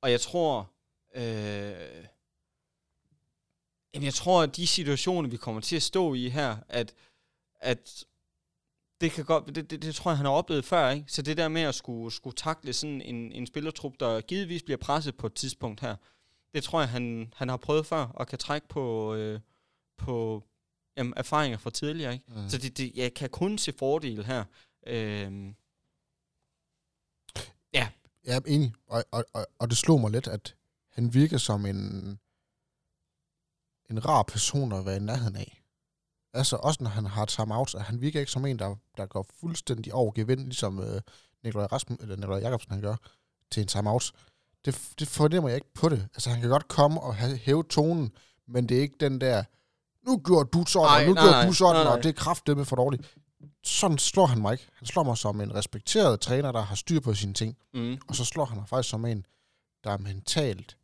[0.00, 0.70] Og jeg tror,
[1.14, 2.04] øh,
[3.94, 6.94] jeg tror, at de situationer, vi kommer til at stå i her, at,
[7.60, 8.04] at
[9.00, 11.12] det kan godt, det, det, det tror jeg, han har oplevet før, ikke?
[11.12, 14.78] Så det der med at skulle, skulle takle sådan en, en spillertrup, der givetvis bliver
[14.78, 15.96] presset på et tidspunkt her,
[16.54, 19.40] det tror jeg, han, han har prøvet før, og kan trække på, øh,
[19.98, 20.44] på
[20.96, 22.24] jamen, erfaringer fra tidligere, ikke?
[22.28, 22.48] Mm.
[22.48, 24.44] Så det, det, jeg kan kun se fordele her.
[24.86, 25.54] Øhm,
[28.24, 30.54] Jeg er enig, og, og, og, og det slog mig lidt, at
[30.92, 31.76] han virker som en,
[33.90, 35.57] en rar person at være i nærheden af.
[36.34, 39.26] Altså også når han har timeouts, at han virker ikke som en, der, der går
[39.40, 41.00] fuldstændig over gevind, ligesom øh,
[41.44, 42.96] Nikolaj, Rasmus, eller Nikolaj Jacobsen han gør
[43.50, 44.12] til en timeout.
[44.64, 46.08] Det, det fornemmer jeg ikke på det.
[46.14, 48.12] Altså han kan godt komme og hæve tonen,
[48.46, 49.44] men det er ikke den der,
[50.06, 51.92] nu gjorde du sådan, Ej, og nu nej, gjorde nej, du sådan, nej, nej.
[51.96, 53.16] og det er kraftedeme for dårligt.
[53.64, 54.68] Sådan slår han mig ikke.
[54.74, 57.56] Han slår mig som en respekteret træner, der har styr på sine ting.
[57.74, 59.26] mm, Og så slår han mig faktisk som en,
[59.84, 60.76] der mentalt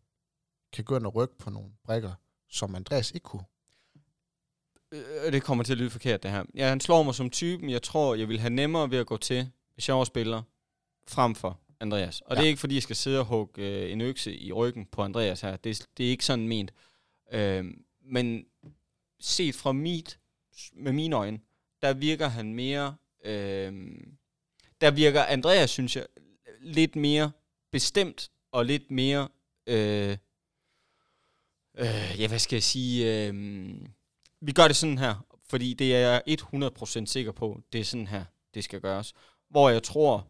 [0.73, 2.13] kan gå ind og rykke på nogle brækker,
[2.51, 3.45] som Andreas ikke kunne.
[4.93, 6.45] Øh, det kommer til at lyde forkert, det her.
[6.55, 9.17] Ja, han slår mig som typen, jeg tror, jeg vil have nemmere ved at gå
[9.17, 10.43] til, hvis jeg var spiller,
[11.09, 12.21] frem for Andreas.
[12.21, 12.41] Og ja.
[12.41, 15.03] Det er ikke, fordi jeg skal sidde og hugge øh, en økse i ryggen på
[15.03, 15.57] Andreas her.
[15.57, 16.73] Det, er- det er ikke sådan ment.
[17.33, 17.65] Øh,
[18.05, 18.45] men
[19.21, 20.19] set fra mit,
[20.73, 21.39] med mine øjne,
[21.83, 22.97] der virker han mere...
[23.25, 23.73] Øh,
[24.81, 26.07] der virker Andreas, synes jeg,
[26.61, 27.31] lidt mere
[27.73, 29.29] bestemt og lidt mere...
[29.67, 30.17] Øh,
[31.79, 33.27] øh, ja, hvad skal jeg sige...
[33.29, 33.75] Øh,
[34.47, 38.07] vi gør det sådan her, fordi det er jeg 100% sikker på, det er sådan
[38.07, 39.15] her, det skal gøres.
[39.51, 40.29] Hvor jeg tror,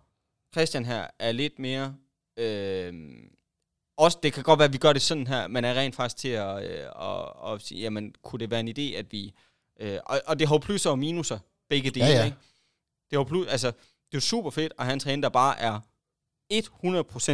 [0.52, 1.96] Christian her er lidt mere...
[2.36, 2.94] Øh,
[3.96, 6.16] også, det kan godt være, at vi gør det sådan her, men er rent faktisk
[6.16, 9.34] til at, øh, at, at sige, jamen, kunne det være en idé, at vi
[9.80, 11.38] Øh, og, og det har jo plusser og minuser,
[11.68, 12.24] begge dele, Ja, ja.
[12.24, 12.36] ikke?
[13.10, 13.76] Det har plus, altså, det
[14.12, 15.80] er jo super fedt at have en træner, der bare er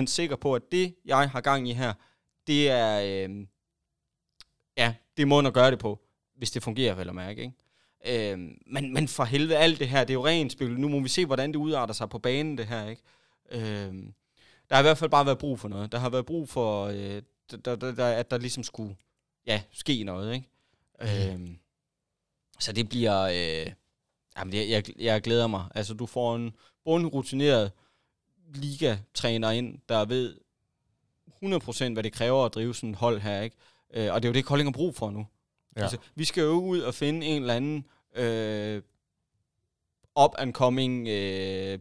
[0.02, 1.92] 100% sikker på, at det, jeg har gang i her,
[2.46, 3.46] det er, øh,
[4.76, 6.00] ja, det er måden at gøre det på,
[6.40, 8.32] hvis det fungerer, vel at mærke, ikke?
[8.32, 10.80] Øh, men, men for helvede, alt det her, det er jo rent spil.
[10.80, 13.02] Nu må vi se, hvordan det udarter sig på banen, det her, ikke?
[13.50, 13.94] Øh,
[14.68, 15.92] der har i hvert fald bare været brug for noget.
[15.92, 18.96] Der har været brug for, øh, der, der, der, at der ligesom skulle,
[19.46, 20.48] ja, ske noget, ikke?
[21.32, 21.40] Øh,
[22.58, 23.72] så det bliver, øh,
[24.38, 25.64] jamen, jeg, jeg, jeg glæder mig.
[25.74, 26.52] Altså, du får en
[26.84, 27.72] bundrutineret
[28.54, 30.36] ligatræner ind, der ved
[31.42, 33.56] 100% hvad det kræver at drive sådan et hold her, ikke?
[33.94, 35.26] Øh, og det er jo det, Kolding har brug for nu.
[35.76, 35.82] Ja.
[35.82, 38.82] Altså, vi skal jo ud og finde en eller anden øh,
[40.20, 41.78] up-and-coming øh,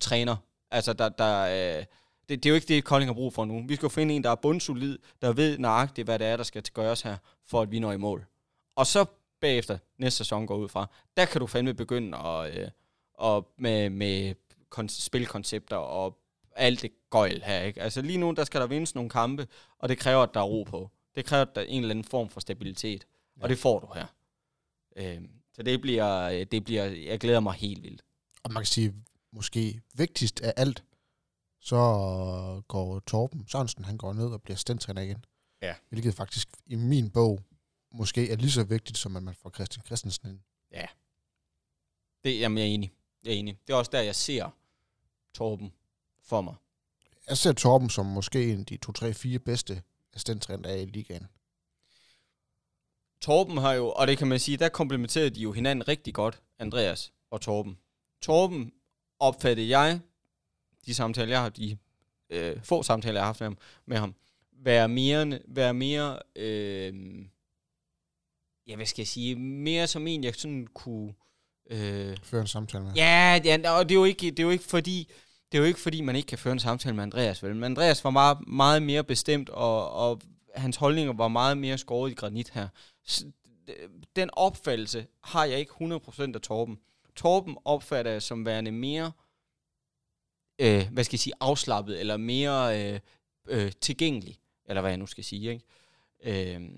[0.00, 0.36] træner.
[0.70, 1.42] Altså, der, der,
[1.78, 1.84] øh,
[2.28, 3.64] det, det er jo ikke det, Kolding har brug for nu.
[3.66, 6.44] Vi skal jo finde en, der er bundsolid, der ved nøjagtigt, hvad det er, der
[6.44, 8.26] skal gøres her, for at vi når i mål.
[8.76, 9.04] Og så
[9.40, 10.86] bagefter, næste sæson går ud fra,
[11.16, 12.68] der kan du fandme begynde at, øh,
[13.14, 14.34] og med, med
[14.74, 16.18] kon- spilkoncepter og
[16.56, 17.62] alt det gøjl her.
[17.62, 17.82] Ikke?
[17.82, 19.46] Altså lige nu, der skal der vindes nogle kampe,
[19.78, 20.90] og det kræver, at der er ro på.
[21.14, 23.06] Det kræver, at der er en eller anden form for stabilitet.
[23.36, 23.42] Ja.
[23.42, 24.06] Og det får du her.
[24.96, 28.02] Øh, så det bliver, det bliver, jeg glæder mig helt vildt.
[28.42, 28.94] Og man kan sige,
[29.32, 30.84] måske vigtigst af alt,
[31.60, 31.76] så
[32.68, 35.24] går Torben Sørensen, han går ned og bliver stentræner igen.
[35.62, 35.74] Ja.
[35.88, 37.40] Hvilket faktisk i min bog
[37.92, 40.40] måske er lige så vigtigt, som at man får Christian Christensen ind.
[42.26, 42.92] Det, jamen, jeg er enig.
[43.24, 43.58] Jeg er enig.
[43.66, 44.50] Det er også der, jeg ser
[45.34, 45.72] Torben
[46.22, 46.54] for mig.
[47.28, 49.82] Jeg ser Torben som måske en af de to, tre, fire bedste
[50.12, 51.26] assistenttræner, er i ligaen.
[53.20, 56.42] Torben har jo, og det kan man sige, der komplementerede de jo hinanden rigtig godt,
[56.58, 57.78] Andreas og Torben.
[58.22, 58.72] Torben
[59.18, 60.00] opfattede jeg,
[60.86, 61.78] de samtaler, jeg har de
[62.30, 64.14] øh, få samtaler, jeg har haft med ham, med ham
[64.52, 66.94] være mere, være mere øh,
[68.66, 71.14] ja, hvad skal jeg sige, mere som en, jeg sådan kunne...
[71.70, 72.92] Øh, Føre en samtale med.
[72.92, 75.08] Ja, ja og det er, jo ikke, det er jo ikke fordi,
[75.52, 77.54] det er jo ikke fordi, man ikke kan føre en samtale med Andreas, vel?
[77.54, 80.20] Men Andreas var meget, meget mere bestemt, og, og
[80.54, 82.68] hans holdninger var meget mere skåret i granit her.
[84.16, 86.80] Den opfattelse har jeg ikke 100% af Torben.
[87.16, 89.12] Torben opfatter jeg som værende mere,
[90.58, 93.00] øh, hvad skal jeg sige, afslappet, eller mere øh,
[93.48, 96.54] øh, tilgængelig, eller hvad jeg nu skal sige, ikke?
[96.54, 96.70] Øh,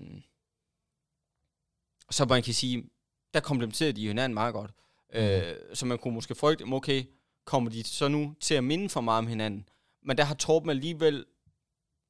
[2.11, 2.89] så man kan sige,
[3.33, 4.71] der komplementerede de hinanden meget godt.
[5.13, 5.19] Mm.
[5.19, 7.03] Øh, så man kunne måske frygte, okay,
[7.45, 9.69] kommer de så nu til at minde for meget om hinanden?
[10.01, 11.25] Men der har Torben alligevel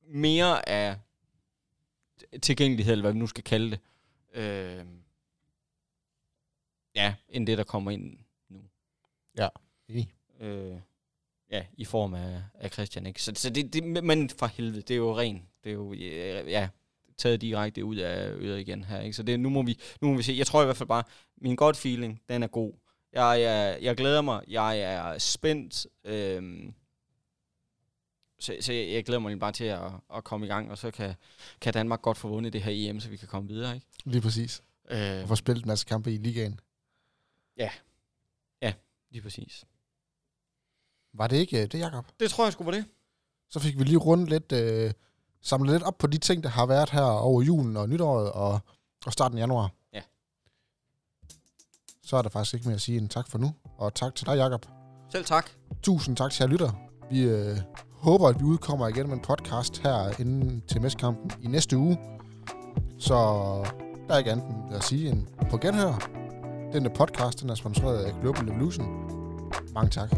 [0.01, 0.97] mere af
[2.41, 3.79] tilgængelighed, eller hvad vi nu skal kalde det.
[4.33, 4.85] Øh,
[6.95, 8.17] ja, end det, der kommer ind
[8.49, 8.61] nu.
[9.87, 10.13] Enig.
[10.39, 10.79] Øh,
[11.51, 13.23] ja, i form af, af Christian, ikke?
[13.23, 15.47] Så, så det, det, men for helvede, det er jo ren.
[15.63, 15.93] Det er jo,
[16.43, 16.69] ja,
[17.17, 19.13] taget direkte ud af øret igen her, ikke?
[19.13, 20.33] Så det, nu, må vi, nu må vi se.
[20.37, 21.03] Jeg tror i hvert fald bare,
[21.37, 22.73] min godt feeling, den er god.
[23.13, 24.43] Jeg, jeg, jeg glæder mig.
[24.47, 25.87] Jeg er spændt.
[26.05, 26.73] Øhm,
[28.39, 30.91] så, så jeg, jeg glæder mig bare til at, at komme i gang, og så
[30.91, 31.15] kan,
[31.61, 33.87] kan Danmark godt få vundet det her EM, så vi kan komme videre, ikke?
[34.05, 34.63] Lige præcis.
[34.89, 36.59] Øh, Og få spillet en masse kampe i ligaen.
[39.11, 39.65] lige præcis.
[41.13, 42.05] Var det ikke øh, det, Jacob?
[42.19, 42.89] Det tror jeg skulle være det.
[43.49, 44.93] Så fik vi lige rundt lidt, øh,
[45.41, 48.59] samlet lidt op på de ting, der har været her over julen og nytåret og,
[49.05, 49.71] og starten af januar.
[49.93, 50.01] Ja.
[52.03, 53.55] Så er der faktisk ikke mere at sige end tak for nu.
[53.77, 54.65] Og tak til dig, Jacob.
[55.11, 55.49] Selv tak.
[55.83, 56.71] Tusind tak til jer lytter.
[57.11, 57.57] Vi øh,
[57.99, 61.97] håber, at vi udkommer igen med en podcast her inden til mestkampen i næste uge.
[62.97, 63.15] Så
[64.07, 66.09] der er ikke andet end at sige end på genhør.
[66.73, 68.87] Denne podcast den er sponsoreret af Global Evolution.
[69.73, 70.09] Mange tak.